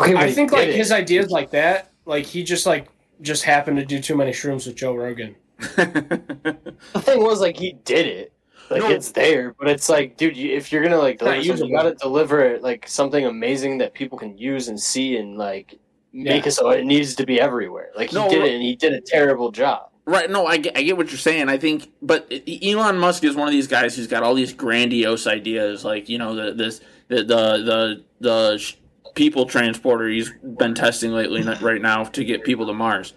Okay, 0.00 0.14
I 0.16 0.30
think 0.32 0.52
like 0.52 0.68
it. 0.68 0.74
his 0.76 0.92
ideas 0.92 1.30
like 1.30 1.50
that, 1.50 1.92
like 2.04 2.26
he 2.26 2.44
just 2.44 2.66
like 2.66 2.88
just 3.22 3.44
happened 3.44 3.78
to 3.78 3.84
do 3.86 4.00
too 4.00 4.16
many 4.16 4.32
shrooms 4.32 4.66
with 4.66 4.76
Joe 4.76 4.94
Rogan. 4.94 5.36
the 5.58 6.74
thing 7.00 7.22
was 7.24 7.40
like 7.40 7.56
he 7.56 7.72
did 7.84 8.06
it. 8.06 8.33
Like 8.70 8.82
No. 8.82 8.90
it's 8.90 9.12
there, 9.12 9.54
but 9.58 9.68
it's 9.68 9.88
like, 9.88 10.16
dude, 10.16 10.36
you, 10.36 10.54
if 10.54 10.72
you're 10.72 10.82
gonna 10.82 10.98
like 10.98 11.18
deliver 11.18 11.42
something, 11.44 11.68
you 11.68 11.76
gotta 11.76 11.94
deliver 11.94 12.40
it 12.40 12.62
like 12.62 12.88
something 12.88 13.26
amazing 13.26 13.78
that 13.78 13.92
people 13.94 14.16
can 14.18 14.36
use 14.38 14.68
and 14.68 14.80
see 14.80 15.16
and 15.16 15.36
like 15.36 15.78
make 16.12 16.42
Yeah. 16.42 16.48
it 16.48 16.52
so 16.52 16.70
it 16.70 16.84
needs 16.84 17.14
to 17.16 17.26
be 17.26 17.40
everywhere. 17.40 17.90
Like 17.96 18.10
he 18.10 18.16
No, 18.16 18.28
did 18.28 18.42
it, 18.44 18.54
and 18.54 18.62
he 18.62 18.74
did 18.76 18.92
a 18.92 19.00
terrible 19.00 19.50
job. 19.50 19.90
Right. 20.06 20.30
No, 20.30 20.46
I 20.46 20.58
get, 20.58 20.76
I 20.76 20.82
get 20.82 20.96
what 20.96 21.08
you're 21.10 21.18
saying. 21.18 21.48
I 21.48 21.56
think, 21.56 21.90
but 22.02 22.30
Elon 22.62 22.98
Musk 22.98 23.24
is 23.24 23.34
one 23.36 23.48
of 23.48 23.52
these 23.52 23.66
guys 23.68 23.96
who's 23.96 24.06
got 24.06 24.22
all 24.22 24.34
these 24.34 24.52
grandiose 24.52 25.26
ideas, 25.26 25.84
like 25.84 26.08
you 26.08 26.18
know 26.18 26.34
the 26.34 26.52
this 26.52 26.80
the 27.08 27.16
the 27.16 27.24
the, 27.24 28.04
the 28.20 28.58
sh- 28.58 28.74
people 29.14 29.46
transporter 29.46 30.08
he's 30.08 30.30
been 30.58 30.74
testing 30.74 31.12
lately 31.12 31.42
right 31.62 31.80
now 31.80 32.04
to 32.04 32.24
get 32.24 32.44
people 32.44 32.66
to 32.66 32.72
Mars. 32.72 33.12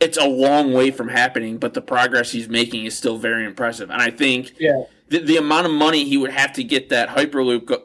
It's 0.00 0.16
a 0.16 0.26
long 0.26 0.72
way 0.72 0.90
from 0.90 1.08
happening, 1.08 1.58
but 1.58 1.74
the 1.74 1.82
progress 1.82 2.32
he's 2.32 2.48
making 2.48 2.86
is 2.86 2.96
still 2.96 3.18
very 3.18 3.44
impressive. 3.44 3.90
And 3.90 4.00
I 4.00 4.10
think 4.10 4.52
Yeah. 4.58 4.84
the, 5.08 5.18
the 5.18 5.36
amount 5.36 5.66
of 5.66 5.72
money 5.72 6.04
he 6.04 6.16
would 6.16 6.30
have 6.30 6.54
to 6.54 6.64
get 6.64 6.88
that 6.88 7.10
hyperloop 7.10 7.66
go, 7.66 7.84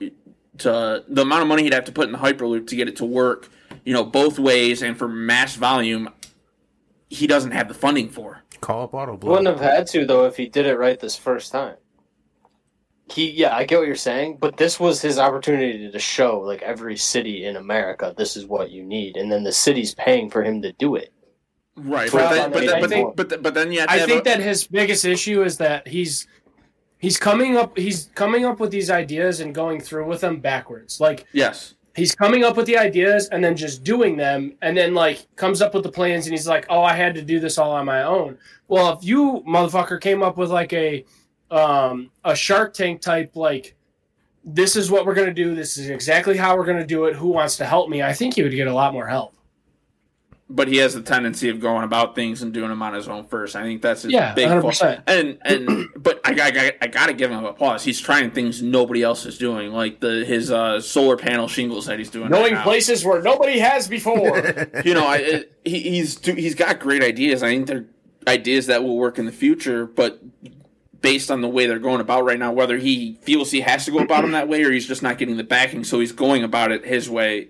to 0.60 1.04
the 1.08 1.22
amount 1.22 1.42
of 1.42 1.48
money 1.50 1.64
he'd 1.64 1.74
have 1.74 1.86
to 1.86 1.92
put 1.92 2.08
in 2.08 2.14
the 2.14 2.18
hyperloop 2.18 2.68
to 2.68 2.76
get 2.78 2.88
it 2.88 2.96
to 2.98 3.06
work, 3.06 3.50
you 3.84 3.94
know, 3.94 4.04
both 4.06 4.40
ways 4.40 4.82
and 4.82 4.98
for 4.98 5.10
mass 5.10 5.56
volume, 5.56 6.10
he 7.10 7.28
doesn't 7.28 7.52
have 7.52 7.68
the 7.68 7.74
funding 7.74 8.10
for. 8.10 8.42
Call 8.62 8.84
up 8.84 8.94
Auto 8.94 9.18
He 9.22 9.28
wouldn't 9.28 9.48
have 9.48 9.60
had 9.60 9.86
to 9.88 10.06
though 10.06 10.26
if 10.26 10.38
he 10.38 10.48
did 10.48 10.66
it 10.66 10.78
right 10.78 11.00
this 11.00 11.18
first 11.18 11.52
time. 11.52 11.76
He, 13.12 13.30
yeah, 13.30 13.56
I 13.56 13.66
get 13.66 13.78
what 13.78 13.86
you're 13.88 13.96
saying, 13.96 14.38
but 14.40 14.58
this 14.58 14.80
was 14.80 15.00
his 15.02 15.20
opportunity 15.20 15.92
to 15.92 16.00
show 16.00 16.40
like 16.40 16.64
every 16.64 16.98
city 16.98 17.46
in 17.46 17.58
America, 17.58 18.16
this 18.18 18.36
is 18.36 18.46
what 18.48 18.72
you 18.72 18.84
need, 18.84 19.18
and 19.18 19.32
then 19.32 19.44
the 19.44 19.52
city's 19.52 19.94
paying 19.94 20.30
for 20.30 20.44
him 20.44 20.62
to 20.64 20.72
do 20.74 20.96
it. 20.96 21.14
Right, 21.78 22.10
but 22.12 22.30
then, 22.30 22.40
I 22.40 22.48
but, 22.48 22.60
mean, 22.60 22.66
then, 22.68 22.76
I 22.76 22.82
but, 22.82 22.90
then, 22.90 23.00
think- 23.04 23.16
but, 23.16 23.30
then, 23.30 23.42
but 23.42 23.54
then 23.54 23.72
you 23.72 23.86
I 23.88 24.00
think 24.06 24.22
a- 24.22 24.30
that 24.30 24.40
his 24.40 24.66
biggest 24.68 25.04
issue 25.06 25.44
is 25.44 25.58
that 25.58 25.88
he's 25.88 26.26
he's 27.00 27.18
coming 27.18 27.58
up 27.58 27.78
he's 27.78 28.10
coming 28.16 28.46
up 28.46 28.60
with 28.60 28.72
these 28.72 28.90
ideas 28.90 29.42
and 29.42 29.54
going 29.54 29.82
through 29.82 30.08
with 30.08 30.22
them 30.22 30.40
backwards. 30.40 31.02
Like 31.02 31.26
yes, 31.34 31.74
he's 31.96 32.16
coming 32.16 32.46
up 32.46 32.56
with 32.56 32.66
the 32.66 32.78
ideas 32.78 33.28
and 33.28 33.44
then 33.44 33.58
just 33.58 33.84
doing 33.84 34.16
them 34.16 34.56
and 34.62 34.78
then 34.78 34.94
like 34.94 35.28
comes 35.36 35.62
up 35.62 35.74
with 35.74 35.84
the 35.84 35.92
plans 35.92 36.26
and 36.26 36.34
he's 36.34 36.48
like, 36.48 36.66
"Oh, 36.70 36.82
I 36.82 36.94
had 36.94 37.14
to 37.16 37.22
do 37.22 37.42
this 37.42 37.58
all 37.58 37.72
on 37.72 37.86
my 37.86 38.04
own." 38.04 38.38
Well, 38.70 38.94
if 38.98 39.04
you 39.04 39.44
motherfucker 39.46 40.00
came 40.00 40.24
up 40.24 40.38
with 40.38 40.52
like 40.52 40.72
a 40.72 41.04
um 41.52 42.10
a 42.24 42.34
Shark 42.36 42.74
Tank 42.74 43.02
type 43.02 43.36
like 43.36 43.76
this 44.46 44.76
is 44.78 44.90
what 44.90 45.06
we're 45.06 45.14
going 45.16 45.28
to 45.28 45.34
do, 45.34 45.56
this 45.56 45.78
is 45.78 45.90
exactly 45.90 46.38
how 46.38 46.56
we're 46.56 46.66
going 46.66 46.78
to 46.78 46.86
do 46.86 47.06
it, 47.06 47.16
who 47.16 47.30
wants 47.30 47.58
to 47.58 47.66
help 47.66 47.90
me? 47.90 48.02
I 48.04 48.14
think 48.14 48.36
he 48.36 48.44
would 48.44 48.52
get 48.52 48.68
a 48.68 48.74
lot 48.74 48.94
more 48.94 49.08
help. 49.08 49.36
But 50.50 50.68
he 50.68 50.78
has 50.78 50.94
the 50.94 51.02
tendency 51.02 51.50
of 51.50 51.60
going 51.60 51.84
about 51.84 52.14
things 52.14 52.42
and 52.44 52.54
doing 52.54 52.70
them 52.70 52.82
on 52.82 52.94
his 52.94 53.08
own 53.08 53.26
first. 53.26 53.56
I 53.56 53.64
think 53.64 53.82
that's 53.82 54.04
his 54.04 54.12
Yeah, 54.14 54.34
big 54.36 54.48
fault. 54.50 54.76
100%. 54.76 55.04
And 55.08 55.38
and 55.44 55.90
but 55.98 56.22
I, 56.24 56.34
I, 56.40 56.74
I 56.82 56.88
got 56.88 57.08
to 57.08 57.14
give 57.14 57.32
him 57.32 57.44
a 57.46 57.54
pause. 57.54 57.84
He's 57.84 58.00
trying 58.00 58.30
things 58.32 58.62
nobody 58.62 59.02
else 59.02 59.26
is 59.26 59.38
doing, 59.38 59.72
like 59.72 60.00
the 60.02 60.24
his 60.26 60.52
uh, 60.52 60.80
solar 60.82 61.18
panel 61.18 61.48
shingles 61.48 61.88
that 61.88 61.98
he's 61.98 62.10
doing. 62.12 62.30
right 62.30 62.40
Knowing 62.40 62.54
now. 62.54 62.64
places 62.64 63.04
where 63.04 63.22
nobody 63.22 63.58
has 63.60 63.88
before. 63.88 64.38
you 64.86 64.94
know, 64.94 65.08
I, 65.08 65.18
it, 65.18 65.60
he, 65.66 65.80
he's 65.82 66.24
he's 66.24 66.54
got 66.56 66.80
great 66.80 67.04
ideas. 67.04 67.42
I 67.42 67.48
think 67.50 67.68
they're 67.68 67.86
ideas 68.28 68.68
that 68.68 68.84
will 68.84 68.98
work 68.98 69.18
in 69.20 69.26
the 69.26 69.32
future, 69.32 69.86
but 69.86 70.20
based 71.02 71.30
on 71.30 71.42
the 71.42 71.48
way 71.48 71.68
they're 71.68 71.78
going 71.78 72.02
about 72.02 72.26
right 72.26 72.40
now, 72.40 72.52
whether 72.52 72.78
he 72.78 73.20
feels 73.22 73.52
he 73.52 73.62
has 73.62 73.86
to 73.86 73.92
go 73.92 74.00
about 74.00 74.22
them 74.24 74.32
that 74.32 74.48
way 74.48 74.64
or 74.64 74.72
he's 74.72 74.88
just 74.88 75.04
not 75.04 75.18
getting 75.20 75.38
the 75.38 75.44
backing, 75.44 75.84
so 75.84 76.00
he's 76.00 76.12
going 76.12 76.44
about 76.44 76.72
it 76.72 76.84
his 76.86 77.10
way. 77.10 77.50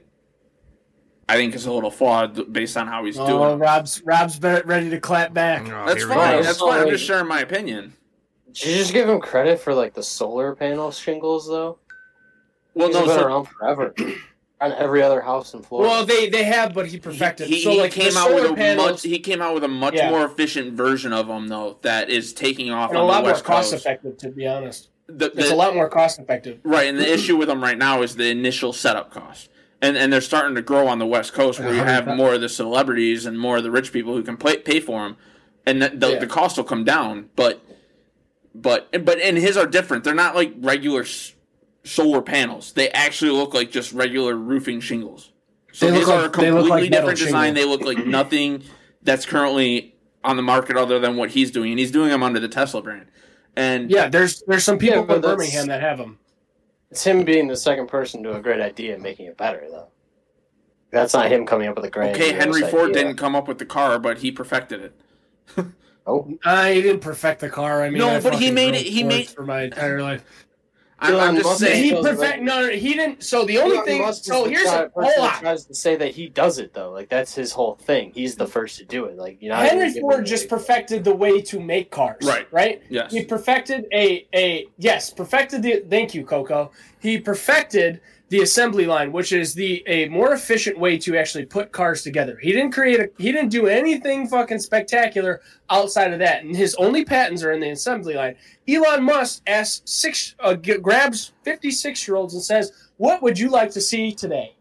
I 1.28 1.36
think 1.38 1.56
is 1.56 1.66
a 1.66 1.72
little 1.72 1.90
flawed 1.92 2.54
based 2.54 2.78
on 2.78 2.88
how 2.88 3.04
he's 3.06 3.18
oh, 3.18 3.26
doing. 3.26 3.52
it. 3.54 3.56
Rob's 3.64 4.02
Rob's 4.04 4.38
be- 4.38 4.62
ready 4.66 4.90
to 4.92 5.00
clap 5.00 5.34
back. 5.34 5.64
Oh, 5.68 5.86
That's 5.88 6.04
fine. 6.04 6.44
That's 6.44 6.60
fine. 6.60 6.82
I'm 6.84 6.90
just 6.90 7.04
sharing 7.04 7.28
my 7.28 7.42
opinion. 7.42 7.94
Did 8.54 8.66
you 8.68 8.76
just 8.78 8.94
give 8.94 9.10
him 9.10 9.20
credit 9.20 9.60
for 9.60 9.74
like 9.74 9.94
the 9.94 10.04
solar 10.04 10.56
panel 10.56 10.92
shingles 10.92 11.48
though? 11.48 11.80
Well, 12.74 12.88
These 12.88 12.96
no, 12.96 13.00
have 13.02 13.10
been 13.10 13.20
so 13.20 13.26
around 13.26 13.46
forever. 13.46 13.94
On 14.62 14.72
every 14.72 15.02
other 15.04 15.20
house 15.20 15.54
in 15.54 15.62
Florida. 15.62 15.90
Well, 15.90 16.06
they 16.06 16.30
they 16.30 16.46
have, 16.46 16.74
but 16.74 16.88
he 16.88 16.98
perfected. 16.98 17.48
he, 17.48 17.62
so 17.62 17.72
he 17.72 17.82
like 17.82 17.92
came 17.92 18.16
out 18.16 18.34
with 18.34 18.50
a 18.50 18.54
panels, 18.54 18.92
much 18.92 19.02
he 19.04 19.20
came 19.20 19.42
out 19.42 19.54
with 19.54 19.66
a 19.66 19.68
much 19.68 19.96
Yeah. 19.96 20.10
more 20.10 20.26
efficient 20.26 20.74
version 20.74 21.12
of 21.12 21.28
them 21.28 21.50
though 21.50 21.78
that 21.82 22.10
is 22.10 22.34
taking 22.34 22.72
off 22.72 22.92
and 22.92 23.00
a 23.00 23.04
lot 23.04 23.24
the 23.26 23.32
more 23.32 23.42
cost 23.42 23.72
coast. 23.72 23.74
effective. 23.74 24.18
To 24.20 24.30
be 24.30 24.48
honest, 24.48 24.90
The- 25.08 25.30
it's 25.38 25.52
a 25.52 25.56
lot 25.56 25.76
more 25.76 25.90
cost 25.90 26.20
effective. 26.20 26.60
Right, 26.64 26.88
and 26.88 26.98
the 26.98 27.12
issue 27.14 27.36
with 27.36 27.50
them 27.50 27.62
right 27.62 27.78
now 27.78 28.02
is 28.02 28.16
the 28.16 28.30
initial 28.30 28.72
setup 28.72 29.12
cost. 29.12 29.50
And 29.86 29.96
and 29.98 30.12
they're 30.12 30.22
starting 30.22 30.56
to 30.56 30.62
grow 30.64 30.88
on 30.88 30.98
the 30.98 31.06
West 31.06 31.34
Coast 31.34 31.60
where 31.60 31.74
you 31.74 31.84
have 31.84 32.08
more 32.08 32.34
of 32.34 32.42
the 32.42 32.50
celebrities 32.50 33.26
and 33.28 33.38
more 33.40 33.58
of 33.58 33.64
the 33.64 33.70
rich 33.70 33.94
people 33.94 34.16
who 34.16 34.24
can 34.24 34.36
play, 34.36 34.58
pay 34.58 34.80
for 34.80 35.04
them, 35.04 35.16
and 35.68 35.80
the, 35.82 35.90
the, 35.90 36.14
Yeah. 36.14 36.20
the 36.20 36.28
cost 36.28 36.58
will 36.58 36.64
come 36.64 36.84
down. 36.84 37.30
But 37.36 37.62
but 38.54 38.90
but 39.06 39.20
and 39.20 39.38
his 39.38 39.58
are 39.58 39.68
different. 39.68 40.04
They're 40.04 40.16
not 40.16 40.34
like 40.36 40.54
regular 40.58 41.02
s- 41.02 41.34
solar 41.84 42.22
panels. 42.22 42.74
They 42.74 42.90
actually 42.90 43.32
look 43.32 43.54
like 43.54 43.70
just 43.72 43.94
regular 43.94 44.36
roofing 44.36 44.80
shingles. 44.80 45.32
So 45.72 45.86
They 45.86 45.92
look 45.92 46.00
these 46.02 46.10
are 46.10 46.20
a 46.20 46.24
like- 46.24 46.32
they 46.34 46.52
look 46.52 46.60
completely 46.68 46.82
like 46.84 46.92
different 46.92 47.20
design. 47.20 47.56
shingle. 47.56 47.64
They 47.64 47.70
look 47.86 47.98
like 47.98 48.06
nothing 48.20 48.64
that's 49.04 49.26
currently 49.26 49.96
on 50.24 50.36
the 50.36 50.42
market 50.42 50.78
other 50.78 50.98
than 51.00 51.16
what 51.16 51.30
he's 51.32 51.52
doing, 51.52 51.70
and 51.72 51.80
he's 51.80 51.92
doing 51.92 52.10
them 52.10 52.24
under 52.24 52.40
the 52.40 52.48
Tesla 52.48 52.82
brand. 52.82 53.06
And 53.56 53.92
Yeah, 53.92 54.10
there's 54.10 54.42
there's 54.48 54.64
some 54.64 54.80
people 54.80 55.06
Yeah, 55.08 55.16
in 55.16 55.22
Birmingham 55.22 55.68
that 55.68 55.82
have 55.82 56.00
them. 56.00 56.18
It's 56.96 57.04
him 57.04 57.26
being 57.26 57.46
the 57.50 57.58
second 57.58 57.88
person 57.88 58.24
to 58.24 58.38
a 58.38 58.40
great 58.42 58.62
idea 58.62 58.94
and 58.94 59.04
making 59.04 59.26
it 59.26 59.36
better 59.36 59.68
though. 59.70 59.90
That's 60.92 61.14
not 61.14 61.30
him 61.30 61.46
coming 61.46 61.68
up 61.68 61.76
with 61.76 61.84
a 61.84 61.90
great. 61.90 62.16
okay, 62.16 62.32
Henry 62.32 62.62
Ford 62.62 62.92
idea. 62.92 63.04
didn't 63.04 63.18
come 63.18 63.36
up 63.36 63.50
with 63.50 63.58
the 63.58 63.66
car, 63.66 64.00
but 64.00 64.20
he 64.20 64.32
perfected 64.32 64.80
it. 65.58 65.66
Oh, 66.08 66.38
I 66.46 66.76
didn't 66.76 67.02
perfect 67.02 67.42
the 67.42 67.50
car. 67.50 67.84
I 67.84 67.90
mean, 67.90 67.98
No, 68.00 68.12
I 68.12 68.22
but 68.22 68.36
he 68.36 68.50
made 68.50 68.76
it- 68.76 68.86
he 68.86 69.04
made- 69.04 69.28
for 69.30 69.44
my 69.46 69.64
entire 69.64 70.02
life. 70.02 70.24
I'm, 71.00 71.16
I'm 71.16 71.36
just 71.36 71.46
Musk- 71.46 71.60
saying. 71.60 71.84
he 71.84 71.92
Elon 71.92 72.16
perfect. 72.16 72.42
No, 72.44 72.62
no, 72.62 72.70
he 72.70 72.94
didn't. 72.94 73.22
So 73.24 73.44
the 73.46 73.58
only 73.58 73.76
Elon 73.76 73.86
thing. 73.86 74.02
Musk 74.02 74.24
So 74.24 74.46
here's 74.46 74.66
a, 74.68 74.90
person 74.90 74.92
hold 74.94 75.30
that 75.30 75.36
on. 75.36 75.42
tries 75.42 75.66
to 75.66 75.76
say 75.76 75.96
that 75.98 76.16
he 76.16 76.28
does 76.30 76.58
it 76.58 76.74
though. 76.74 76.92
Like 76.92 77.10
that's 77.10 77.36
his 77.36 77.52
whole 77.52 77.76
thing. 77.76 78.12
He's 78.16 78.36
the 78.36 78.48
first 78.48 78.78
to 78.78 78.86
do 78.86 79.06
it. 79.06 79.18
Like 79.18 79.42
you 79.42 79.50
know, 79.50 79.56
Henry 79.56 79.92
Ford 80.00 80.26
just 80.26 80.48
perfected 80.48 81.04
the 81.04 81.14
way 81.14 81.42
to 81.42 81.60
make 81.60 81.92
cars. 81.92 82.24
Right. 82.24 82.48
Right. 82.52 82.82
Yes. 82.90 83.12
He 83.12 83.26
perfected 83.26 83.86
a 83.94 84.26
a 84.34 84.68
yes, 84.78 85.10
perfected 85.10 85.64
the. 85.64 85.84
Thank 85.90 86.14
you, 86.16 86.24
Coco. 86.26 86.72
He 87.00 87.20
perfected 87.20 88.00
the 88.30 88.42
assembly 88.42 88.86
line, 88.86 89.12
which 89.12 89.32
is 89.32 89.54
the 89.54 89.84
a 89.88 90.10
more 90.10 90.34
efficient 90.34 90.80
way 90.80 90.98
to 90.98 91.16
actually 91.18 91.46
put 91.46 91.72
cars 91.72 92.02
together. 92.02 92.38
He 92.42 92.52
didn't 92.52 92.72
create 92.72 93.00
a. 93.00 93.10
He 93.18 93.32
didn't 93.32 93.50
do 93.50 93.68
anything 93.68 94.28
fucking 94.28 94.60
spectacular 94.60 95.42
outside 95.70 96.12
of 96.12 96.20
that, 96.20 96.44
and 96.44 96.56
his 96.56 96.76
only 96.76 97.06
patents 97.06 97.44
are 97.44 97.52
in 97.52 97.60
the 97.60 97.70
assembly 97.70 98.16
line. 98.16 98.36
Elon 98.68 99.04
Musk 99.04 99.44
asks 99.46 99.82
six, 99.86 100.36
uh, 100.40 100.54
grabs 100.56 101.34
fifty-six 101.44 102.08
year 102.08 102.18
olds 102.18 102.34
and 102.34 102.44
says, 102.44 102.72
"What 102.98 103.22
would 103.22 103.38
you 103.38 103.50
like 103.50 103.72
to 103.72 103.82
see 103.82 104.12
today?" 104.12 104.56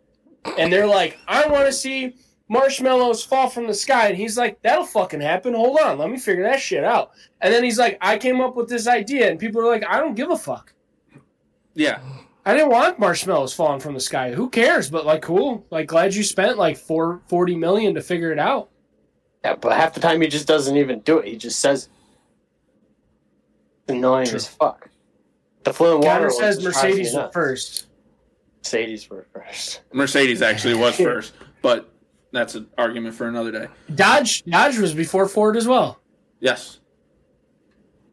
And 0.58 0.70
they're 0.72 0.86
like, 0.86 1.18
"I 1.26 1.46
want 1.46 1.66
to 1.66 1.72
see." 1.72 2.16
Marshmallows 2.46 3.24
fall 3.24 3.48
from 3.48 3.66
the 3.66 3.72
sky, 3.72 4.08
and 4.08 4.18
he's 4.18 4.36
like, 4.36 4.60
"That'll 4.60 4.84
fucking 4.84 5.22
happen. 5.22 5.54
Hold 5.54 5.78
on, 5.80 5.96
let 5.96 6.10
me 6.10 6.18
figure 6.18 6.44
that 6.44 6.60
shit 6.60 6.84
out." 6.84 7.12
And 7.40 7.52
then 7.52 7.64
he's 7.64 7.78
like, 7.78 7.96
"I 8.02 8.18
came 8.18 8.42
up 8.42 8.54
with 8.54 8.68
this 8.68 8.86
idea," 8.86 9.30
and 9.30 9.40
people 9.40 9.62
are 9.62 9.66
like, 9.66 9.82
"I 9.88 9.98
don't 9.98 10.14
give 10.14 10.28
a 10.30 10.36
fuck. 10.36 10.74
yeah. 11.74 12.00
I 12.46 12.52
didn't 12.54 12.70
want 12.70 12.98
marshmallows 12.98 13.54
falling 13.54 13.80
from 13.80 13.94
the 13.94 14.00
sky. 14.00 14.32
Who 14.32 14.50
cares?" 14.50 14.90
But 14.90 15.06
like, 15.06 15.22
cool. 15.22 15.66
Like, 15.70 15.86
glad 15.86 16.14
you 16.14 16.22
spent 16.22 16.58
like 16.58 16.76
four 16.76 17.22
forty 17.28 17.56
million 17.56 17.94
to 17.94 18.02
figure 18.02 18.32
it 18.32 18.38
out. 18.38 18.70
Yeah, 19.44 19.56
but 19.56 19.76
half 19.76 19.94
the 19.94 20.00
time 20.00 20.20
he 20.20 20.28
just 20.28 20.46
doesn't 20.46 20.76
even 20.76 21.00
do 21.00 21.18
it. 21.18 21.28
He 21.28 21.36
just 21.36 21.60
says 21.60 21.88
it's 23.86 23.92
annoying 23.92 24.26
True. 24.26 24.36
as 24.36 24.46
fuck. 24.48 24.88
The 25.64 25.72
Flint 25.72 26.00
water 26.00 26.28
Connor 26.28 26.30
says 26.30 26.58
just 26.58 26.80
drives 26.80 26.96
me 26.96 27.02
Mercedes 27.02 27.14
was 27.14 27.30
first. 27.32 27.86
Mercedes 28.62 29.10
were 29.10 29.26
first. 29.32 29.80
Mercedes 29.92 30.42
actually 30.42 30.74
was 30.74 30.96
first, 30.98 31.34
but 31.62 31.90
that's 32.32 32.54
an 32.54 32.66
argument 32.78 33.14
for 33.14 33.28
another 33.28 33.50
day. 33.52 33.66
Dodge, 33.94 34.42
Dodge 34.44 34.78
was 34.78 34.92
before 34.94 35.28
Ford 35.28 35.56
as 35.56 35.66
well, 35.68 36.00
Yes. 36.40 36.80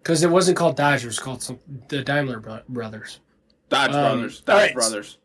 because 0.02 0.24
it 0.24 0.30
wasn't 0.30 0.58
called 0.58 0.76
Dodge. 0.78 1.04
It 1.04 1.08
was 1.08 1.20
called 1.20 1.42
some, 1.42 1.60
the 1.88 2.04
Daimler 2.04 2.64
Brothers. 2.70 3.20
Dodge 3.72 3.92
Um, 3.92 4.18
Brothers. 4.20 4.42
Dodge 4.42 4.56
right. 4.58 4.74
Brothers. 4.76 5.18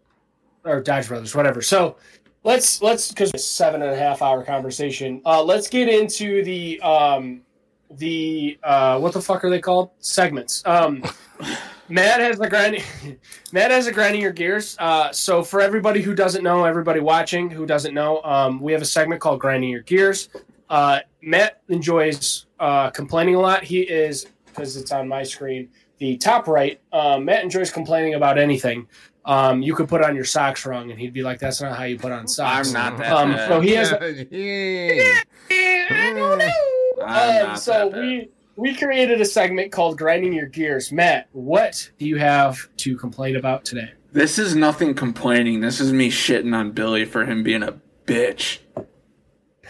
or 0.64 0.80
Dodge 0.80 1.08
Brothers, 1.08 1.34
whatever. 1.34 1.60
So 1.60 1.96
let's 2.44 2.80
let's 2.80 3.08
because 3.10 3.30
it's 3.34 3.44
a 3.44 3.46
seven 3.46 3.82
and 3.82 3.90
a 3.92 3.96
half 3.96 4.22
hour 4.22 4.42
conversation. 4.42 5.20
Uh, 5.26 5.42
let's 5.42 5.68
get 5.68 5.88
into 5.88 6.42
the 6.44 6.80
um 6.80 7.42
the 7.90 8.58
uh 8.62 8.98
what 8.98 9.12
the 9.12 9.20
fuck 9.20 9.44
are 9.44 9.50
they 9.50 9.60
called 9.60 9.90
segments. 9.98 10.62
Um, 10.64 11.02
Matt 11.88 12.20
has 12.20 12.38
the 12.38 12.48
grinding. 12.48 12.82
Matt 13.52 13.70
has 13.70 13.86
a 13.86 13.92
grinding 13.92 14.20
your 14.22 14.32
gears. 14.32 14.76
Uh, 14.78 15.12
so 15.12 15.42
for 15.44 15.60
everybody 15.60 16.02
who 16.02 16.14
doesn't 16.14 16.42
know, 16.42 16.64
everybody 16.64 16.98
watching 17.00 17.48
who 17.50 17.64
doesn't 17.66 17.94
know, 17.94 18.22
um, 18.22 18.60
we 18.60 18.72
have 18.72 18.82
a 18.82 18.86
segment 18.86 19.20
called 19.20 19.38
grinding 19.40 19.70
your 19.70 19.82
gears. 19.82 20.28
Uh, 20.68 20.98
Matt 21.22 21.60
enjoys 21.68 22.46
uh, 22.58 22.90
complaining 22.90 23.36
a 23.36 23.40
lot. 23.40 23.62
He 23.62 23.82
is 23.82 24.26
because 24.46 24.76
it's 24.76 24.90
on 24.90 25.06
my 25.06 25.22
screen. 25.22 25.68
The 25.98 26.16
top 26.18 26.46
right, 26.46 26.78
um, 26.92 27.24
Matt 27.24 27.42
enjoys 27.42 27.70
complaining 27.70 28.14
about 28.14 28.38
anything 28.38 28.86
um, 29.24 29.60
you 29.62 29.74
could 29.74 29.88
put 29.88 30.02
on 30.02 30.14
your 30.14 30.24
socks 30.24 30.64
wrong, 30.66 30.90
and 30.90 31.00
he'd 31.00 31.12
be 31.12 31.22
like, 31.22 31.38
"That's 31.40 31.60
not 31.60 31.76
how 31.76 31.84
you 31.84 31.98
put 31.98 32.12
on 32.12 32.28
socks." 32.28 32.68
I'm 32.68 32.72
not 32.74 32.98
that 32.98 33.12
Um, 33.12 33.32
bad. 33.32 33.48
so 33.48 33.60
he 33.60 33.70
has. 33.72 33.92
I 35.50 36.12
don't 36.14 36.38
know. 36.38 37.04
I'm 37.04 37.42
Um, 37.42 37.46
not 37.48 37.60
so 37.60 37.72
that 37.72 37.92
bad. 37.92 38.00
we 38.00 38.28
we 38.56 38.74
created 38.74 39.20
a 39.20 39.24
segment 39.24 39.72
called 39.72 39.98
"Grinding 39.98 40.32
Your 40.32 40.46
Gears." 40.46 40.92
Matt, 40.92 41.28
what 41.32 41.90
do 41.98 42.06
you 42.06 42.16
have 42.16 42.68
to 42.78 42.96
complain 42.96 43.36
about 43.36 43.64
today? 43.64 43.90
This 44.12 44.38
is 44.38 44.54
nothing 44.54 44.94
complaining. 44.94 45.60
This 45.60 45.80
is 45.80 45.92
me 45.92 46.08
shitting 46.10 46.54
on 46.54 46.70
Billy 46.72 47.04
for 47.04 47.24
him 47.24 47.42
being 47.42 47.62
a 47.62 47.74
bitch. 48.06 48.58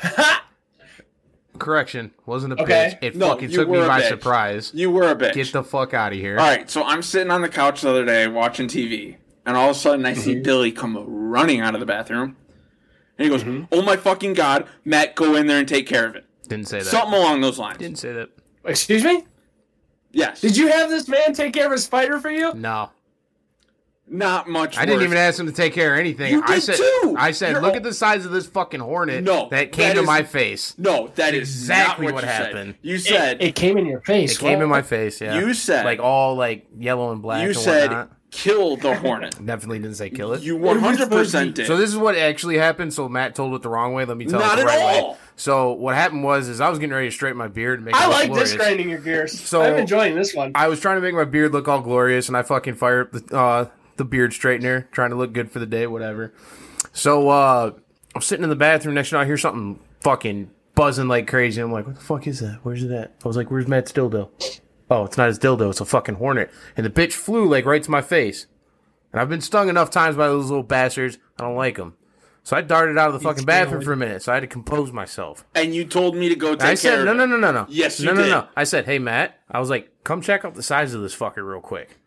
Correction, 1.59 2.13
wasn't 2.25 2.53
a 2.55 2.63
Okay. 2.63 2.99
bitch. 3.01 3.05
It 3.05 3.17
No, 3.17 3.29
fucking 3.29 3.51
took 3.51 3.69
me 3.69 3.79
by 3.79 4.01
bitch. 4.01 4.09
surprise. 4.09 4.71
You 4.75 4.91
were 4.91 5.11
a 5.11 5.15
bitch. 5.15 5.35
Get 5.35 5.53
the 5.53 5.63
fuck 5.63 5.95
out 5.95 6.13
of 6.13 6.19
here. 6.19 6.39
All 6.39 6.47
right, 6.47 6.71
so 6.71 6.83
I'm 6.85 7.03
sitting 7.03 7.31
on 7.31 7.43
the 7.43 7.49
couch 7.49 7.83
the 7.83 7.91
other 7.91 8.05
day 8.05 8.27
watching 8.29 8.69
TV, 8.69 9.17
and 9.45 9.57
all 9.57 9.71
of 9.71 9.77
a 9.77 9.79
sudden 9.79 10.05
I 10.07 10.15
see 10.15 10.35
mm-hmm. 10.35 10.43
Billy 10.43 10.73
come 10.73 10.97
running 11.07 11.61
out 11.61 11.75
of 11.75 11.81
the 11.81 11.87
bathroom, 11.87 12.37
and 13.19 13.25
he 13.25 13.29
goes, 13.29 13.43
mm-hmm. 13.43 13.65
"Oh 13.73 13.83
my 13.83 13.97
fucking 13.97 14.35
god, 14.35 14.67
Matt, 14.85 15.15
go 15.15 15.35
in 15.37 15.47
there 15.47 15.59
and 15.59 15.69
take 15.69 15.87
care 15.87 16.07
of 16.07 16.17
it." 16.17 16.25
Didn't 16.49 16.69
say 16.69 16.79
that. 16.79 16.87
Something 16.87 17.15
along 17.19 17.41
those 17.41 17.59
lines. 17.59 17.79
Didn't 17.79 17.99
say 17.99 18.13
that. 18.13 18.31
Excuse 18.65 19.05
me. 19.05 19.25
Yes. 20.13 20.41
Did 20.41 20.57
you 20.57 20.69
have 20.69 20.89
this 20.89 21.09
man 21.09 21.35
take 21.35 21.53
care 21.53 21.67
of 21.67 21.73
a 21.73 21.79
spider 21.79 22.19
for 22.19 22.31
you? 22.31 22.55
No, 22.55 22.91
Not 24.09 24.49
much. 24.49 24.79
I 24.79 24.87
didn't 24.87 25.03
even 25.03 25.17
ask 25.19 25.39
him 25.41 25.47
to 25.47 25.53
take 25.53 25.73
care 25.73 25.95
of 25.95 25.99
anything. 26.01 26.33
You 26.33 26.43
I 26.45 26.55
did 26.55 26.63
said, 26.63 26.77
too! 26.77 27.17
I 27.19 27.33
said, 27.33 27.51
You're 27.53 27.61
look 27.61 27.71
all- 27.73 27.77
at 27.79 27.83
the 27.83 27.93
size 27.93 28.25
of 28.25 28.31
this 28.31 28.47
fucking 28.47 28.79
hornet. 28.81 29.25
No, 29.25 29.49
that 29.51 29.73
came 29.73 29.89
that 29.89 29.95
to 29.95 30.01
is- 30.03 30.07
my 30.07 30.23
face. 30.23 30.75
No, 30.79 31.09
that 31.17 31.35
is 31.35 31.49
Exactly 31.49 32.07
not 32.07 32.15
what 32.15 32.23
what, 32.23 32.25
you 32.25 32.31
said. 32.31 32.47
happened. 32.47 32.75
You 32.83 32.99
said 32.99 33.43
It, 33.43 33.49
it 33.49 33.55
came 33.57 33.77
in 33.77 33.87
your 33.87 34.01
face. 34.03 34.37
It 34.37 34.39
came 34.39 34.63
in 34.63 34.69
my 34.69 34.83
face. 34.83 35.21
Yeah, 35.21 35.39
You 35.41 35.53
said- 35.55 35.85
like 35.85 35.99
all 35.99 36.37
like 36.37 36.67
yellow 36.79 37.11
and 37.11 37.21
black. 37.21 37.43
you 37.43 37.49
and 37.49 37.57
said 37.57 37.89
whatnot. 37.91 38.13
kill 38.31 38.77
the 38.77 38.95
hornet. 38.99 39.45
definitely 39.45 39.81
didn't 39.81 39.97
say 39.97 40.09
kill 40.11 40.35
it. 40.35 40.43
You 40.43 40.57
100 40.57 41.11
percent 41.11 41.57
did. 41.57 41.67
So 41.67 41.77
this 41.77 41.91
is 41.91 41.97
what 41.97 42.17
actually 42.17 42.59
happened. 42.59 42.95
So 42.95 43.09
Matt 43.09 43.35
told 43.35 43.55
it 43.55 43.63
the 43.63 43.69
wrong 43.71 43.93
way. 43.93 44.05
Let 44.05 44.17
me 44.17 44.27
tell 44.27 44.39
Not 44.39 44.59
it 44.61 44.67
the 44.67 44.73
at 44.73 44.77
right 44.79 45.03
way. 45.05 45.17
So 45.39 45.73
what 45.73 45.95
happened 45.97 46.23
was, 46.23 46.49
is 46.49 46.61
I 46.61 46.71
was 46.71 46.79
getting 46.79 46.95
ready 46.95 47.09
to 47.09 47.13
straighten 47.13 47.37
my 47.37 47.49
beard 47.49 47.81
and 47.81 47.85
make. 47.87 47.95
it 47.95 48.01
I 48.01 48.07
look 48.07 48.15
like 48.15 48.27
glorious. 48.29 48.51
this 48.51 48.57
grinding 48.57 48.89
your 48.89 49.01
gears. 49.01 49.39
So- 49.39 49.63
I'm 49.63 49.75
enjoying 49.81 50.15
this 50.15 50.33
one. 50.33 50.53
I 50.55 50.69
was 50.69 50.79
trying 50.81 50.97
to 50.97 51.03
make 51.03 51.13
my 51.15 51.25
beard 51.25 51.53
look 51.53 51.67
all 51.67 51.81
glorious, 51.81 52.29
and 52.29 52.37
I 52.37 52.43
fucking 52.43 52.75
fired 52.77 53.09
up 53.15 53.27
the 53.27 53.37
uh, 53.37 53.67
the 53.97 54.05
beard 54.05 54.33
straightener, 54.33 54.91
trying 54.91 55.11
to 55.11 55.17
look 55.17 55.33
good 55.33 55.51
for 55.51 55.59
the 55.59 55.67
day, 55.67 55.87
whatever. 55.87 56.33
So 56.93 57.29
uh, 57.29 57.73
I'm 58.15 58.23
sitting 58.23 58.45
in 58.45 58.51
the 58.51 58.57
bathroom. 58.57 58.95
Next 58.95 59.11
to 59.11 59.19
I 59.19 59.25
hear 59.25 59.37
something 59.39 59.81
fucking 60.01 60.51
buzzing 60.75 61.09
like 61.09 61.27
crazy. 61.27 61.61
I'm 61.61 61.73
like, 61.73 61.87
what 61.87 61.97
the 61.97 62.01
fuck 62.01 62.27
is 62.27 62.41
that? 62.41 62.61
Where's 62.63 62.83
it 62.83 62.91
at? 62.93 63.15
I 63.25 63.29
was 63.29 63.37
like, 63.37 63.51
where's 63.51 63.69
Matt's 63.69 63.93
dildo? 63.93 64.31
Oh, 64.91 65.05
it's 65.05 65.17
not 65.17 65.29
his 65.29 65.39
dildo. 65.39 65.71
It's 65.71 65.81
a 65.81 65.85
fucking 65.85 66.17
hornet. 66.17 66.51
And 66.77 66.87
the 66.87 66.91
bitch 66.91 67.13
flew 67.15 67.49
like 67.49 67.65
right 67.65 67.83
to 67.83 67.91
my 67.91 68.03
face. 68.03 68.47
And 69.13 69.21
I've 69.21 69.29
been 69.29 69.41
stung 69.41 69.69
enough 69.69 69.91
times 69.91 70.17
by 70.17 70.29
those 70.29 70.49
little 70.49 70.63
bastards. 70.63 71.19
I 71.39 71.43
don't 71.43 71.57
like 71.57 71.77
them. 71.77 71.97
So 72.43 72.57
I 72.57 72.61
darted 72.61 72.97
out 72.97 73.09
of 73.09 73.15
the 73.15 73.21
fucking 73.21 73.45
bathroom 73.45 73.83
for 73.83 73.93
a 73.93 73.97
minute. 73.97 74.23
So 74.23 74.31
I 74.31 74.37
had 74.37 74.43
to 74.43 74.47
compose 74.47 74.93
myself. 74.93 75.45
and 75.57 75.75
you 75.75 75.85
told 75.85 76.15
me 76.15 76.29
to 76.29 76.37
go 76.37 76.55
take 76.55 76.63
I 76.69 76.75
said, 76.75 77.01
of 77.01 77.05
no, 77.05 77.13
no, 77.13 77.27
no, 77.27 77.37
no, 77.37 77.51
no. 77.51 77.67
Yes, 77.69 77.99
you 77.99 78.07
no, 78.07 78.15
no, 78.15 78.23
did. 78.23 78.31
no. 78.31 78.49
I 78.57 78.63
said, 78.63 78.85
hey, 78.85 79.01
Matt. 79.01 79.41
I 79.51 79.59
was 79.59 79.69
like, 79.69 79.91
come 80.05 80.21
check 80.23 80.45
out 80.45 80.55
the 80.55 80.63
size 80.63 80.95
of 80.95 81.03
this 81.03 81.17
fucker 81.17 81.39
real 81.39 81.61
quick. 81.61 81.99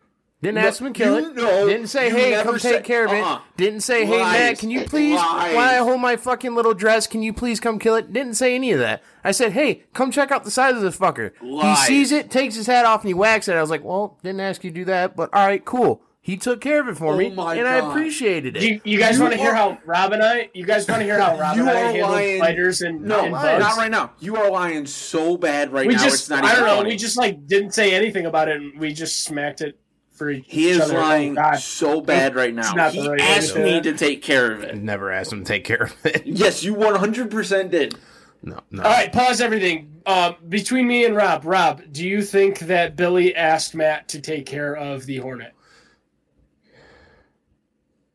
Didn't 0.42 0.54
No, 0.54 0.68
ask 0.68 0.80
him 0.80 0.92
to 0.92 0.98
kill 0.98 1.16
it. 1.18 1.36
know- 1.36 1.66
Didn't 1.68 1.88
say, 1.88 2.08
hey, 2.08 2.42
come 2.42 2.58
said- 2.58 2.76
take 2.76 2.84
care 2.84 3.04
of 3.04 3.12
it. 3.12 3.20
uh-uh. 3.22 3.40
Didn't 3.58 3.80
say, 3.80 4.06
hey, 4.06 4.20
Lies. 4.22 4.32
Matt, 4.32 4.58
can 4.58 4.70
you 4.70 4.84
please, 4.84 5.16
Lies. 5.16 5.54
while 5.54 5.68
I 5.68 5.76
hold 5.84 6.00
my 6.00 6.16
fucking 6.16 6.54
little 6.54 6.72
dress, 6.72 7.06
can 7.06 7.22
you 7.22 7.34
please 7.34 7.60
come 7.60 7.78
kill 7.78 7.94
it? 7.94 8.10
Didn't 8.10 8.34
say 8.34 8.54
any 8.54 8.72
of 8.72 8.78
that. 8.78 9.02
I 9.22 9.32
said, 9.32 9.52
hey, 9.52 9.82
come 9.92 10.10
check 10.10 10.32
out 10.32 10.44
the 10.44 10.50
size 10.50 10.74
of 10.76 10.80
this 10.80 10.96
fucker. 10.96 11.32
Lies. 11.42 11.86
He 11.88 11.94
sees 12.06 12.12
it, 12.12 12.30
takes 12.30 12.54
his 12.54 12.66
hat 12.66 12.86
off, 12.86 13.02
and 13.02 13.08
he 13.08 13.14
whacks 13.14 13.48
it. 13.48 13.54
I 13.56 13.60
was 13.60 13.68
like, 13.68 13.84
well, 13.84 14.18
didn't 14.22 14.40
ask 14.40 14.64
you 14.64 14.70
to 14.70 14.74
do 14.74 14.84
that, 14.86 15.14
but 15.14 15.28
all 15.34 15.46
right, 15.46 15.62
cool. 15.62 16.00
He 16.22 16.36
took 16.36 16.60
care 16.60 16.80
of 16.80 16.88
it 16.88 16.96
for 16.98 17.14
Oh 17.14 17.16
me, 17.16 17.30
my 17.30 17.54
and 17.56 17.66
I 17.66 17.76
appreciated 17.76 18.56
it. 18.56 18.62
You, 18.62 18.80
you 18.84 18.98
guys 18.98 19.18
want 19.18 19.32
to 19.32 19.38
hear 19.38 19.54
how 19.54 19.78
Rob 19.86 20.12
and 20.12 20.22
I? 20.22 20.50
You 20.52 20.64
guys 20.66 20.86
want 20.86 21.00
to 21.00 21.04
hear 21.04 21.18
how 21.18 21.38
Rob 21.38 21.56
You 21.56 21.62
and 21.62 21.70
I 21.70 21.80
are 21.80 21.84
handle 21.92 22.10
lying. 22.10 22.38
spiders 22.38 22.80
and, 22.82 23.00
No, 23.02 23.20
and 23.22 23.32
not 23.32 23.76
right 23.78 23.90
now. 23.90 24.12
You 24.20 24.36
are 24.36 24.50
lying 24.50 24.84
so 24.86 25.38
bad 25.38 25.72
right 25.72 25.86
we 25.86 25.94
now. 25.94 26.02
just 26.02 26.14
it's 26.22 26.28
not 26.30 26.44
I 26.44 26.52
even 26.52 26.56
don't 26.60 26.66
know. 26.66 26.76
funny. 26.76 26.90
We 26.90 26.96
just 26.96 27.16
like 27.16 27.46
didn't 27.46 27.72
say 27.72 27.94
anything 27.94 28.26
about 28.26 28.48
it, 28.48 28.56
and 28.56 28.78
we 28.78 28.92
just 28.92 29.24
smacked 29.24 29.62
it 29.62 29.78
for 30.20 30.28
each 30.28 30.44
he 30.48 30.68
is 30.68 30.82
other. 30.82 30.98
Oh, 30.98 31.00
lying 31.00 31.34
God. 31.34 31.54
so 31.54 32.02
bad 32.02 32.34
right 32.34 32.52
now. 32.52 32.74
not 32.74 32.92
He 32.92 33.00
right 33.00 33.12
way 33.12 33.16
to 33.16 33.22
asked 33.22 33.56
me 33.56 33.78
it. 33.78 33.84
to 33.84 33.94
take 33.96 34.20
care 34.20 34.52
of 34.52 34.62
it. 34.62 34.76
Never 34.76 35.10
asked 35.10 35.32
him 35.32 35.42
to 35.42 35.48
take 35.50 35.64
care 35.64 35.84
of 35.84 35.96
it. 36.04 36.26
Yes, 36.26 36.62
you 36.62 36.74
100% 36.74 37.70
did. 37.70 37.94
No, 38.42 38.60
no. 38.70 38.82
All 38.82 38.90
right, 38.90 39.10
pause 39.10 39.40
everything. 39.40 40.02
Uh, 40.04 40.34
between 40.50 40.86
me 40.86 41.06
and 41.06 41.16
Rob, 41.16 41.46
Rob, 41.46 41.80
do 41.90 42.06
you 42.06 42.20
think 42.20 42.58
that 42.58 42.96
Billy 42.96 43.34
asked 43.34 43.74
Matt 43.74 44.08
to 44.08 44.20
take 44.20 44.44
care 44.44 44.76
of 44.76 45.06
the 45.06 45.16
Hornet? 45.16 45.54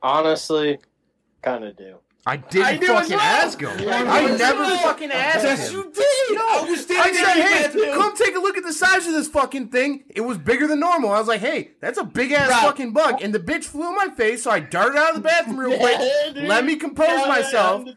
Honestly, 0.04 0.78
kind 1.42 1.64
of 1.64 1.76
do. 1.76 1.96
I 2.28 2.38
didn't 2.38 2.66
I 2.66 2.78
fucking 2.80 3.12
well. 3.12 3.20
ask 3.20 3.60
him. 3.62 3.70
I 3.88 4.36
never 4.36 4.66
fucking 4.78 5.12
asked 5.12 5.44
Yes, 5.44 5.70
him. 5.70 5.76
you 5.78 5.84
did. 5.94 6.38
I 6.40 6.66
was 6.68 6.80
I 6.80 6.84
standing 6.84 7.14
said, 7.14 7.72
there. 7.74 7.86
hey, 7.86 7.94
come 7.94 8.16
take 8.16 8.36
a 8.36 8.40
look 8.40 8.58
at 8.58 8.64
the 8.64 8.74
size 8.74 9.06
of 9.06 9.14
this 9.14 9.28
fucking 9.28 9.68
thing. 9.68 10.06
It 10.10 10.22
was 10.22 10.40
bigger 10.40 10.66
than 10.66 10.80
normal. 10.80 11.12
I 11.12 11.20
was 11.20 11.28
like, 11.28 11.42
hey, 11.42 11.72
that's 11.82 12.00
a 12.00 12.04
big 12.04 12.32
ass 12.32 12.50
Rob. 12.50 12.64
fucking 12.64 12.94
bug. 12.94 13.22
And 13.22 13.32
the 13.32 13.40
bitch 13.40 13.66
flew 13.66 13.90
in 13.90 13.96
my 13.96 14.08
face, 14.16 14.42
so 14.42 14.50
I 14.50 14.60
darted 14.60 14.98
out 14.98 15.10
of 15.10 15.16
the 15.18 15.22
bathroom 15.22 15.60
real 15.60 15.78
quick, 15.80 16.00
let 16.36 16.66
me 16.66 16.78
compose 16.78 17.28
myself, 17.28 17.86
and 17.86 17.96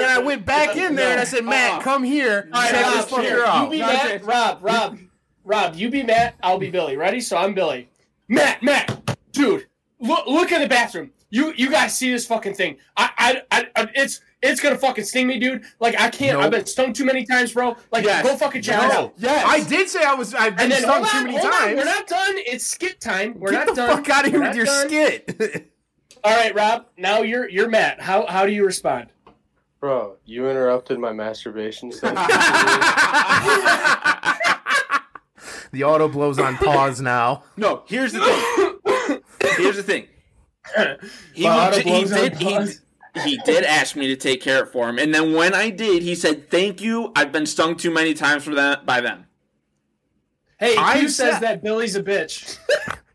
then 0.00 0.04
I 0.04 0.18
went 0.18 0.44
back 0.44 0.76
in 0.76 0.94
there 0.94 1.12
and 1.12 1.20
I 1.20 1.24
said, 1.24 1.42
Matt, 1.46 1.80
Uh, 1.80 1.82
come 1.82 2.04
here, 2.04 2.50
All 2.52 2.60
right, 2.60 2.70
check 2.70 2.84
Rob, 2.84 2.94
this 2.94 3.04
fucker 3.06 3.22
here, 3.22 3.36
You 3.38 3.44
out. 3.44 3.70
be 3.70 3.78
No, 3.78 3.86
Matt, 3.86 4.24
Rob, 4.26 4.58
Rob, 4.60 4.98
Rob. 5.44 5.74
You 5.76 5.88
be 5.90 6.02
Matt. 6.02 6.34
I'll 6.42 6.58
be 6.58 6.68
Billy. 6.70 6.98
Ready? 6.98 7.20
So 7.22 7.38
I'm 7.38 7.54
Billy. 7.54 7.88
Matt, 8.28 8.62
Matt, 8.62 9.16
dude, 9.32 9.66
look, 9.98 10.26
look 10.26 10.52
at 10.52 10.60
the 10.60 10.68
bathroom. 10.68 11.10
You, 11.34 11.54
you 11.56 11.70
guys 11.70 11.96
see 11.96 12.12
this 12.12 12.26
fucking 12.26 12.52
thing? 12.54 12.76
I, 12.94 13.10
I, 13.16 13.42
I, 13.50 13.66
I 13.74 13.88
it's, 13.94 14.20
it's 14.42 14.60
gonna 14.60 14.76
fucking 14.76 15.04
sting 15.04 15.26
me, 15.26 15.38
dude. 15.38 15.62
Like 15.80 15.98
I 15.98 16.10
can't. 16.10 16.34
Nope. 16.34 16.44
I've 16.44 16.50
been 16.50 16.66
stung 16.66 16.92
too 16.92 17.06
many 17.06 17.24
times, 17.24 17.54
bro. 17.54 17.74
Like 17.90 18.04
Yes. 18.04 18.22
go 18.22 18.36
fucking 18.36 18.60
check 18.60 18.82
it 18.82 18.90
out. 18.90 19.14
Yes. 19.16 19.42
I 19.48 19.66
did 19.66 19.88
say 19.88 20.04
I 20.04 20.12
was. 20.14 20.34
I've 20.34 20.56
been 20.58 20.68
then 20.68 20.82
stung 20.82 21.04
hold 21.04 21.08
too 21.08 21.24
many 21.24 21.38
hold 21.38 21.46
on. 21.50 21.58
times. 21.60 21.76
We're 21.78 21.84
not 21.86 22.06
done. 22.06 22.34
It's 22.36 22.66
skit 22.66 23.00
time. 23.00 23.40
We're 23.40 23.52
Get 23.52 23.66
not 23.66 23.74
the 23.74 23.74
done. 23.86 23.96
fuck 23.96 24.10
out 24.10 24.26
of 24.26 24.32
We're 24.32 24.52
here 24.52 24.64
not 24.64 24.82
with 24.84 24.92
your 24.92 25.06
done. 25.26 25.28
skit. 25.48 25.72
All 26.24 26.36
right, 26.36 26.54
Rob. 26.54 26.86
Now 26.98 27.22
you're 27.22 27.48
you're 27.48 27.68
Matt. 27.68 28.00
How 28.02 28.26
how 28.26 28.44
do 28.44 28.52
you 28.52 28.66
respond? 28.66 29.08
Bro, 29.80 30.18
you 30.26 30.50
interrupted 30.50 30.98
my 30.98 31.12
masturbation 31.12 31.90
session. 31.92 32.16
the 35.72 35.84
auto 35.84 36.08
blows 36.08 36.38
on 36.38 36.56
pause 36.56 37.00
now. 37.00 37.44
No, 37.56 37.84
here's 37.86 38.12
the 38.12 38.20
thing. 38.20 39.20
here's 39.56 39.76
the 39.76 39.82
thing. 39.82 40.08
He, 41.34 41.44
Well, 41.44 41.70
would- 41.70 41.82
he 41.82 42.04
did. 42.04 42.36
He, 42.36 42.58
he 43.24 43.36
did 43.44 43.64
ask 43.64 43.94
me 43.94 44.06
to 44.08 44.16
take 44.16 44.40
care 44.40 44.62
of 44.62 44.72
for 44.72 44.88
him, 44.88 44.98
and 44.98 45.14
then 45.14 45.34
when 45.34 45.54
I 45.54 45.68
did, 45.70 46.02
he 46.02 46.14
said, 46.14 46.50
"Thank 46.50 46.80
you. 46.80 47.12
I've 47.14 47.30
been 47.30 47.44
stung 47.46 47.76
too 47.76 47.90
many 47.90 48.14
times 48.14 48.42
for 48.44 48.54
that 48.54 48.86
by 48.86 49.00
them." 49.02 49.26
Hey, 50.58 50.76
I 50.78 51.00
Q 51.00 51.08
says 51.08 51.34
said- 51.34 51.42
that 51.42 51.62
Billy's 51.62 51.96
a 51.96 52.02
bitch. 52.02 52.58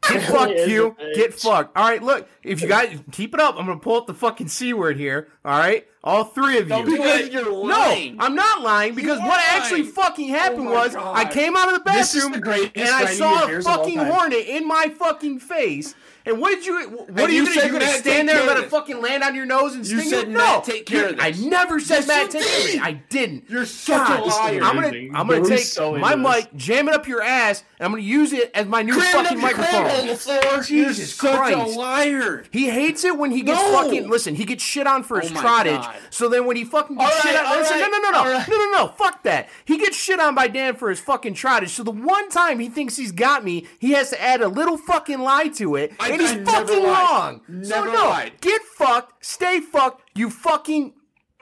Get 0.10 0.24
fucked, 0.32 0.51
is 0.53 0.68
Q. 0.68 0.88
a 0.88 0.91
bitch. 0.91 1.16
Get 1.16 1.34
fucked. 1.34 1.76
All 1.76 1.88
right, 1.88 2.01
look. 2.01 2.30
If 2.43 2.62
you 2.62 2.68
guys 2.68 2.97
keep 3.12 3.34
it 3.34 3.39
up, 3.39 3.55
I'm 3.58 3.66
gonna 3.66 3.80
pull 3.80 3.97
up 3.97 4.08
the 4.08 4.14
fucking 4.14 4.47
c 4.49 4.72
word 4.74 4.97
here. 4.97 5.28
All 5.43 5.58
right, 5.58 5.86
all 6.03 6.24
three 6.26 6.58
of 6.60 6.66
you. 6.66 6.70
Don't 6.70 6.86
Because 6.89 7.30
you're 7.30 7.51
lying. 7.51 8.18
No. 8.18 8.24
I'm 8.24 8.36
not 8.36 8.62
lying 8.62 8.95
because 8.95 9.20
what 9.20 9.39
are 9.39 9.58
actually 9.58 9.84
fucking 9.84 10.30
happened 10.30 10.68
Oh 10.68 10.74
was 10.74 10.93
God. 10.95 11.18
I 11.18 11.26
came 11.26 11.55
out 11.58 11.70
of 11.70 11.74
the 11.74 11.80
bathroom 11.82 12.32
the 12.34 12.72
and 12.76 12.89
I 12.89 13.14
saw 13.16 13.43
a 13.45 13.47
gears 13.47 13.66
of 13.66 13.72
all 13.72 13.78
fucking 13.80 13.97
hornet 13.97 14.47
in 14.47 14.68
my 14.68 14.93
fucking 14.97 15.39
face. 15.39 15.95
And 16.28 16.39
what 16.39 16.49
did 16.55 16.65
you? 16.65 16.89
What 16.89 17.07
And 17.09 17.19
are 17.19 17.30
you, 17.30 17.43
you 17.43 17.45
gonna? 17.55 17.67
You 17.67 17.73
you 17.73 17.80
gonna 17.80 17.91
stand 17.93 18.28
there 18.30 18.38
and 18.39 18.47
let 18.47 18.57
of 18.57 18.63
it 18.65 18.69
fucking 18.69 19.01
land 19.01 19.23
on 19.23 19.34
your 19.36 19.45
nose 19.45 19.73
and 19.75 19.88
You 19.88 19.99
sting 19.99 20.09
said, 20.11 20.28
you? 20.28 20.34
"Matt, 20.34 20.67
no, 20.67 20.73
take 20.73 20.86
care 20.86 21.09
of 21.09 21.17
this." 21.17 21.25
I 21.25 21.32
never 21.47 21.80
said 21.80 21.99
Yes, 22.05 22.07
Matt 22.07 22.32
take 22.32 22.43
care 22.43 22.59
of 22.59 22.75
it. 22.75 22.82
I 22.82 22.91
didn't. 23.09 23.49
You're 23.49 23.65
such 23.65 24.07
God, 24.07 24.19
a 24.19 24.23
liar. 24.25 24.59
I'm 24.63 24.75
gonna 24.75 24.88
I'm 25.19 25.28
gonna 25.28 25.45
take 25.47 25.59
so 25.59 25.95
my 25.97 26.15
mic, 26.15 26.53
jam 26.55 26.88
it 26.89 26.93
up 26.93 27.07
your 27.07 27.21
ass, 27.23 27.63
and 27.80 27.86
I'm 27.86 27.91
gonna 27.91 28.01
use 28.03 28.34
it 28.34 28.51
as 28.53 28.65
my 28.67 28.82
new 28.82 28.93
Cram 28.93 29.23
fucking 29.25 29.38
up 29.38 29.41
your 29.43 29.53
crab 29.53 29.67
hole 29.69 29.80
on 29.80 29.86
microphone. 30.07 30.07
the 30.07 30.15
floor. 30.49 30.63
Jesus 30.63 31.13
Such 31.15 31.36
Christ. 31.38 31.75
a 31.75 31.80
liar. 31.80 32.43
He 32.51 32.69
hates 32.69 33.03
it 33.05 33.17
when 33.17 33.32
he 33.32 33.41
gets 33.43 33.61
No. 33.61 33.71
fucking 33.84 34.09
listen. 34.09 34.36
He 34.36 34.43
gets 34.45 34.63
shit 34.63 34.86
on 34.86 35.03
for 35.03 35.17
oh 35.17 35.21
his 35.21 35.32
Oh 35.32 35.36
trottage. 35.36 35.82
God. 35.82 35.95
So 36.09 36.28
then 36.30 36.45
when 36.45 36.57
he 36.57 36.65
fucking 36.65 36.97
gets 36.97 37.15
All 37.15 37.21
shit 37.21 37.36
right, 37.36 37.45
on, 37.45 37.51
all 37.53 37.57
listen, 37.57 37.80
right, 37.80 37.89
no, 37.89 37.97
no, 37.97 38.09
no, 38.11 38.23
no, 38.23 38.32
right. 38.38 38.47
no, 38.49 38.57
no, 38.57 38.71
no, 38.71 38.88
fuck 38.97 39.23
that. 39.23 39.47
He 39.65 39.78
gets 39.78 39.95
shit 39.95 40.19
on 40.19 40.36
by 40.36 40.47
Dan 40.47 40.75
for 40.75 40.89
his 40.89 40.99
fucking 40.99 41.36
trottage. 41.36 41.69
So 41.69 41.84
the 41.84 41.91
one 41.91 42.30
time 42.30 42.59
he 42.59 42.67
thinks 42.69 42.97
he's 42.97 43.11
got 43.11 43.45
me, 43.45 43.65
he 43.80 43.91
has 43.91 44.09
to 44.09 44.21
add 44.21 44.41
a 44.41 44.47
little 44.47 44.78
fucking 44.78 45.19
lie 45.19 45.47
to 45.49 45.75
it, 45.75 45.93
I- 45.99 46.16
and 46.20 46.39
he's 46.39 46.47
I 46.47 46.51
fucking 46.65 46.84
wrong. 46.84 47.41
so 47.63 47.84
no, 47.84 47.91
lied. 48.09 48.34
get 48.41 48.61
fucked, 48.61 49.26
stay 49.26 49.59
fucked. 49.59 50.09
You 50.15 50.30
fucking 50.30 50.93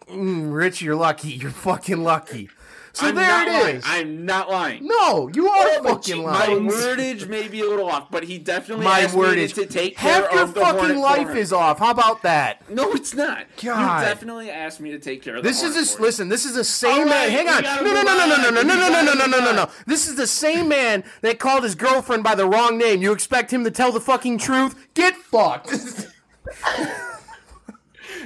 mm, 0.09 0.53
Rich, 0.53 0.81
you're 0.81 0.95
lucky. 0.95 1.29
You're 1.31 1.51
fucking 1.51 2.03
lucky. 2.03 2.49
So 2.95 3.07
I'm 3.07 3.15
there 3.15 3.27
not 3.27 3.47
it 3.47 3.51
lying. 3.51 3.75
is. 3.75 3.83
I'm 3.85 4.25
not 4.25 4.49
lying. 4.49 4.87
no, 4.87 5.29
you 5.33 5.49
are 5.49 5.67
Oh, 5.67 5.83
fucking 5.83 6.23
My 6.23 6.31
lying. 6.47 6.67
bones. 6.69 6.73
wordage 6.81 7.27
may 7.27 7.47
be 7.49 7.59
a 7.59 7.65
little 7.69 7.89
off, 7.89 8.09
but 8.09 8.23
he 8.23 8.37
definitely 8.37 8.85
My 8.85 9.01
asked 9.01 9.15
me 9.15 9.21
wordage. 9.21 9.53
to 9.55 9.65
take 9.65 9.97
care 9.97 10.21
Half 10.21 10.33
your 10.33 10.47
fucking 10.47 10.97
life 10.99 11.35
is 11.35 11.51
off. 11.51 11.79
How 11.79 11.91
about 11.91 12.21
that? 12.21 12.67
No, 12.69 12.93
it's 12.93 13.13
not. 13.13 13.45
God. 13.61 13.99
You 14.01 14.07
definitely 14.07 14.49
asked 14.49 14.79
me 14.79 14.91
to 14.91 14.99
take 14.99 15.21
care 15.21 15.35
of 15.35 15.43
This 15.43 15.61
is 15.61 15.73
this. 15.75 15.99
Listen, 15.99 16.29
this 16.29 16.45
is 16.45 16.55
the 16.55 16.63
same 16.63 17.09
man. 17.09 17.29
Hang 17.31 17.49
on. 17.49 17.63
No, 17.63 17.81
no, 17.81 18.01
no, 18.01 18.03
no, 18.03 18.25
no, 18.27 18.37
no, 18.37 18.49
no, 18.49 18.61
no, 18.63 18.63
no, 18.63 18.89
no, 18.89 19.01
no, 19.03 19.13
no, 19.13 19.25
no, 19.25 19.39
no, 19.39 19.51
no. 19.55 19.69
This 19.85 20.07
is 20.07 20.15
the 20.15 20.27
same 20.27 20.69
man 20.69 21.03
that 21.21 21.37
called 21.37 21.63
his 21.63 21.75
girlfriend 21.75 22.23
by 22.23 22.35
the 22.35 22.47
wrong 22.47 22.77
name. 22.77 23.01
You 23.01 23.11
expect 23.11 23.51
him 23.51 23.63
to 23.65 23.71
tell 23.71 23.91
the 23.91 23.99
fucking 23.99 24.37
truth? 24.37 24.87
Get 24.93 25.15
fucked. 25.15 25.71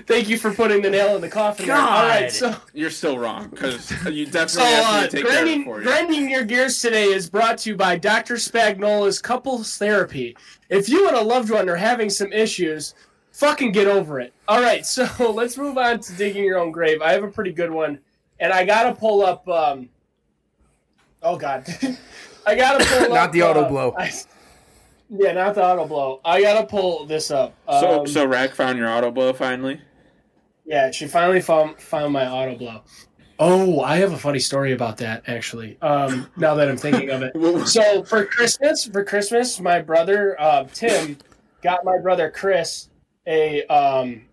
Thank 0.10 0.28
you 0.28 0.40
for 0.40 0.52
putting 0.52 0.82
the 0.82 0.90
nail 0.90 1.16
in 1.16 1.22
the 1.22 1.30
coffin. 1.30 1.68
there. 1.68 1.76
All 1.76 1.86
God. 1.86 2.08
right, 2.10 2.32
so 2.32 2.56
You're 2.74 2.90
still 2.90 3.20
wrong 3.20 3.48
because 3.50 3.92
you 4.12 4.26
definitely 4.26 4.72
asked 4.74 4.92
me 4.94 4.98
uh, 4.98 5.02
to 5.04 5.08
take 5.08 5.12
care 5.12 5.20
of 5.22 5.26
it 5.28 5.44
grinding, 5.46 5.64
for 5.66 5.78
you. 5.78 5.84
grinding 5.86 6.30
your 6.32 6.44
gears 6.46 6.82
today 6.82 7.06
is 7.06 7.30
brought 7.30 7.60
to 7.60 7.70
you 7.70 7.76
by 7.76 7.96
Dr. 7.96 8.34
Spagnola's 8.34 9.22
Couples 9.22 9.78
Therapy. 9.78 10.36
If 10.70 10.90
you 10.90 11.08
and 11.08 11.16
a 11.16 11.22
loved 11.22 11.52
one 11.52 11.70
are 11.70 11.76
having 11.76 12.10
some 12.10 12.34
issues, 12.34 12.96
fucking 13.34 13.72
get 13.72 13.86
over 13.88 14.20
it. 14.20 14.34
All 14.48 14.60
right, 14.62 14.84
so 14.84 15.08
let's 15.32 15.58
move 15.60 15.78
on 15.78 16.00
to 16.00 16.14
digging 16.16 16.44
your 16.44 16.58
own 16.58 16.72
grave. 16.72 17.04
I 17.04 17.12
have 17.12 17.24
a 17.24 17.30
pretty 17.30 17.52
good 17.54 17.70
one, 17.70 18.00
and 18.40 18.52
I 18.52 18.66
gotta 18.66 18.96
pull 18.96 19.24
up. 19.24 19.48
Um, 19.48 19.90
oh 21.22 21.38
God, 21.38 21.68
I 22.48 22.56
gotta 22.56 22.84
pull 22.84 23.10
Not 23.14 23.28
up, 23.28 23.32
the 23.32 23.44
auto 23.44 23.62
uh, 23.66 23.70
blow. 23.70 23.94
I- 23.96 24.12
yeah, 25.12 25.32
not 25.34 25.56
the 25.56 25.64
auto 25.64 25.86
blow. 25.88 26.20
I 26.24 26.42
gotta 26.42 26.66
pull 26.68 27.06
this 27.08 27.30
up. 27.32 27.56
So, 27.68 28.02
Um, 28.02 28.08
so 28.08 28.26
Rack 28.28 28.54
found 28.56 28.78
your 28.80 28.90
auto 28.90 29.10
blow 29.12 29.34
finally. 29.34 29.82
Yeah, 30.70 30.92
she 30.92 31.08
finally 31.08 31.42
found 31.42 31.82
found 31.82 32.14
my 32.14 32.30
auto 32.30 32.56
blow. 32.56 32.82
Oh, 33.40 33.82
I 33.82 33.98
have 33.98 34.14
a 34.14 34.18
funny 34.18 34.38
story 34.38 34.74
about 34.74 34.98
that 34.98 35.24
actually. 35.26 35.82
Um, 35.82 36.30
now 36.38 36.54
that 36.54 36.70
I'm 36.70 36.78
thinking 36.78 37.10
of 37.10 37.24
it. 37.24 37.34
So 37.68 38.04
for 38.04 38.24
Christmas, 38.26 38.86
for 38.86 39.04
Christmas, 39.04 39.60
my 39.60 39.82
brother 39.82 40.40
uh, 40.40 40.66
Tim 40.72 41.18
got 41.64 41.84
my 41.84 41.98
brother 41.98 42.30
Chris 42.30 42.90
a 43.26 43.66
um, 43.66 44.28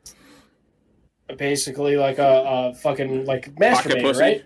basically 1.38 1.96
like 1.96 2.18
a, 2.18 2.42
a 2.44 2.74
fucking 2.74 3.24
like 3.24 3.54
masturbator, 3.54 4.02
pussy? 4.02 4.20
right? 4.20 4.44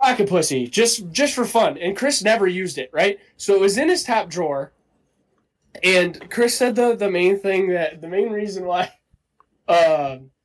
Pocket 0.00 0.26
pussy, 0.26 0.66
just 0.68 1.10
just 1.12 1.34
for 1.34 1.44
fun. 1.44 1.76
And 1.76 1.94
Chris 1.94 2.22
never 2.22 2.46
used 2.46 2.78
it, 2.78 2.88
right? 2.94 3.18
So 3.36 3.54
it 3.54 3.60
was 3.60 3.76
in 3.76 3.90
his 3.90 4.04
top 4.04 4.30
drawer. 4.30 4.72
And 5.82 6.30
Chris 6.30 6.56
said 6.56 6.76
the 6.76 6.96
the 6.96 7.10
main 7.10 7.38
thing 7.38 7.68
that 7.68 8.00
the 8.00 8.08
main 8.08 8.30
reason 8.30 8.64
why, 8.64 8.90
um, 9.68 10.30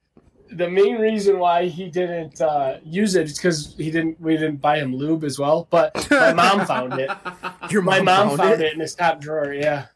the 0.51 0.69
main 0.69 0.95
reason 0.97 1.39
why 1.39 1.65
he 1.65 1.89
didn't 1.89 2.39
uh, 2.41 2.77
use 2.83 3.15
it 3.15 3.25
is 3.25 3.37
because 3.37 3.75
he 3.77 3.91
didn't 3.91 4.19
we 4.19 4.33
didn't 4.33 4.57
buy 4.57 4.77
him 4.77 4.95
lube 4.95 5.23
as 5.23 5.39
well. 5.39 5.67
But 5.69 6.07
my 6.11 6.33
mom 6.55 6.65
found 6.65 6.93
it. 6.99 7.09
Your 7.71 7.81
mom 7.81 8.05
My 8.05 8.25
mom 8.25 8.37
found 8.37 8.61
it 8.61 8.73
in 8.73 8.79
his 8.79 8.95
top 8.95 9.19
drawer. 9.19 9.53
Yeah. 9.53 9.87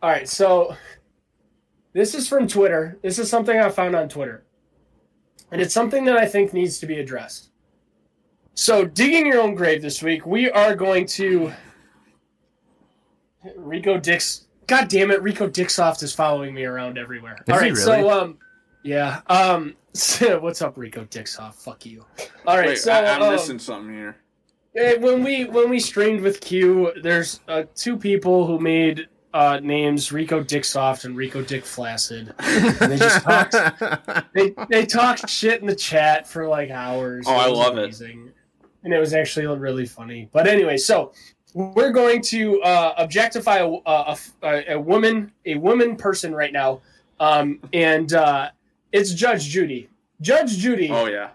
All 0.00 0.10
right, 0.10 0.28
so 0.28 0.76
this 1.92 2.14
is 2.14 2.28
from 2.28 2.46
Twitter. 2.46 2.98
This 3.02 3.18
is 3.18 3.28
something 3.28 3.58
I 3.58 3.68
found 3.68 3.96
on 3.96 4.08
Twitter, 4.08 4.44
and 5.50 5.60
it's 5.60 5.74
something 5.74 6.04
that 6.04 6.16
I 6.16 6.24
think 6.26 6.52
needs 6.52 6.78
to 6.78 6.86
be 6.86 7.00
addressed. 7.00 7.50
So, 8.54 8.84
digging 8.84 9.26
your 9.26 9.40
own 9.40 9.54
grave 9.54 9.82
this 9.82 10.02
week, 10.02 10.24
we 10.26 10.50
are 10.50 10.74
going 10.76 11.06
to 11.06 11.52
Rico 13.56 13.98
Dix. 13.98 14.46
God 14.68 14.88
damn 14.88 15.10
it, 15.10 15.22
Rico 15.22 15.48
Dixoft 15.48 16.02
is 16.02 16.14
following 16.14 16.54
me 16.54 16.64
around 16.64 16.98
everywhere. 16.98 17.36
Is 17.46 17.52
All 17.52 17.60
he 17.60 17.70
really? 17.70 17.82
so 17.82 18.10
um, 18.10 18.38
yeah, 18.88 19.20
um, 19.26 19.76
what's 20.40 20.62
up, 20.62 20.78
Rico 20.78 21.04
Dixoft? 21.04 21.60
Fuck 21.60 21.84
you. 21.84 22.04
All 22.46 22.56
right, 22.56 22.68
Wait, 22.68 22.78
so 22.78 22.92
I, 22.92 23.14
I'm 23.14 23.22
um, 23.22 23.32
missing 23.32 23.58
something 23.58 23.94
here. 23.94 24.16
Eh, 24.76 24.96
when 24.96 25.22
we 25.22 25.44
when 25.44 25.68
we 25.68 25.78
streamed 25.78 26.22
with 26.22 26.40
Q, 26.40 26.92
there's 27.02 27.40
uh, 27.48 27.64
two 27.74 27.98
people 27.98 28.46
who 28.46 28.58
made 28.58 29.06
uh, 29.34 29.60
names 29.62 30.10
Rico 30.10 30.42
Dicksoft 30.42 31.04
and 31.04 31.16
Rico 31.16 31.42
Dick 31.42 31.66
Flaccid. 31.66 32.34
And 32.38 32.92
they 32.92 32.96
just 32.96 33.22
talked. 33.22 33.54
They 34.34 34.54
they 34.70 34.86
talked 34.86 35.28
shit 35.28 35.60
in 35.60 35.66
the 35.66 35.74
chat 35.74 36.26
for 36.26 36.48
like 36.48 36.70
hours. 36.70 37.26
Oh, 37.28 37.34
I 37.34 37.48
love 37.48 37.76
it. 37.76 38.00
And 38.00 38.94
it 38.94 38.98
was 38.98 39.12
actually 39.12 39.46
really 39.46 39.84
funny. 39.86 40.30
But 40.32 40.46
anyway, 40.46 40.76
so 40.76 41.12
we're 41.52 41.90
going 41.90 42.22
to 42.22 42.62
uh, 42.62 42.94
objectify 42.96 43.58
a, 43.58 43.68
a, 43.84 44.16
a, 44.42 44.72
a 44.74 44.80
woman, 44.80 45.32
a 45.44 45.56
woman 45.56 45.96
person 45.96 46.34
right 46.34 46.52
now, 46.52 46.80
um, 47.18 47.58
and 47.72 48.12
uh, 48.12 48.50
it's 48.92 49.12
Judge 49.12 49.44
Judy. 49.48 49.88
Judge 50.20 50.56
Judy. 50.58 50.90
Oh 50.90 51.06
yeah, 51.06 51.30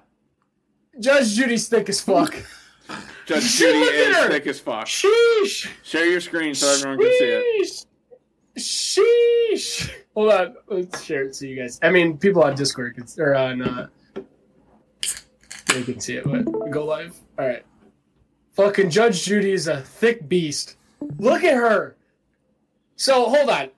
Judge 0.99 1.33
Judy's 1.33 1.67
thick 1.67 1.89
as 1.89 2.01
fuck. 2.01 2.35
Judge 3.25 3.43
Shit, 3.43 3.73
Judy 3.73 3.85
is 3.85 4.17
her! 4.17 4.29
thick 4.29 4.47
as 4.47 4.59
fuck. 4.59 4.85
Sheesh. 4.85 5.69
Share 5.83 6.05
your 6.05 6.19
screen 6.19 6.53
so 6.53 6.67
everyone 6.73 6.97
can 6.99 7.11
see 7.17 7.25
it. 7.25 7.85
Sheesh. 8.57 8.99
Sheesh. 9.53 9.91
Hold 10.13 10.33
on. 10.33 10.55
Let's 10.67 11.03
share 11.03 11.23
it 11.23 11.35
so 11.35 11.45
you 11.45 11.55
guys. 11.55 11.79
I 11.81 11.89
mean, 11.89 12.17
people 12.17 12.43
on 12.43 12.55
Discord 12.55 12.95
can, 12.95 13.05
or 13.17 13.35
on. 13.35 13.61
Uh, 13.61 13.87
they 15.67 15.83
can 15.83 15.99
see 15.99 16.17
it, 16.17 16.25
but 16.25 16.43
go 16.69 16.85
live. 16.85 17.15
All 17.39 17.47
right. 17.47 17.65
Fucking 18.53 18.89
Judge 18.89 19.23
Judy 19.23 19.53
is 19.53 19.67
a 19.67 19.81
thick 19.81 20.27
beast. 20.27 20.75
Look 21.17 21.43
at 21.43 21.55
her. 21.55 21.95
So 22.95 23.29
hold 23.29 23.49
on. 23.49 23.69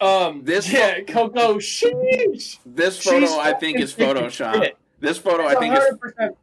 Um. 0.00 0.44
This 0.44 0.72
yeah, 0.72 1.00
Coco. 1.00 1.58
Sheesh. 1.58 2.58
This 2.64 3.02
photo 3.02 3.20
She's 3.20 3.32
I 3.32 3.52
think 3.54 3.80
is 3.80 3.92
fucking 3.92 4.24
Photoshop. 4.24 4.72
This 5.00 5.16
photo 5.16 5.46
I 5.46 5.54
think 5.54 5.76
is 5.76 5.84
100% 6.18 6.34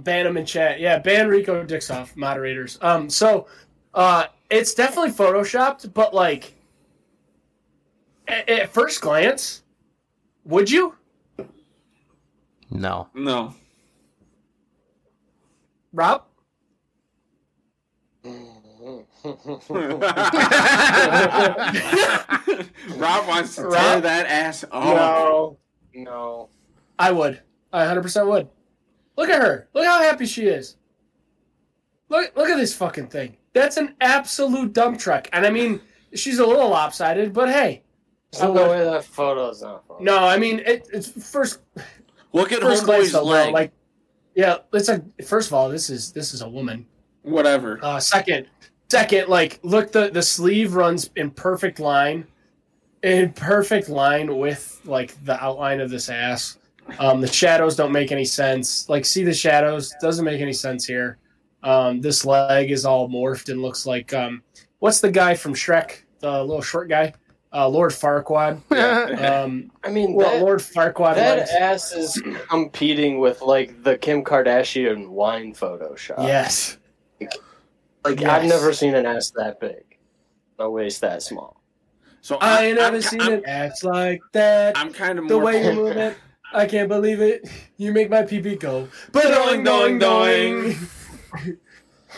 ban 0.00 0.24
them 0.24 0.36
in 0.36 0.46
chat. 0.46 0.80
Yeah, 0.80 0.98
ban 0.98 1.28
Rico 1.28 1.64
Dixoff 1.64 2.16
moderators. 2.16 2.78
Um, 2.80 3.08
so 3.10 3.46
uh, 3.94 4.26
it's 4.50 4.74
definitely 4.74 5.12
photoshopped, 5.12 5.92
but 5.94 6.14
like 6.14 6.54
at, 8.28 8.48
at 8.48 8.72
first 8.72 9.00
glance, 9.00 9.62
would 10.44 10.70
you, 10.70 10.94
no. 12.70 13.08
no. 13.14 13.54
Rob? 15.92 16.24
Rob 22.96 23.28
wants 23.28 23.56
to 23.56 23.62
tear 23.70 24.00
that 24.00 24.26
ass 24.26 24.64
off. 24.70 24.84
no, 24.84 25.58
no. 25.94 26.48
I 26.98 27.10
would. 27.12 27.40
I 27.72 27.84
100% 27.84 28.26
would. 28.26 28.48
Look 29.16 29.28
at 29.28 29.40
her. 29.40 29.68
Look 29.74 29.84
how 29.84 30.00
happy 30.00 30.26
she 30.26 30.46
is. 30.46 30.76
Look, 32.08 32.36
look 32.36 32.48
at 32.48 32.56
this 32.56 32.74
fucking 32.74 33.08
thing. 33.08 33.36
That's 33.52 33.76
an 33.76 33.94
absolute 34.00 34.72
dump 34.72 34.98
truck. 34.98 35.28
And 35.32 35.46
I 35.46 35.50
mean, 35.50 35.80
she's 36.14 36.38
a 36.38 36.46
little 36.46 36.68
lopsided, 36.68 37.32
but 37.32 37.48
hey. 37.48 37.82
There's 38.32 38.44
no 38.44 38.70
way 38.70 38.82
that 38.84 39.04
photo's 39.04 39.62
not. 39.62 39.86
Photo. 39.86 40.02
No, 40.02 40.18
I 40.18 40.38
mean, 40.38 40.60
it, 40.60 40.88
it's 40.92 41.08
first 41.30 41.60
Look 42.32 42.50
at 42.52 42.60
first 42.60 42.84
glance 42.84 43.04
Homeboy's 43.08 43.12
though, 43.12 43.20
bro, 43.24 43.30
leg. 43.30 43.52
like 43.52 43.72
yeah, 44.34 44.56
it's 44.72 44.88
a 44.88 45.04
first 45.24 45.48
of 45.48 45.54
all, 45.54 45.68
this 45.68 45.90
is 45.90 46.12
this 46.12 46.32
is 46.32 46.40
a 46.40 46.48
woman. 46.48 46.86
Whatever. 47.22 47.78
Uh, 47.82 48.00
second, 48.00 48.46
second, 48.92 49.28
like 49.28 49.58
look 49.62 49.90
the 49.90 50.10
the 50.10 50.22
sleeve 50.22 50.74
runs 50.74 51.10
in 51.16 51.30
perfect 51.30 51.80
line, 51.80 52.26
in 53.02 53.32
perfect 53.32 53.88
line 53.88 54.36
with 54.36 54.80
like 54.84 55.12
the 55.24 55.42
outline 55.42 55.80
of 55.80 55.88
this 55.88 56.10
ass. 56.10 56.58
Um, 56.98 57.20
the 57.20 57.26
shadows 57.26 57.74
don't 57.74 57.92
make 57.92 58.12
any 58.12 58.24
sense. 58.24 58.88
Like, 58.88 59.04
see 59.04 59.22
the 59.24 59.32
shadows 59.32 59.94
doesn't 60.02 60.24
make 60.24 60.40
any 60.40 60.52
sense 60.52 60.84
here. 60.84 61.16
Um, 61.62 62.00
this 62.00 62.24
leg 62.26 62.70
is 62.70 62.84
all 62.84 63.08
morphed 63.08 63.48
and 63.50 63.62
looks 63.62 63.86
like 63.86 64.12
um, 64.12 64.42
what's 64.80 65.00
the 65.00 65.10
guy 65.10 65.34
from 65.34 65.54
Shrek, 65.54 66.02
the 66.18 66.42
little 66.42 66.60
short 66.60 66.88
guy, 66.88 67.14
uh, 67.52 67.68
Lord 67.68 67.92
Farquaad. 67.92 68.60
Um, 69.22 69.70
I 69.84 69.90
mean, 69.90 70.14
well, 70.14 70.30
that, 70.30 70.42
Lord 70.42 70.58
Farquaad. 70.58 71.14
that 71.14 71.38
legs. 71.38 71.50
ass 71.50 71.92
is 71.92 72.20
competing 72.50 73.20
with 73.20 73.40
like 73.40 73.82
the 73.84 73.96
Kim 73.96 74.24
Kardashian 74.24 75.08
wine 75.08 75.54
Photoshop. 75.54 76.26
Yes. 76.26 76.78
like 77.20 77.32
yes. 78.06 78.24
I've 78.24 78.44
never 78.48 78.72
seen 78.72 78.94
an 78.94 79.06
ass 79.06 79.30
that 79.36 79.60
big, 79.60 79.98
a 80.58 80.68
waist 80.68 81.00
that 81.02 81.22
small. 81.22 81.60
So 82.20 82.36
I 82.40 82.66
ain't 82.66 82.78
I'm- 82.78 83.00
seen 83.02 83.20
I'm, 83.20 83.32
it 83.32 83.44
act 83.46 83.82
like 83.84 84.20
that. 84.32 84.76
I'm 84.78 84.92
kind 84.92 85.18
of 85.18 85.28
the 85.28 85.34
more. 85.34 85.44
way 85.44 85.64
you 85.66 85.72
move 85.72 85.96
it, 85.96 86.16
I 86.52 86.66
can't 86.66 86.88
believe 86.88 87.20
it. 87.20 87.48
You 87.78 87.92
make 87.92 88.10
my 88.10 88.22
pee 88.22 88.40
pee 88.40 88.56
go. 88.56 88.88
Doing, 89.12 89.64
doing, 89.64 89.98
doing. 89.98 90.76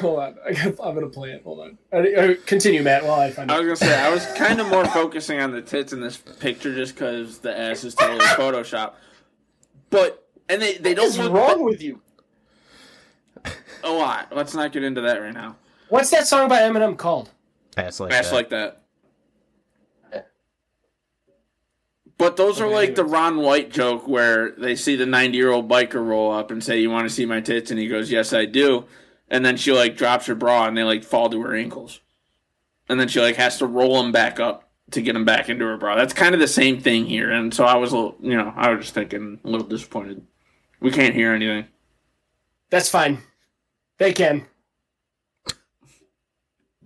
Hold 0.01 0.19
on, 0.19 0.35
I 0.45 0.53
got, 0.53 0.67
I'm 0.83 0.95
gonna 0.95 1.07
play 1.09 1.31
it. 1.31 1.43
Hold 1.45 1.61
on. 1.61 1.79
Uh, 1.93 2.35
Continue, 2.47 2.83
Matt. 2.83 3.05
While 3.05 3.21
I 3.21 3.31
find 3.31 3.49
I 3.51 3.61
was 3.61 3.65
gonna 3.65 3.77
say 3.77 3.97
I 3.99 4.13
was 4.13 4.27
kind 4.37 4.61
of 4.61 4.67
more 4.69 4.85
focusing 4.87 5.41
on 5.41 5.53
the 5.53 5.63
tits 5.63 5.93
in 5.93 6.01
this 6.01 6.17
picture 6.17 6.75
just 6.75 6.97
because 6.97 7.39
the 7.39 7.57
ass 7.57 7.85
is 7.85 7.95
totally 7.95 8.19
Photoshop. 8.25 8.95
But 9.91 10.27
and 10.49 10.61
they 10.61 10.79
they 10.79 10.95
don't 10.95 11.17
What's 11.17 11.31
wrong 11.31 11.63
with 11.63 11.81
you? 11.81 12.01
a 13.85 13.91
lot. 13.91 14.35
Let's 14.35 14.53
not 14.55 14.73
get 14.73 14.83
into 14.83 15.01
that 15.03 15.21
right 15.23 15.33
now. 15.33 15.57
What's 15.89 16.11
that 16.11 16.27
song 16.27 16.49
by 16.49 16.61
Eminem 16.61 16.97
called? 16.97 17.31
Ass 17.77 18.01
like 18.01 18.13
Ass 18.13 18.31
that. 18.31 18.35
like 18.35 18.49
that. 18.51 18.81
But 22.17 22.37
those 22.37 22.61
are 22.61 22.69
like 22.69 22.95
the. 22.95 23.05
Ron 23.05 23.39
White 23.39 23.71
joke 23.71 24.07
where 24.07 24.53
they 24.53 24.77
see 24.77 24.97
the 24.97 25.07
90 25.07 25.37
year 25.37 25.51
old 25.51 25.69
biker 25.69 26.05
roll 26.05 26.33
up 26.33 26.51
and 26.51 26.63
say, 26.63 26.81
You 26.81 26.91
want 26.91 27.09
to 27.09 27.15
see 27.15 27.27
my 27.27 27.41
tits? 27.41 27.71
And 27.71 27.81
he 27.81 27.89
goes, 27.89 28.11
Yes, 28.11 28.33
I 28.33 28.45
do. 28.45 28.85
And 29.29 29.45
then 29.45 29.57
she 29.57 29.73
like 29.73 29.97
drops 29.97 30.27
her 30.27 30.35
bra 30.35 30.67
and 30.67 30.77
they 30.77 30.85
like 30.85 31.03
fall 31.03 31.29
to 31.31 31.43
her 31.43 31.55
ankles. 31.55 32.01
And 32.89 33.01
then 33.01 33.09
she 33.09 33.21
like 33.21 33.37
has 33.37 33.59
to 33.59 33.67
roll 33.67 34.01
them 34.03 34.13
back 34.13 34.39
up 34.39 34.71
to 34.93 35.03
get 35.03 35.15
them 35.15 35.25
back 35.25 35.49
into 35.49 35.65
her 35.65 35.77
bra. 35.77 35.97
That's 35.97 36.15
kind 36.15 36.35
of 36.35 36.41
the 36.41 36.47
same 36.49 36.81
thing 36.81 37.07
here. 37.07 37.31
And 37.31 37.53
so 37.53 37.65
I 37.65 37.75
was 37.77 37.93
a 37.93 37.97
little, 37.97 38.17
you 38.21 38.37
know, 38.37 38.53
I 38.55 38.71
was 38.71 38.85
just 38.85 38.95
thinking 38.95 39.41
a 39.43 39.49
little 39.49 39.67
disappointed. 39.67 40.25
We 40.81 40.91
can't 40.91 41.15
hear 41.15 41.33
anything. 41.33 41.67
That's 42.71 42.89
fine. 42.89 43.19
They 43.99 44.13
can. 44.13 44.47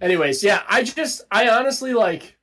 Anyways, 0.01 0.45
yeah, 0.45 0.63
I 0.69 0.83
just, 0.83 1.23
I 1.31 1.49
honestly 1.49 1.93
like, 1.93 2.37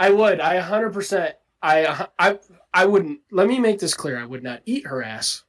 I 0.00 0.10
would, 0.10 0.40
I 0.40 0.60
100%, 0.60 1.32
I, 1.62 2.06
I, 2.18 2.38
I 2.72 2.86
wouldn't, 2.86 3.20
let 3.30 3.46
me 3.48 3.58
make 3.58 3.78
this 3.78 3.94
clear. 3.94 4.18
I 4.18 4.24
would 4.24 4.42
not 4.42 4.62
eat 4.64 4.86
her 4.86 5.02
ass. 5.02 5.44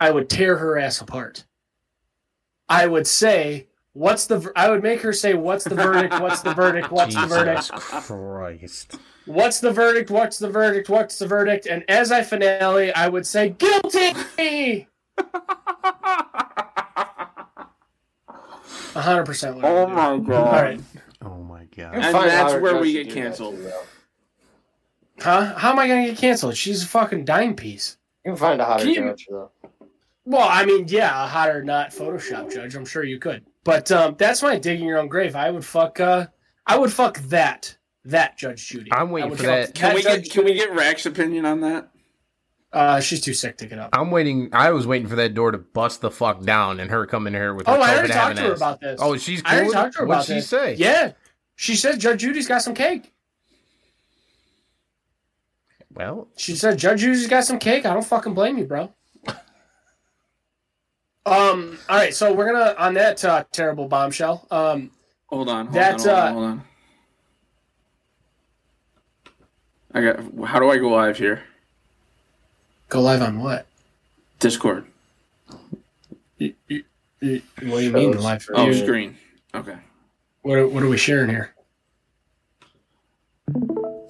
I 0.00 0.10
would 0.10 0.28
tear 0.28 0.56
her 0.56 0.78
ass 0.78 1.00
apart. 1.00 1.44
I 2.68 2.86
would 2.86 3.06
say, 3.06 3.68
what's 3.92 4.26
the, 4.26 4.50
I 4.56 4.70
would 4.70 4.82
make 4.82 5.02
her 5.02 5.12
say, 5.12 5.34
what's 5.34 5.64
the 5.64 5.74
verdict? 5.74 6.20
What's 6.20 6.40
the 6.40 6.54
verdict? 6.54 6.90
What's 6.92 7.14
the 7.14 7.26
verdict? 7.26 7.70
Christ. 7.70 8.98
What's 9.26 9.60
the 9.60 9.72
verdict? 9.72 10.10
What's 10.10 10.38
the 10.38 10.48
verdict? 10.48 10.88
What's 10.88 11.18
the 11.18 11.26
verdict? 11.26 11.66
And 11.66 11.84
as 11.88 12.10
I 12.10 12.22
finale, 12.22 12.92
I 12.94 13.08
would 13.08 13.26
say, 13.26 13.50
guilty! 13.50 14.88
100% 18.94 19.60
Oh 19.62 19.86
do. 19.86 19.92
my 19.92 20.18
god. 20.34 20.52
right. 20.62 20.80
Oh 21.22 21.42
my 21.42 21.64
god. 21.76 21.94
And 21.94 22.04
Find 22.12 22.30
that's 22.30 22.54
where 22.60 22.78
we 22.78 22.92
get 22.92 23.10
canceled. 23.10 23.56
to. 23.56 23.72
Huh? 25.20 25.54
How 25.56 25.70
am 25.72 25.78
I 25.78 25.86
going 25.86 26.04
to 26.06 26.10
get 26.12 26.18
canceled? 26.20 26.56
She's 26.56 26.82
a 26.82 26.86
fucking 26.86 27.24
dime 27.24 27.54
piece. 27.54 27.96
You 28.24 28.32
can 28.32 28.38
find 28.38 28.60
a 28.60 28.64
hotter 28.64 28.84
Can 28.84 28.92
you- 28.94 29.00
judge 29.02 29.26
though. 29.30 29.50
Well, 30.26 30.46
I 30.48 30.64
mean, 30.66 30.84
yeah, 30.86 31.24
a 31.24 31.26
hotter 31.26 31.64
not 31.64 31.90
Photoshop 31.90 32.52
judge. 32.52 32.76
I'm 32.76 32.84
sure 32.84 33.02
you 33.02 33.18
could. 33.18 33.44
But 33.64 33.90
um, 33.90 34.14
that's 34.18 34.42
my 34.42 34.58
digging 34.58 34.86
your 34.86 34.98
own 34.98 35.08
grave. 35.08 35.34
I 35.34 35.50
would 35.50 35.64
fuck. 35.64 35.98
Uh, 35.98 36.26
I 36.66 36.78
would 36.78 36.92
fuck 36.92 37.18
that. 37.28 37.76
That 38.04 38.38
Judge 38.38 38.66
Judy. 38.68 38.90
I'm 38.92 39.10
waiting 39.10 39.34
for 39.34 39.42
that. 39.44 39.74
Can 39.74 39.94
we 39.94 40.02
Judge 40.02 40.24
get 40.24 40.32
can 40.32 40.44
we 40.44 40.54
get 40.54 40.72
Rack's 40.74 41.04
opinion 41.06 41.44
on 41.46 41.60
that? 41.62 41.90
Uh, 42.72 43.00
she's 43.00 43.20
too 43.20 43.34
sick 43.34 43.56
to 43.58 43.66
get 43.66 43.78
up. 43.80 43.90
I'm 43.92 44.10
waiting. 44.12 44.48
I 44.52 44.70
was 44.70 44.86
waiting 44.86 45.08
for 45.08 45.16
that 45.16 45.34
door 45.34 45.50
to 45.50 45.58
bust 45.58 46.00
the 46.02 46.10
fuck 46.10 46.42
down 46.42 46.78
and 46.78 46.88
her 46.90 47.04
coming 47.04 47.34
in 47.34 47.40
here 47.40 47.52
with 47.54 47.66
her 47.66 47.72
Oh, 47.72 47.80
I 47.82 47.90
COVID 47.90 47.96
already 47.98 48.12
talked 48.12 48.36
to 48.36 48.42
her 48.42 48.52
ass. 48.52 48.58
about 48.58 48.80
this. 48.80 49.00
Oh, 49.02 49.16
she's 49.16 49.42
cool. 49.42 49.52
I 49.52 49.56
already 49.56 49.72
talked 49.72 49.92
to 49.94 49.98
her 50.00 50.06
What'd 50.06 50.18
about 50.20 50.26
she 50.26 50.34
this. 50.34 50.48
say? 50.48 50.74
Yeah, 50.74 51.12
she 51.56 51.74
said 51.74 51.98
Judge 51.98 52.20
Judy's 52.20 52.46
got 52.46 52.62
some 52.62 52.74
cake. 52.74 53.12
Well, 55.92 56.28
She 56.36 56.54
said 56.54 56.78
Judge 56.78 57.00
Judy's 57.00 57.26
got 57.26 57.44
some 57.44 57.58
cake. 57.58 57.84
I 57.84 57.92
don't 57.92 58.06
fucking 58.06 58.34
blame 58.34 58.56
you, 58.58 58.64
bro. 58.66 58.92
Um. 61.26 61.78
All 61.88 61.96
right. 61.96 62.14
So 62.14 62.32
we're 62.32 62.50
gonna 62.52 62.74
on 62.78 62.94
that 62.94 63.24
uh, 63.24 63.44
terrible 63.52 63.88
bombshell. 63.88 64.46
Um. 64.50 64.90
Hold 65.26 65.48
on. 65.48 65.66
Hold 65.66 65.74
That's, 65.74 66.06
on, 66.06 66.14
hold 66.14 66.18
uh, 66.18 66.26
on, 66.26 66.32
hold 66.32 66.44
on. 66.46 66.62
I 69.92 70.00
got. 70.40 70.46
How 70.48 70.58
do 70.60 70.70
I 70.70 70.78
go 70.78 70.88
live 70.88 71.18
here? 71.18 71.42
Go 72.90 73.00
live 73.00 73.22
on 73.22 73.38
what? 73.38 73.66
Discord. 74.40 74.84
What 76.38 76.50
do 76.68 76.80
you 77.80 77.92
mean 77.92 78.18
live 78.20 78.42
for 78.42 78.58
Oh, 78.58 78.66
you? 78.66 78.74
screen. 78.74 79.16
Okay. 79.54 79.76
What 80.42 80.58
are, 80.58 80.66
what 80.66 80.82
are 80.82 80.88
we 80.88 80.96
sharing 80.98 81.30
here? 81.30 81.54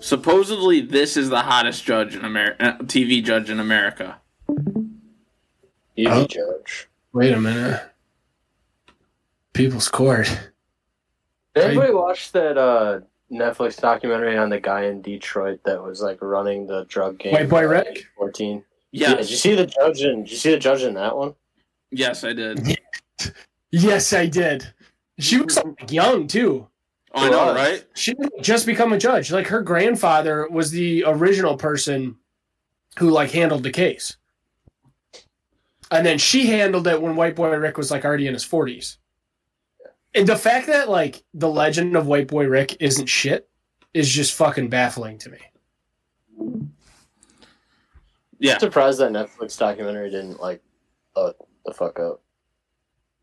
Supposedly, 0.00 0.80
this 0.80 1.16
is 1.18 1.28
the 1.28 1.42
hottest 1.42 1.84
judge 1.84 2.14
in 2.16 2.24
America, 2.24 2.78
TV 2.84 3.22
judge 3.22 3.50
in 3.50 3.60
America. 3.60 4.16
You 5.94 6.08
Oh. 6.08 6.26
judge. 6.26 6.88
Wait 7.12 7.32
a 7.32 7.40
minute. 7.40 7.82
People's 9.52 9.88
Court. 9.88 10.26
Did 11.54 11.64
anybody 11.64 11.92
watch 11.92 12.32
that 12.32 12.56
uh, 12.56 13.00
Netflix 13.30 13.78
documentary 13.78 14.38
on 14.38 14.48
the 14.48 14.60
guy 14.60 14.84
in 14.84 15.02
Detroit 15.02 15.60
that 15.64 15.82
was 15.82 16.00
like 16.00 16.22
running 16.22 16.66
the 16.66 16.84
drug 16.86 17.18
game? 17.18 17.32
White 17.34 17.48
Boy 17.50 17.66
Rick? 17.66 18.06
Fourteen. 18.16 18.64
Yeah. 18.92 19.10
Yes. 19.10 19.18
Did 19.18 19.30
you 19.30 19.36
see 19.36 19.54
the 19.54 19.66
judge 19.66 20.02
in? 20.02 20.22
Did 20.22 20.30
you 20.30 20.36
see 20.36 20.50
the 20.50 20.58
judge 20.58 20.82
in 20.82 20.94
that 20.94 21.16
one? 21.16 21.34
Yes, 21.90 22.24
I 22.24 22.32
did. 22.32 22.78
Yes, 23.72 24.12
I 24.12 24.26
did. 24.26 24.66
She 25.20 25.40
was 25.40 25.56
like, 25.56 25.92
young 25.92 26.26
too. 26.26 26.66
Oh, 27.14 27.26
I 27.26 27.30
know, 27.30 27.46
was. 27.46 27.56
right? 27.56 27.84
She 27.94 28.14
just 28.40 28.66
become 28.66 28.92
a 28.92 28.98
judge. 28.98 29.30
Like 29.30 29.46
her 29.46 29.62
grandfather 29.62 30.48
was 30.50 30.70
the 30.70 31.04
original 31.06 31.56
person 31.56 32.16
who 32.98 33.10
like 33.10 33.30
handled 33.30 33.62
the 33.62 33.70
case. 33.70 34.16
And 35.90 36.06
then 36.06 36.18
she 36.18 36.46
handled 36.46 36.86
it 36.86 37.00
when 37.00 37.16
White 37.16 37.34
Boy 37.36 37.54
Rick 37.56 37.76
was 37.76 37.90
like 37.90 38.04
already 38.04 38.26
in 38.26 38.34
his 38.34 38.46
40s. 38.46 38.96
And 40.14 40.26
the 40.26 40.36
fact 40.36 40.66
that 40.68 40.88
like 40.88 41.22
the 41.34 41.48
legend 41.48 41.96
of 41.96 42.06
White 42.06 42.28
Boy 42.28 42.46
Rick 42.46 42.76
isn't 42.80 43.06
shit 43.06 43.48
is 43.94 44.08
just 44.08 44.34
fucking 44.34 44.68
baffling 44.68 45.18
to 45.18 45.30
me. 45.30 45.38
Yeah. 48.40 48.54
I'm 48.54 48.60
surprised 48.60 48.98
that 49.00 49.12
Netflix 49.12 49.56
documentary 49.56 50.10
didn't 50.10 50.40
like 50.40 50.62
uh, 51.14 51.32
the 51.64 51.74
fuck 51.74 52.00
up. 52.00 52.22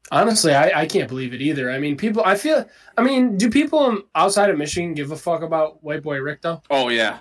Honestly, 0.10 0.54
I, 0.54 0.82
I 0.82 0.86
can't 0.86 1.10
believe 1.10 1.34
it 1.34 1.42
either. 1.42 1.70
I 1.70 1.80
mean, 1.80 1.98
people, 1.98 2.24
I 2.24 2.36
feel, 2.36 2.66
I 2.98 3.04
mean, 3.04 3.36
do 3.36 3.50
people 3.50 4.04
outside 4.16 4.50
of 4.50 4.58
Michigan 4.58 4.94
give 4.94 5.12
a 5.12 5.18
fuck 5.18 5.42
about 5.42 5.84
White 5.84 6.04
Boy 6.04 6.20
Rick 6.20 6.44
though? 6.44 6.62
Oh, 6.70 6.88
yeah. 6.88 7.20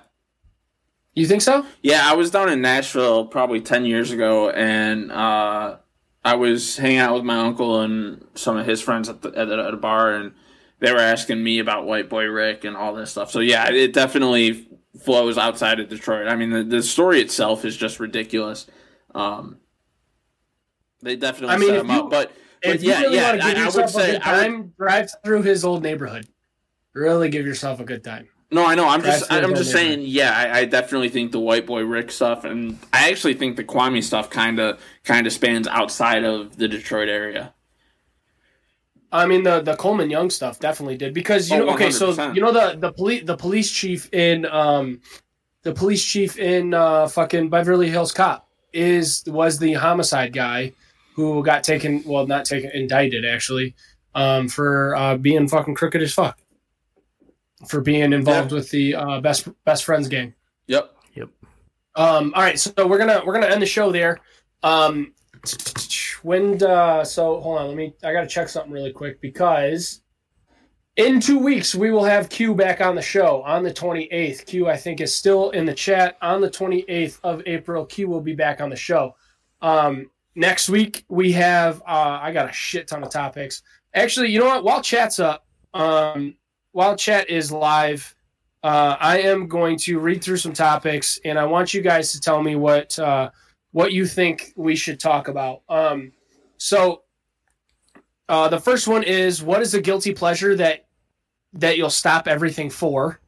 You 1.14 1.26
think 1.26 1.42
so? 1.42 1.66
Yeah, 1.82 2.02
I 2.04 2.14
was 2.14 2.30
down 2.30 2.50
in 2.50 2.60
Nashville 2.60 3.26
probably 3.26 3.60
10 3.60 3.86
years 3.86 4.12
ago, 4.12 4.50
and 4.50 5.10
uh, 5.10 5.78
I 6.22 6.34
was 6.34 6.76
hanging 6.76 6.98
out 6.98 7.14
with 7.14 7.24
my 7.24 7.38
uncle 7.38 7.80
and 7.80 8.24
some 8.34 8.58
of 8.58 8.66
his 8.66 8.82
friends 8.82 9.08
at, 9.08 9.22
the, 9.22 9.28
at, 9.30 9.48
the, 9.48 9.56
at 9.56 9.74
a 9.74 9.78
bar, 9.78 10.12
and 10.12 10.34
they 10.78 10.92
were 10.92 10.98
asking 10.98 11.42
me 11.42 11.58
about 11.58 11.86
White 11.86 12.10
Boy 12.10 12.26
Rick 12.26 12.64
and 12.64 12.76
all 12.76 12.94
this 12.94 13.10
stuff. 13.10 13.30
So, 13.30 13.40
yeah, 13.40 13.68
it 13.70 13.94
definitely 13.94 14.68
flows 15.02 15.38
outside 15.38 15.80
of 15.80 15.88
Detroit. 15.88 16.28
I 16.28 16.36
mean, 16.36 16.50
the, 16.50 16.64
the 16.64 16.82
story 16.82 17.20
itself 17.20 17.64
is 17.64 17.76
just 17.76 18.00
ridiculous. 18.00 18.66
Um, 19.14 19.58
they 21.02 21.16
definitely 21.16 21.54
I 21.54 21.58
mean, 21.58 21.68
set 21.68 21.78
him 21.80 21.90
you- 21.90 22.00
up. 22.00 22.10
But, 22.10 22.32
but 22.62 22.80
yeah, 22.80 23.00
really 23.02 23.16
yeah, 23.16 23.36
give 23.36 23.58
I, 23.58 23.62
I 23.62 23.82
would 23.82 23.90
say 23.90 24.10
I 24.10 24.12
would, 24.12 24.22
time, 24.22 24.72
drive 24.78 25.10
through 25.24 25.42
his 25.42 25.64
old 25.64 25.82
neighborhood. 25.82 26.26
Really 26.94 27.28
give 27.28 27.46
yourself 27.46 27.80
a 27.80 27.84
good 27.84 28.02
time. 28.02 28.28
No, 28.50 28.64
I 28.64 28.74
know. 28.76 28.88
I'm 28.88 29.02
just, 29.02 29.30
I'm 29.30 29.54
just 29.54 29.72
saying. 29.72 30.02
Yeah, 30.02 30.32
I, 30.32 30.60
I 30.60 30.64
definitely 30.64 31.08
think 31.08 31.32
the 31.32 31.40
white 31.40 31.66
boy 31.66 31.82
Rick 31.84 32.12
stuff, 32.12 32.44
and 32.44 32.78
I 32.92 33.10
actually 33.10 33.34
think 33.34 33.56
the 33.56 33.64
Kwame 33.64 34.02
stuff 34.02 34.30
kind 34.30 34.60
of, 34.60 34.80
kind 35.04 35.26
of 35.26 35.32
spans 35.32 35.66
outside 35.66 36.24
of 36.24 36.56
the 36.56 36.68
Detroit 36.68 37.08
area. 37.08 37.52
I 39.12 39.26
mean 39.26 39.42
the 39.44 39.60
the 39.60 39.76
Coleman 39.76 40.10
Young 40.10 40.30
stuff 40.30 40.58
definitely 40.58 40.96
did 40.96 41.14
because 41.14 41.50
you 41.50 41.56
Oh, 41.62 41.64
know 41.66 41.74
okay 41.74 41.90
so 41.90 42.12
100%. 42.12 42.34
you 42.34 42.40
know 42.42 42.52
the 42.52 42.76
the 42.78 42.92
police 42.92 43.24
the 43.24 43.36
police 43.36 43.70
chief 43.70 44.12
in 44.12 44.46
um 44.46 45.00
the 45.62 45.72
police 45.72 46.04
chief 46.04 46.38
in 46.38 46.74
uh 46.74 47.06
fucking 47.08 47.48
Beverly 47.48 47.88
Hills 47.88 48.12
Cop 48.12 48.48
is 48.72 49.22
was 49.26 49.58
the 49.58 49.74
homicide 49.74 50.32
guy 50.32 50.72
who 51.14 51.42
got 51.44 51.64
taken 51.64 52.02
well 52.04 52.26
not 52.26 52.44
taken 52.44 52.70
indicted 52.74 53.24
actually 53.24 53.74
um 54.14 54.48
for 54.48 54.94
uh 54.96 55.16
being 55.16 55.48
fucking 55.48 55.74
crooked 55.74 56.02
as 56.02 56.12
fuck 56.12 56.38
for 57.68 57.80
being 57.80 58.12
involved 58.12 58.52
with 58.52 58.70
the 58.70 58.94
uh 58.94 59.20
best 59.20 59.48
best 59.64 59.84
friends 59.84 60.08
gang. 60.08 60.34
Yep. 60.66 60.92
Yep. 61.14 61.28
Um, 61.94 62.32
all 62.34 62.42
right, 62.42 62.58
so 62.58 62.72
we're 62.86 62.98
gonna 62.98 63.22
we're 63.24 63.32
gonna 63.32 63.46
end 63.46 63.62
the 63.62 63.66
show 63.66 63.90
there. 63.90 64.18
Um, 64.62 65.14
when 66.22 66.62
uh, 66.62 67.04
so 67.04 67.40
hold 67.40 67.58
on, 67.58 67.68
let 67.68 67.76
me. 67.76 67.94
I 68.02 68.12
gotta 68.12 68.26
check 68.26 68.48
something 68.48 68.72
really 68.72 68.92
quick 68.92 69.20
because 69.20 70.02
in 70.96 71.20
two 71.20 71.38
weeks 71.38 71.74
we 71.74 71.90
will 71.90 72.04
have 72.04 72.28
Q 72.28 72.54
back 72.54 72.80
on 72.80 72.94
the 72.94 73.02
show 73.02 73.42
on 73.42 73.62
the 73.62 73.72
28th. 73.72 74.46
Q 74.46 74.68
I 74.68 74.76
think 74.76 75.00
is 75.00 75.14
still 75.14 75.50
in 75.50 75.66
the 75.66 75.74
chat 75.74 76.16
on 76.22 76.40
the 76.40 76.50
28th 76.50 77.18
of 77.22 77.42
April. 77.46 77.84
Q 77.84 78.08
will 78.08 78.20
be 78.20 78.34
back 78.34 78.60
on 78.60 78.70
the 78.70 78.76
show. 78.76 79.14
Um, 79.62 80.10
next 80.34 80.68
week 80.68 81.04
we 81.08 81.32
have. 81.32 81.80
Uh, 81.82 82.18
I 82.22 82.32
got 82.32 82.48
a 82.48 82.52
shit 82.52 82.88
ton 82.88 83.02
of 83.02 83.10
topics. 83.10 83.62
Actually, 83.94 84.30
you 84.30 84.40
know 84.40 84.46
what? 84.46 84.64
While 84.64 84.82
chat's 84.82 85.18
up, 85.18 85.46
um, 85.74 86.36
while 86.72 86.96
chat 86.96 87.30
is 87.30 87.50
live 87.50 88.16
uh, 88.66 88.96
I 88.98 89.20
am 89.20 89.46
going 89.46 89.76
to 89.78 90.00
read 90.00 90.24
through 90.24 90.38
some 90.38 90.52
topics, 90.52 91.20
and 91.24 91.38
I 91.38 91.44
want 91.44 91.72
you 91.72 91.82
guys 91.82 92.10
to 92.10 92.20
tell 92.20 92.42
me 92.42 92.56
what 92.56 92.98
uh, 92.98 93.30
what 93.76 93.92
you 93.92 94.06
think 94.06 94.54
we 94.56 94.74
should 94.74 94.98
talk 94.98 95.28
about. 95.28 95.60
Um, 95.68 96.12
so, 96.56 97.02
uh, 98.26 98.48
the 98.48 98.58
first 98.58 98.88
one 98.88 99.02
is 99.02 99.42
what 99.42 99.60
is 99.60 99.74
a 99.74 99.82
guilty 99.82 100.14
pleasure 100.14 100.56
that 100.56 100.86
that 101.52 101.76
you'll 101.76 101.90
stop 101.90 102.26
everything 102.26 102.70
for? 102.70 103.20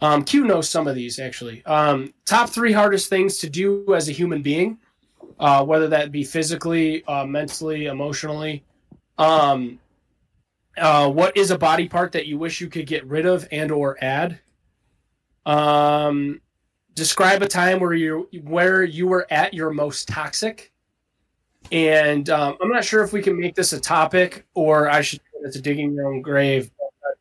Um, 0.00 0.22
Q 0.22 0.44
knows 0.44 0.68
some 0.68 0.86
of 0.86 0.94
these 0.94 1.18
actually. 1.18 1.64
Um, 1.66 2.14
top 2.26 2.48
three 2.48 2.70
hardest 2.70 3.08
things 3.10 3.38
to 3.38 3.50
do 3.50 3.92
as 3.92 4.08
a 4.08 4.12
human 4.12 4.40
being, 4.40 4.78
uh, 5.40 5.64
whether 5.64 5.88
that 5.88 6.12
be 6.12 6.22
physically, 6.22 7.04
uh, 7.06 7.26
mentally, 7.26 7.86
emotionally. 7.86 8.62
Um, 9.18 9.80
uh, 10.78 11.10
what 11.10 11.36
is 11.36 11.50
a 11.50 11.58
body 11.58 11.88
part 11.88 12.12
that 12.12 12.26
you 12.26 12.38
wish 12.38 12.60
you 12.60 12.68
could 12.68 12.86
get 12.86 13.04
rid 13.04 13.26
of 13.26 13.48
and 13.50 13.72
or 13.72 13.98
add? 14.00 14.38
Um, 15.44 16.40
describe 16.94 17.42
a 17.42 17.48
time 17.48 17.80
where 17.80 17.94
you 17.94 18.28
where 18.44 18.84
you 18.84 19.06
were 19.06 19.26
at 19.30 19.54
your 19.54 19.70
most 19.70 20.08
toxic. 20.08 20.72
And 21.70 22.28
um, 22.28 22.56
I'm 22.60 22.70
not 22.70 22.84
sure 22.84 23.02
if 23.02 23.12
we 23.12 23.22
can 23.22 23.38
make 23.38 23.54
this 23.54 23.72
a 23.72 23.80
topic 23.80 24.46
or 24.54 24.90
I 24.90 25.00
should 25.00 25.20
put 25.32 25.48
it 25.48 25.52
to 25.52 25.60
digging 25.60 25.94
your 25.94 26.08
own 26.08 26.20
grave. 26.20 26.70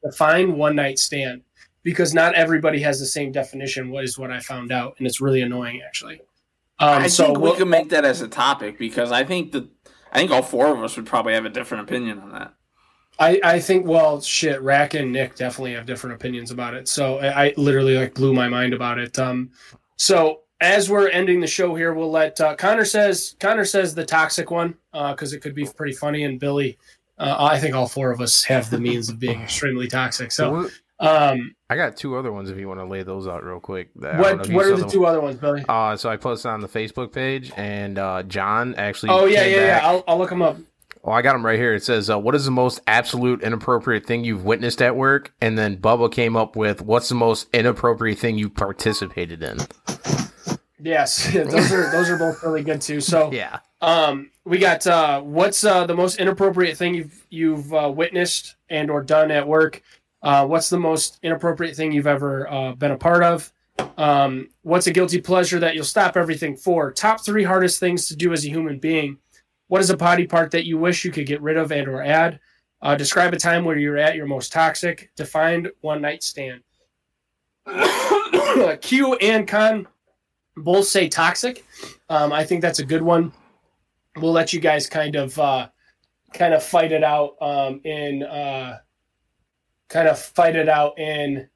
Define 0.03 0.57
one 0.57 0.75
night 0.75 0.97
stand 0.97 1.43
because 1.83 2.13
not 2.13 2.33
everybody 2.33 2.81
has 2.81 2.99
the 2.99 3.05
same 3.05 3.31
definition. 3.31 3.91
What 3.91 4.03
is 4.03 4.17
what 4.17 4.31
I 4.31 4.39
found 4.39 4.71
out, 4.71 4.95
and 4.97 5.05
it's 5.05 5.21
really 5.21 5.41
annoying 5.41 5.81
actually. 5.85 6.21
Um, 6.79 7.03
I 7.03 7.07
so 7.07 7.25
think 7.25 7.37
we 7.37 7.43
we'll- 7.43 7.55
could 7.55 7.67
make 7.67 7.89
that 7.89 8.03
as 8.03 8.21
a 8.21 8.27
topic 8.27 8.79
because 8.79 9.11
I 9.11 9.23
think 9.23 9.51
that 9.51 9.67
I 10.11 10.17
think 10.17 10.31
all 10.31 10.41
four 10.41 10.67
of 10.75 10.83
us 10.83 10.97
would 10.97 11.05
probably 11.05 11.33
have 11.33 11.45
a 11.45 11.49
different 11.49 11.83
opinion 11.83 12.19
on 12.19 12.31
that. 12.31 12.53
I, 13.19 13.39
I 13.43 13.59
think 13.59 13.85
well 13.85 14.21
shit 14.21 14.61
Rack 14.61 14.93
and 14.93 15.11
Nick 15.11 15.35
definitely 15.35 15.73
have 15.73 15.85
different 15.85 16.15
opinions 16.15 16.51
about 16.51 16.73
it. 16.73 16.87
So 16.87 17.19
I, 17.19 17.45
I 17.45 17.53
literally 17.57 17.97
like 17.97 18.13
blew 18.13 18.33
my 18.33 18.47
mind 18.47 18.73
about 18.73 18.99
it. 18.99 19.17
Um 19.19 19.51
so 19.97 20.41
as 20.61 20.89
we're 20.89 21.09
ending 21.09 21.41
the 21.41 21.47
show 21.47 21.73
here, 21.75 21.93
we'll 21.93 22.11
let 22.11 22.39
uh, 22.39 22.55
Connor 22.55 22.85
says 22.85 23.35
Connor 23.39 23.65
says 23.65 23.95
the 23.95 24.05
toxic 24.05 24.51
one 24.51 24.75
because 24.93 25.33
it 25.33 25.39
could 25.39 25.55
be 25.55 25.65
pretty 25.65 25.93
funny 25.93 26.23
and 26.23 26.39
Billy. 26.39 26.77
Uh, 27.17 27.35
I 27.39 27.59
think 27.59 27.75
all 27.75 27.87
four 27.87 28.11
of 28.11 28.21
us 28.21 28.43
have 28.45 28.69
the 28.69 28.79
means 28.79 29.09
of 29.09 29.19
being 29.19 29.41
extremely 29.41 29.87
toxic. 29.87 30.31
So 30.31 30.69
um, 31.01 31.55
I 31.69 31.75
got 31.75 31.97
two 31.97 32.15
other 32.15 32.31
ones 32.31 32.49
if 32.49 32.57
you 32.57 32.67
want 32.67 32.79
to 32.79 32.85
lay 32.85 33.01
those 33.01 33.27
out 33.27 33.43
real 33.43 33.59
quick. 33.59 33.89
What 33.95 34.49
what 34.49 34.65
are 34.65 34.75
the 34.75 34.87
two 34.87 35.05
other 35.05 35.19
ones, 35.19 35.37
Billy? 35.37 35.65
Uh, 35.67 35.95
so 35.97 36.09
I 36.09 36.17
posted 36.17 36.51
on 36.51 36.61
the 36.61 36.67
Facebook 36.67 37.11
page, 37.11 37.51
and 37.57 37.97
uh, 37.97 38.23
John 38.23 38.75
actually. 38.75 39.09
Oh 39.09 39.25
yeah 39.25 39.45
yeah 39.45 39.65
yeah. 39.65 39.79
I'll, 39.83 40.03
I'll 40.07 40.17
look 40.17 40.29
them 40.29 40.43
up. 40.43 40.57
Oh, 41.03 41.11
I 41.11 41.21
got 41.21 41.33
them 41.33 41.45
right 41.45 41.57
here. 41.57 41.73
It 41.73 41.83
says, 41.83 42.09
uh, 42.09 42.19
"What 42.19 42.35
is 42.35 42.45
the 42.45 42.51
most 42.51 42.79
absolute 42.85 43.41
inappropriate 43.41 44.05
thing 44.05 44.23
you've 44.23 44.45
witnessed 44.45 44.81
at 44.81 44.95
work?" 44.95 45.33
And 45.41 45.57
then 45.57 45.77
Bubba 45.77 46.11
came 46.11 46.35
up 46.35 46.55
with, 46.55 46.81
"What's 46.81 47.09
the 47.09 47.15
most 47.15 47.47
inappropriate 47.53 48.19
thing 48.19 48.37
you 48.37 48.49
participated 48.49 49.41
in?" 49.41 49.59
Yes, 50.83 51.31
those 51.33 51.71
are 51.71 51.91
those 51.91 52.09
are 52.09 52.17
both 52.17 52.43
really 52.43 52.63
good 52.63 52.81
too. 52.81 53.01
So 53.01 53.31
Yeah. 53.33 53.59
Um, 53.81 54.29
we 54.45 54.59
got 54.59 54.85
uh, 54.85 55.21
what's 55.21 55.63
uh, 55.63 55.85
the 55.85 55.95
most 55.95 56.19
inappropriate 56.19 56.77
thing 56.77 56.93
you've 56.93 57.25
you've 57.29 57.73
uh, 57.73 57.91
witnessed 57.93 58.55
and 58.69 58.91
or 58.91 59.01
done 59.01 59.31
at 59.31 59.47
work? 59.47 59.81
Uh, 60.21 60.45
what's 60.45 60.69
the 60.69 60.79
most 60.79 61.19
inappropriate 61.23 61.75
thing 61.75 61.91
you've 61.91 62.07
ever 62.07 62.47
uh, 62.49 62.73
been 62.73 62.91
a 62.91 62.97
part 62.97 63.23
of? 63.23 63.51
Um, 63.97 64.49
what's 64.61 64.85
a 64.85 64.91
guilty 64.91 65.19
pleasure 65.19 65.59
that 65.59 65.73
you'll 65.73 65.83
stop 65.83 66.15
everything 66.15 66.55
for? 66.55 66.91
Top 66.91 67.25
three 67.25 67.43
hardest 67.43 67.79
things 67.79 68.07
to 68.09 68.15
do 68.15 68.31
as 68.33 68.45
a 68.45 68.49
human 68.49 68.77
being. 68.77 69.17
What 69.71 69.79
is 69.79 69.89
a 69.89 69.95
body 69.95 70.27
part 70.27 70.51
that 70.51 70.65
you 70.65 70.77
wish 70.77 71.05
you 71.05 71.11
could 71.11 71.25
get 71.25 71.41
rid 71.41 71.55
of 71.55 71.71
and 71.71 71.87
or 71.87 72.03
add? 72.03 72.39
Uh, 72.81 72.95
describe 72.95 73.33
a 73.33 73.37
time 73.37 73.63
where 73.63 73.77
you're 73.77 73.97
at 73.97 74.15
your 74.15 74.25
most 74.25 74.51
toxic. 74.51 75.11
Defined 75.15 75.71
one 75.79 76.01
night 76.01 76.23
stand. 76.23 76.61
Q 78.81 79.15
and 79.15 79.47
Con 79.47 79.87
both 80.57 80.87
say 80.87 81.07
toxic. 81.07 81.65
Um, 82.09 82.33
I 82.33 82.43
think 82.43 82.61
that's 82.61 82.79
a 82.79 82.85
good 82.85 83.01
one 83.01 83.31
we'll 84.17 84.31
let 84.31 84.53
you 84.53 84.59
guys 84.59 84.87
kind 84.87 85.15
of 85.15 85.37
uh, 85.39 85.69
kind 86.33 86.53
of 86.53 86.63
fight 86.63 86.91
it 86.91 87.03
out 87.03 87.35
um, 87.41 87.81
in 87.83 88.23
uh, 88.23 88.79
kind 89.87 90.07
of 90.07 90.19
fight 90.19 90.55
it 90.55 90.69
out 90.69 90.97
in 90.99 91.47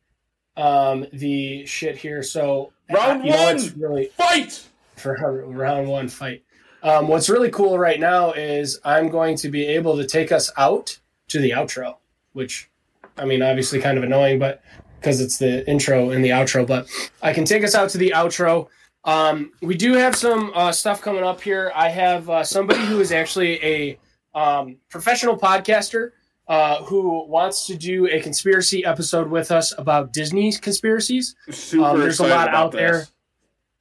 um, 0.58 1.06
the 1.14 1.66
shit 1.66 1.98
here. 1.98 2.24
So 2.24 2.72
Round 2.90 3.24
know 3.24 3.44
one! 3.44 3.74
really 3.78 4.06
Fight! 4.18 4.66
for 4.96 5.46
round 5.48 5.88
one 5.88 6.08
fight. 6.08 6.44
Um, 6.86 7.08
what's 7.08 7.30
really 7.30 7.50
cool 7.50 7.80
right 7.80 8.00
now 8.00 8.32
is 8.34 8.80
I'm 8.86 9.10
going 9.10 9.36
to 9.38 9.50
be 9.50 9.66
able 9.66 9.98
to 9.98 10.06
take 10.06 10.32
us 10.32 10.52
out 10.56 11.00
to 11.30 11.40
the 11.40 11.50
outro, 11.50 11.96
which 12.34 12.70
I 13.18 13.26
mean, 13.26 13.42
obviously 13.42 13.82
kind 13.82 13.98
of 13.98 14.04
annoying, 14.04 14.38
but 14.38 14.62
because 15.00 15.20
it's 15.20 15.40
the 15.40 15.68
intro 15.68 16.12
and 16.12 16.24
the 16.24 16.30
outro, 16.30 16.66
but 16.66 16.88
I 17.24 17.34
can 17.34 17.44
take 17.44 17.64
us 17.64 17.74
out 17.74 17.90
to 17.90 17.98
the 17.98 18.14
outro. 18.16 18.68
Um, 19.04 19.52
we 19.64 19.76
do 19.76 19.94
have 19.94 20.16
some 20.16 20.52
uh, 20.54 20.72
stuff 20.72 21.02
coming 21.02 21.24
up 21.24 21.42
here. 21.42 21.72
I 21.74 21.90
have 21.90 22.30
uh, 22.30 22.44
somebody 22.44 22.86
who 22.86 23.00
is 23.00 23.12
actually 23.12 23.64
a 23.64 24.00
um, 24.36 24.78
professional 24.90 25.40
podcaster 25.40 26.12
uh, 26.48 26.84
who 26.84 27.26
wants 27.28 27.66
to 27.66 27.76
do 27.76 28.08
a 28.08 28.20
conspiracy 28.20 28.86
episode 28.86 29.28
with 29.28 29.52
us 29.52 29.74
about 29.80 30.14
Disney's 30.14 30.60
conspiracies. 30.60 31.36
Super 31.50 31.86
Um, 31.86 32.00
there's 32.00 32.20
a 32.20 32.28
lot 32.28 32.50
out 32.50 32.72
there. 32.72 33.08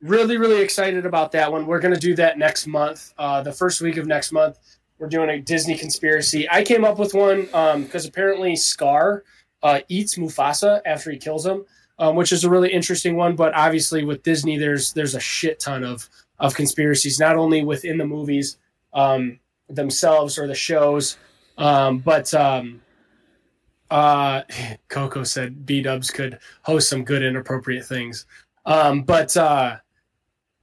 Really, 0.04 0.36
really 0.36 0.60
excited 0.60 1.06
about 1.06 1.32
that 1.32 1.50
one. 1.50 1.64
We're 1.64 1.80
going 1.80 1.94
to 1.94 1.98
do 1.98 2.14
that 2.16 2.36
next 2.36 2.66
month, 2.66 3.14
uh, 3.16 3.40
the 3.40 3.52
first 3.52 3.80
week 3.80 3.96
of 3.96 4.06
next 4.06 4.32
month. 4.32 4.58
We're 4.98 5.08
doing 5.08 5.30
a 5.30 5.40
Disney 5.40 5.78
conspiracy. 5.78 6.46
I 6.50 6.62
came 6.62 6.84
up 6.84 6.98
with 6.98 7.14
one 7.14 7.46
because 7.80 8.04
apparently 8.04 8.54
Scar 8.54 9.24
uh, 9.62 9.80
eats 9.88 10.16
Mufasa 10.16 10.82
after 10.84 11.10
he 11.10 11.16
kills 11.16 11.46
him, 11.46 11.64
um, 11.98 12.16
which 12.16 12.32
is 12.32 12.44
a 12.44 12.50
really 12.50 12.70
interesting 12.70 13.16
one. 13.16 13.34
But 13.34 13.54
obviously, 13.54 14.04
with 14.04 14.22
Disney, 14.22 14.58
there's 14.58 14.92
there's 14.92 15.14
a 15.14 15.20
shit 15.20 15.58
ton 15.58 15.82
of 15.82 16.06
of 16.38 16.54
conspiracies, 16.54 17.18
not 17.18 17.36
only 17.36 17.64
within 17.64 17.96
the 17.96 18.04
movies 18.04 18.58
um, 18.92 19.40
themselves 19.70 20.38
or 20.38 20.46
the 20.46 20.54
shows, 20.54 21.16
um, 21.56 22.00
but 22.00 22.34
um, 22.34 22.82
uh, 23.90 24.42
Coco 24.88 25.24
said 25.24 25.64
B 25.64 25.80
Dubs 25.80 26.10
could 26.10 26.40
host 26.60 26.90
some 26.90 27.04
good 27.04 27.22
inappropriate 27.22 27.86
things. 27.86 28.26
Um, 28.66 29.02
but 29.02 29.34
uh, 29.36 29.76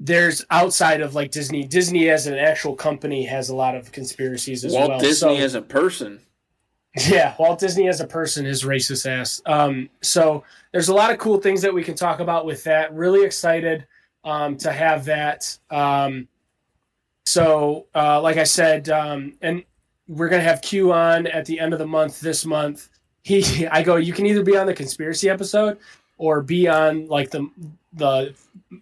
there's 0.03 0.43
outside 0.49 0.99
of 1.01 1.13
like 1.13 1.29
Disney. 1.29 1.63
Disney 1.63 2.09
as 2.09 2.25
an 2.25 2.33
actual 2.33 2.75
company 2.75 3.23
has 3.25 3.49
a 3.49 3.55
lot 3.55 3.75
of 3.75 3.91
conspiracies 3.91 4.65
as 4.65 4.73
Walt 4.73 4.89
well. 4.89 4.99
Disney 4.99 5.37
So- 5.37 5.43
as 5.45 5.53
a 5.53 5.61
person. 5.61 6.19
yeah, 7.07 7.35
Walt 7.37 7.59
Disney 7.59 7.87
as 7.87 8.01
a 8.01 8.07
person 8.07 8.45
is 8.47 8.63
racist 8.63 9.05
ass. 9.05 9.41
Um, 9.45 9.89
so 10.01 10.43
there's 10.71 10.89
a 10.89 10.93
lot 10.93 11.11
of 11.11 11.19
cool 11.19 11.39
things 11.39 11.61
that 11.61 11.73
we 11.73 11.83
can 11.83 11.93
talk 11.95 12.19
about 12.19 12.45
with 12.47 12.63
that. 12.63 12.91
Really 12.93 13.23
excited 13.23 13.85
um, 14.23 14.57
to 14.57 14.71
have 14.71 15.05
that. 15.05 15.57
Um, 15.69 16.27
so, 17.25 17.85
uh, 17.95 18.19
like 18.21 18.37
I 18.37 18.43
said, 18.43 18.89
um, 18.89 19.37
and 19.41 19.63
we're 20.07 20.29
gonna 20.29 20.41
have 20.41 20.61
Q 20.63 20.91
on 20.91 21.27
at 21.27 21.45
the 21.45 21.59
end 21.59 21.73
of 21.73 21.79
the 21.79 21.85
month 21.87 22.19
this 22.19 22.43
month. 22.43 22.89
He, 23.23 23.67
I 23.71 23.83
go, 23.83 23.97
you 23.97 24.13
can 24.13 24.25
either 24.25 24.43
be 24.43 24.57
on 24.57 24.65
the 24.65 24.73
conspiracy 24.73 25.29
episode 25.29 25.77
or 26.17 26.41
be 26.41 26.67
on 26.67 27.05
like 27.07 27.29
the 27.29 27.47
the 27.93 28.33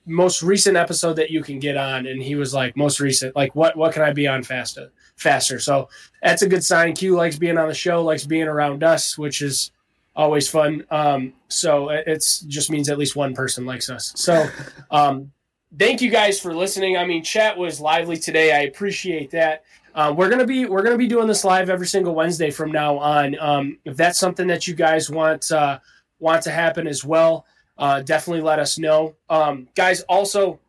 most 0.06 0.44
recent 0.44 0.78
episode 0.78 1.14
that 1.14 1.32
you 1.32 1.42
can 1.44 1.60
get 1.60 1.78
on. 1.78 2.06
And 2.08 2.22
he 2.22 2.36
was 2.36 2.54
like, 2.54 2.78
most 2.78 3.00
recent, 3.00 3.36
like 3.36 3.56
what 3.56 3.76
what 3.76 3.94
can 3.94 4.04
I 4.04 4.14
be 4.14 4.28
on 4.28 4.44
faster? 4.44 4.92
Faster. 5.16 5.60
So 5.60 5.90
that's 6.22 6.42
a 6.44 6.48
good 6.50 6.64
sign. 6.64 6.94
Q 6.96 7.16
likes 7.16 7.38
being 7.38 7.58
on 7.58 7.68
the 7.68 7.74
show, 7.74 8.04
likes 8.04 8.26
being 8.26 8.48
around 8.48 8.84
us, 8.84 9.18
which 9.18 9.42
is 9.42 9.72
always 10.16 10.48
fun. 10.48 10.84
Um, 10.92 11.34
so 11.48 11.90
it- 11.90 12.04
it's 12.08 12.42
just 12.42 12.70
means 12.70 12.90
at 12.90 12.98
least 12.98 13.16
one 13.16 13.34
person 13.34 13.66
likes 13.66 13.90
us. 13.90 14.14
So 14.16 14.48
um, 14.92 15.32
thank 15.78 16.02
you 16.02 16.10
guys 16.12 16.40
for 16.40 16.54
listening. 16.54 16.98
I 16.98 17.06
mean, 17.06 17.24
chat 17.24 17.58
was 17.58 17.80
lively 17.80 18.18
today. 18.18 18.52
I 18.56 18.62
appreciate 18.62 19.32
that. 19.32 19.64
Uh, 19.96 20.14
we're 20.16 20.30
gonna 20.30 20.46
be 20.46 20.66
we're 20.66 20.84
gonna 20.84 20.98
be 20.98 21.08
doing 21.08 21.28
this 21.28 21.44
live 21.44 21.70
every 21.70 21.88
single 21.88 22.14
Wednesday 22.14 22.52
from 22.52 22.72
now 22.72 22.98
on. 23.00 23.38
Um, 23.40 23.80
if 23.86 23.98
that's 23.98 24.20
something 24.20 24.46
that 24.48 24.68
you 24.68 24.76
guys 24.76 25.10
want 25.10 25.52
uh, 25.52 25.80
want 26.20 26.44
to 26.44 26.52
happen 26.52 26.88
as 26.88 27.04
well, 27.04 27.46
uh, 27.80 28.02
definitely 28.02 28.42
let 28.42 28.60
us 28.60 28.78
know, 28.78 29.16
um, 29.30 29.68
guys. 29.74 30.02
Also, 30.02 30.60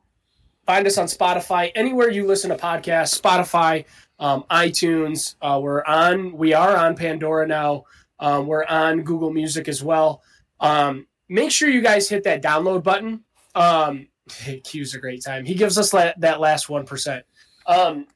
find 0.64 0.86
us 0.86 0.96
on 0.96 1.06
Spotify 1.06 1.72
anywhere 1.74 2.08
you 2.08 2.24
listen 2.24 2.50
to 2.50 2.56
podcasts. 2.56 3.20
Spotify, 3.20 3.84
um, 4.20 4.44
iTunes. 4.50 5.34
Uh, 5.42 5.58
we're 5.60 5.84
on. 5.84 6.32
We 6.36 6.54
are 6.54 6.76
on 6.76 6.96
Pandora 6.96 7.46
now. 7.48 7.84
Um, 8.20 8.46
we're 8.46 8.64
on 8.64 9.02
Google 9.02 9.32
Music 9.32 9.66
as 9.66 9.82
well. 9.82 10.22
Um, 10.60 11.08
make 11.28 11.50
sure 11.50 11.68
you 11.68 11.80
guys 11.80 12.08
hit 12.08 12.22
that 12.24 12.42
download 12.42 12.84
button. 12.84 13.24
Um, 13.56 14.06
Q's 14.64 14.94
a 14.94 15.00
great 15.00 15.24
time. 15.24 15.44
He 15.44 15.54
gives 15.54 15.78
us 15.78 15.92
la- 15.92 16.12
that 16.18 16.38
last 16.38 16.68
one 16.68 16.86
percent. 16.86 17.24
Um, 17.66 18.06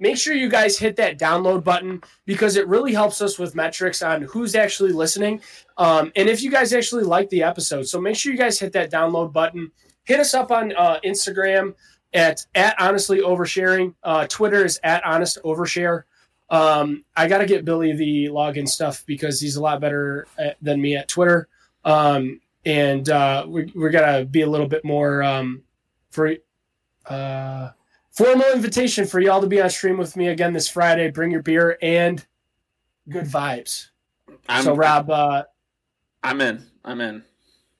make 0.00 0.18
sure 0.18 0.34
you 0.34 0.48
guys 0.48 0.78
hit 0.78 0.96
that 0.96 1.18
download 1.18 1.62
button 1.62 2.02
because 2.26 2.56
it 2.56 2.66
really 2.66 2.92
helps 2.92 3.22
us 3.22 3.38
with 3.38 3.54
metrics 3.54 4.02
on 4.02 4.22
who's 4.22 4.54
actually 4.56 4.92
listening 4.92 5.40
um, 5.80 6.12
and 6.14 6.28
if 6.28 6.42
you 6.42 6.50
guys 6.50 6.74
actually 6.74 7.04
like 7.04 7.30
the 7.30 7.42
episode. 7.42 7.84
So 7.84 8.00
make 8.00 8.14
sure 8.14 8.32
you 8.32 8.38
guys 8.38 8.60
hit 8.60 8.74
that 8.74 8.92
download 8.92 9.32
button. 9.32 9.72
Hit 10.04 10.20
us 10.20 10.34
up 10.34 10.50
on 10.50 10.74
uh, 10.76 11.00
Instagram 11.04 11.74
at 12.12 12.44
at 12.54 12.76
honestly 12.78 13.20
oversharing. 13.20 13.94
Uh, 14.02 14.26
Twitter 14.28 14.62
is 14.64 14.78
at 14.82 15.04
honest 15.06 15.38
overshare. 15.42 16.02
Um, 16.50 17.04
I 17.16 17.28
got 17.28 17.38
to 17.38 17.46
get 17.46 17.64
Billy 17.64 17.92
the 17.92 18.26
login 18.26 18.68
stuff 18.68 19.04
because 19.06 19.40
he's 19.40 19.56
a 19.56 19.62
lot 19.62 19.80
better 19.80 20.26
at, 20.38 20.56
than 20.60 20.82
me 20.82 20.96
at 20.96 21.08
Twitter. 21.08 21.48
Um, 21.84 22.42
and 22.66 23.08
uh, 23.08 23.46
we, 23.48 23.72
we're 23.74 23.90
gonna 23.90 24.26
be 24.26 24.42
a 24.42 24.50
little 24.50 24.68
bit 24.68 24.84
more 24.84 25.22
um, 25.22 25.62
for 26.10 26.34
uh, 27.06 27.70
formal 28.20 28.52
invitation 28.52 29.06
for 29.06 29.18
y'all 29.18 29.40
to 29.40 29.46
be 29.46 29.62
on 29.62 29.70
stream 29.70 29.96
with 29.96 30.14
me 30.14 30.28
again 30.28 30.52
this 30.52 30.68
Friday. 30.68 31.10
Bring 31.10 31.30
your 31.30 31.42
beer 31.42 31.78
and 31.80 32.24
good 33.08 33.24
vibes. 33.24 33.88
I'm, 34.46 34.62
so 34.62 34.74
Rob, 34.74 35.08
uh, 35.08 35.44
I'm 36.22 36.42
in. 36.42 36.66
I'm 36.84 37.00
in. 37.00 37.22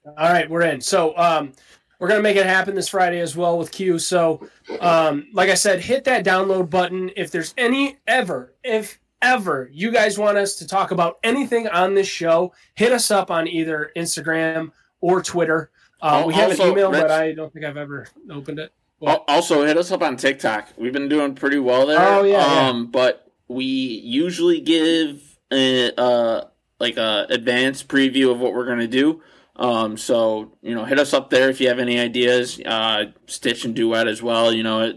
all 0.07 0.33
right, 0.33 0.49
we're 0.49 0.63
in. 0.63 0.81
So 0.81 1.15
um, 1.19 1.53
we're 1.99 2.09
gonna 2.09 2.23
make 2.23 2.39
it 2.39 2.47
happen 2.47 2.75
this 2.75 2.89
Friday 2.89 3.21
as 3.21 3.37
well 3.37 3.59
with 3.59 3.71
Q. 3.71 3.99
So 3.99 4.49
um, 4.81 5.27
like 5.35 5.51
I 5.51 5.55
said, 5.55 5.81
hit 5.81 6.05
that 6.05 6.25
download 6.25 6.71
button. 6.71 7.11
If 7.17 7.31
there's 7.31 7.53
any 7.59 7.99
ever, 8.07 8.55
if 8.65 8.99
ever 9.21 9.69
you 9.71 9.91
guys 9.91 10.19
want 10.19 10.39
us 10.39 10.55
to 10.57 10.67
talk 10.67 10.91
about 10.91 11.19
anything 11.23 11.69
on 11.69 11.93
this 11.95 12.09
show, 12.09 12.55
hit 12.77 12.93
us 12.93 13.11
up 13.11 13.31
on 13.31 13.47
either 13.47 13.93
Instagram 13.95 14.73
or 15.03 15.23
Twitter. 15.23 15.71
Uh, 16.01 16.25
we 16.27 16.33
have 16.33 16.59
an 16.59 16.67
email, 16.67 16.91
but 16.91 17.11
I 17.11 17.33
don't 17.33 17.53
think 17.53 17.67
I've 17.67 17.77
ever 17.77 18.09
opened 18.31 18.59
it. 18.59 18.73
Al- 19.07 19.25
Also, 19.29 19.65
hit 19.65 19.77
us 19.77 19.91
up 19.91 20.03
on 20.03 20.17
TikTok. 20.17 20.69
We've 20.77 20.93
been 20.93 21.09
doing 21.09 21.35
pretty 21.35 21.59
well 21.59 21.87
there. 21.87 21.99
Oh, 22.01 22.23
yeah, 22.25 22.39
yeah. 22.39 22.69
Um, 22.69 22.91
but 22.91 23.31
we 23.49 23.65
usually 23.65 24.61
give 24.61 25.39
a, 25.53 25.93
uh 26.01 26.45
like 26.79 26.97
a 26.97 27.27
advanced 27.29 27.89
preview 27.89 28.31
of 28.31 28.41
what 28.41 28.55
we're 28.55 28.65
gonna 28.67 28.87
do. 28.87 29.21
Um, 29.57 29.97
so 29.99 30.57
you 30.63 30.75
know, 30.75 30.85
hit 30.87 30.99
us 30.99 31.13
up 31.13 31.29
there 31.31 31.51
if 31.51 31.61
you 31.61 31.69
have 31.69 31.79
any 31.79 31.99
ideas. 31.99 32.59
Uh, 32.65 33.07
Stitch 33.27 33.65
and 33.67 33.75
Duet 33.75 34.09
as 34.09 34.23
well. 34.23 34.53
You 34.53 34.63
know, 34.63 34.95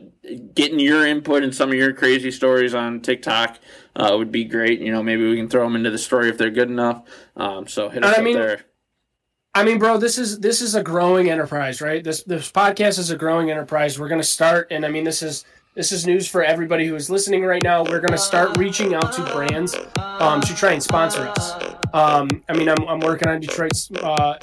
getting 0.55 0.79
your 0.79 1.05
input 1.05 1.43
and 1.43 1.53
some 1.53 1.69
of 1.69 1.75
your 1.75 1.91
crazy 1.91 2.31
stories 2.31 2.73
on 2.73 3.01
TikTok 3.01 3.59
uh, 3.97 4.15
would 4.17 4.31
be 4.31 4.45
great. 4.45 4.79
You 4.79 4.93
know, 4.93 5.03
maybe 5.03 5.27
we 5.27 5.35
can 5.35 5.49
throw 5.49 5.63
them 5.65 5.75
into 5.75 5.89
the 5.91 5.97
story 5.97 6.29
if 6.29 6.37
they're 6.37 6.49
good 6.51 6.69
enough. 6.69 7.03
Um, 7.35 7.67
so 7.67 7.89
hit 7.89 8.05
us 8.05 8.15
I 8.15 8.19
up 8.19 8.23
mean- 8.23 8.35
there. 8.35 8.63
I 9.55 9.63
mean, 9.63 9.77
bro, 9.77 9.97
this 9.97 10.17
is 10.17 10.39
this 10.39 10.61
is 10.61 10.73
a 10.73 10.81
growing 10.81 11.29
enterprise, 11.29 11.79
right? 11.79 12.03
This 12.03 12.23
this 12.23 12.51
podcast 12.51 12.97
is 12.97 13.11
a 13.11 13.15
growing 13.15 13.51
enterprise. 13.51 13.99
We're 13.99 14.07
gonna 14.07 14.23
start, 14.23 14.67
and 14.71 14.83
I 14.83 14.89
mean, 14.89 15.03
this 15.03 15.21
is 15.21 15.45
this 15.75 15.91
is 15.91 16.07
news 16.07 16.27
for 16.27 16.43
everybody 16.43 16.87
who 16.87 16.95
is 16.95 17.07
listening 17.07 17.43
right 17.43 17.61
now. 17.61 17.83
We're 17.83 17.99
gonna 17.99 18.17
start 18.17 18.57
reaching 18.57 18.95
out 18.95 19.13
to 19.13 19.21
brands 19.31 19.75
um, 19.97 20.41
to 20.41 20.55
try 20.55 20.71
and 20.71 20.81
sponsor 20.81 21.31
us. 21.37 21.53
Um, 21.93 22.27
I 22.49 22.53
mean, 22.53 22.67
I'm, 22.67 22.87
I'm 22.87 22.99
working 22.99 23.27
on 23.27 23.41
Detroit's 23.41 23.91
uh, 23.91 24.39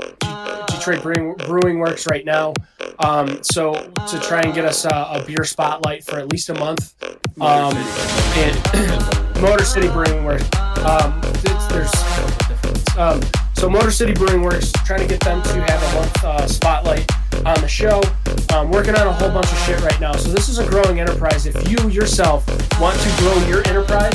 Detroit 0.69 1.03
Brewing, 1.03 1.35
Brewing 1.39 1.81
Works 1.81 2.07
right 2.07 2.25
now. 2.25 2.55
Um, 3.01 3.43
so 3.43 3.75
to 3.75 4.21
try 4.21 4.43
and 4.43 4.55
get 4.55 4.65
us 4.65 4.85
a, 4.85 4.89
a 4.91 5.25
beer 5.27 5.45
spotlight 5.45 6.05
for 6.05 6.21
at 6.21 6.31
least 6.31 6.51
a 6.51 6.55
month. 6.55 6.95
Um, 7.41 7.75
and 7.75 9.41
Motor 9.43 9.65
City 9.65 9.89
Brewing 9.89 10.25
Works. 10.25 10.49
Um, 10.85 11.21
there's 11.69 11.93
um, 12.97 13.21
so 13.61 13.69
Motor 13.69 13.91
City 13.91 14.15
Brewing 14.15 14.41
Works 14.41 14.73
trying 14.87 15.01
to 15.01 15.07
get 15.07 15.21
them 15.21 15.43
to 15.43 15.61
have 15.61 15.83
a 15.83 15.95
month 15.95 16.25
uh, 16.25 16.47
spotlight 16.47 17.07
on 17.45 17.61
the 17.61 17.69
show. 17.69 18.01
Um, 18.55 18.71
working 18.71 18.95
on 18.95 19.07
a 19.07 19.13
whole 19.13 19.29
bunch 19.29 19.53
of 19.53 19.59
shit 19.59 19.79
right 19.83 20.01
now. 20.01 20.13
So 20.13 20.31
this 20.31 20.49
is 20.49 20.59
a 20.59 20.67
growing 20.67 20.99
enterprise. 20.99 21.45
If 21.45 21.69
you 21.69 21.91
yourself 21.91 22.49
want 22.81 22.99
to 22.99 23.09
grow 23.19 23.37
your 23.49 23.59
enterprise 23.69 24.15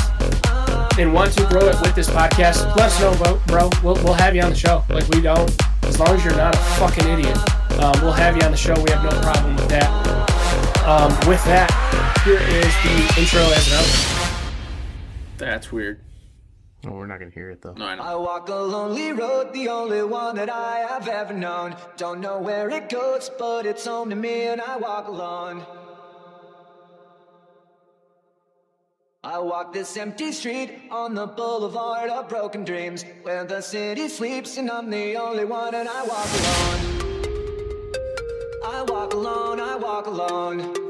and 0.98 1.14
want 1.14 1.34
to 1.34 1.46
grow 1.46 1.62
it 1.68 1.80
with 1.80 1.94
this 1.94 2.10
podcast, 2.10 2.76
let 2.76 2.88
us 2.88 3.00
know, 3.00 3.14
bro. 3.18 3.40
bro. 3.46 3.70
We'll, 3.84 4.04
we'll 4.04 4.16
have 4.16 4.36
you 4.36 4.42
on 4.42 4.50
the 4.50 4.56
show. 4.56 4.84
Like 4.90 5.08
we 5.10 5.22
don't, 5.22 5.56
as 5.84 6.00
long 6.00 6.16
as 6.16 6.26
you're 6.26 6.36
not 6.36 6.56
a 6.56 6.60
fucking 6.80 7.08
idiot, 7.08 7.38
um, 7.84 7.94
we'll 8.02 8.14
have 8.14 8.36
you 8.36 8.42
on 8.42 8.52
the 8.52 8.58
show. 8.58 8.74
We 8.74 8.90
have 8.90 9.04
no 9.04 9.12
problem 9.22 9.58
with 9.58 9.70
that. 9.70 9.92
Um, 10.88 11.12
with 11.30 11.44
that, 11.46 11.70
here 12.26 12.42
is 12.42 12.74
the 12.82 13.22
intro 13.22 13.42
as 13.42 13.68
an 13.68 13.78
outro. 13.78 14.48
That's 15.38 15.72
weird. 15.72 16.05
Oh, 16.88 16.92
we're 16.92 17.08
not 17.08 17.20
gonna 17.20 17.32
hear 17.32 17.50
it 17.50 17.62
though. 17.62 17.74
No, 17.74 17.86
I 17.86 17.96
know. 17.96 18.04
I 18.04 18.16
walk 18.16 18.50
a 18.50 18.56
lonely 18.56 19.12
road, 19.12 19.54
the 19.54 19.70
only 19.70 20.04
one 20.04 20.36
that 20.36 20.50
I 20.50 20.80
have 20.90 21.08
ever 21.08 21.34
known. 21.34 21.76
Don't 21.98 22.22
know 22.22 22.40
where 22.40 22.70
it 22.70 22.90
goes, 22.90 23.30
but 23.40 23.66
it's 23.66 23.86
home 23.86 24.10
to 24.12 24.16
me, 24.16 24.48
and 24.48 24.62
I 24.62 24.78
walk 24.78 25.08
alone. 25.08 25.66
I 29.24 29.40
walk 29.40 29.74
this 29.74 29.98
empty 29.98 30.32
street 30.32 30.82
on 30.92 31.16
the 31.16 31.26
boulevard 31.26 32.12
of 32.12 32.30
broken 32.30 32.64
dreams, 32.64 33.04
where 33.24 33.44
the 33.44 33.62
city 33.62 34.08
sleeps, 34.08 34.58
and 34.58 34.70
I'm 34.70 34.92
the 34.92 35.16
only 35.18 35.46
one, 35.46 35.74
and 35.74 35.90
I 35.90 36.04
walk 36.06 36.28
alone. 36.40 36.96
I 38.64 38.82
walk 38.84 39.14
alone, 39.14 39.60
I 39.60 39.76
walk 39.78 40.06
alone. 40.06 40.85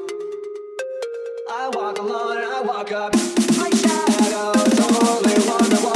I 1.66 1.70
walk 1.70 1.98
alone, 1.98 2.44
I 2.44 2.62
walk 2.62 2.92
up. 2.92 3.12
My 3.58 3.72
shadow's 3.72 4.70
the 4.70 4.86
only 5.02 5.34
one 5.50 5.70
that 5.72 5.82
walks 5.84 5.95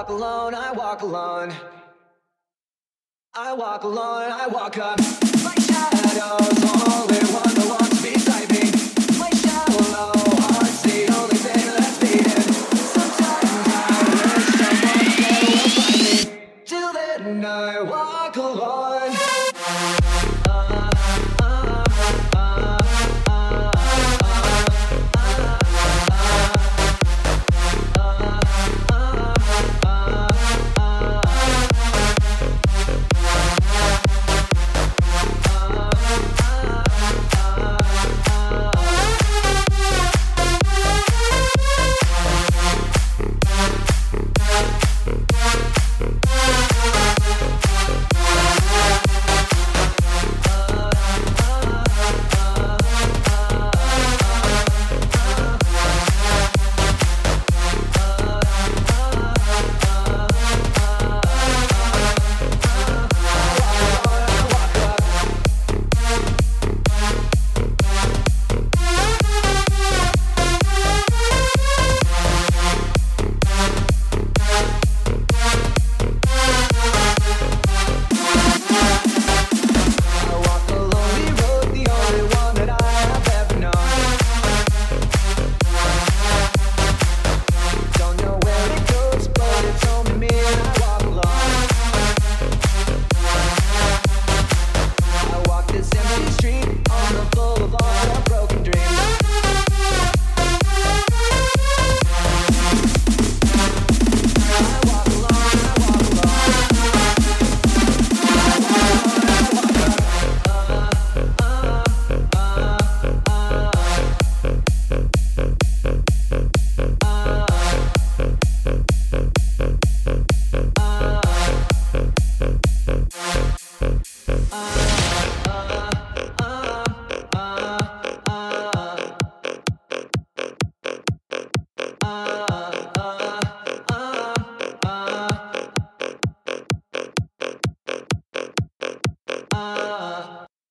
walk 0.00 0.08
alone, 0.08 0.54
I 0.54 0.72
walk 0.72 1.02
alone. 1.02 1.52
I 3.34 3.52
walk 3.52 3.84
alone, 3.84 4.32
I 4.32 4.46
walk 4.46 4.78
up. 4.78 4.98
My 5.44 5.54
shadows, 5.66 6.64
only 6.88 7.20
one 7.36 7.54
belongs 7.54 8.00
beside 8.00 8.48
me. 8.50 8.72
My 9.18 9.28
shallow 9.28 10.14
heart's 10.40 10.80
the 10.84 11.06
only 11.18 11.36
thing 11.36 11.66
that's 11.76 11.98
beating. 12.00 12.52
Sometimes 12.96 13.68
I 13.76 13.98
wish 14.08 14.46
someone 14.56 15.12
there 15.20 15.44
will 15.52 15.68
find 15.76 16.00
me. 16.02 16.48
Till 16.64 16.92
then, 16.94 17.44
I 17.44 17.82
walk 17.82 18.36
alone. 18.36 19.99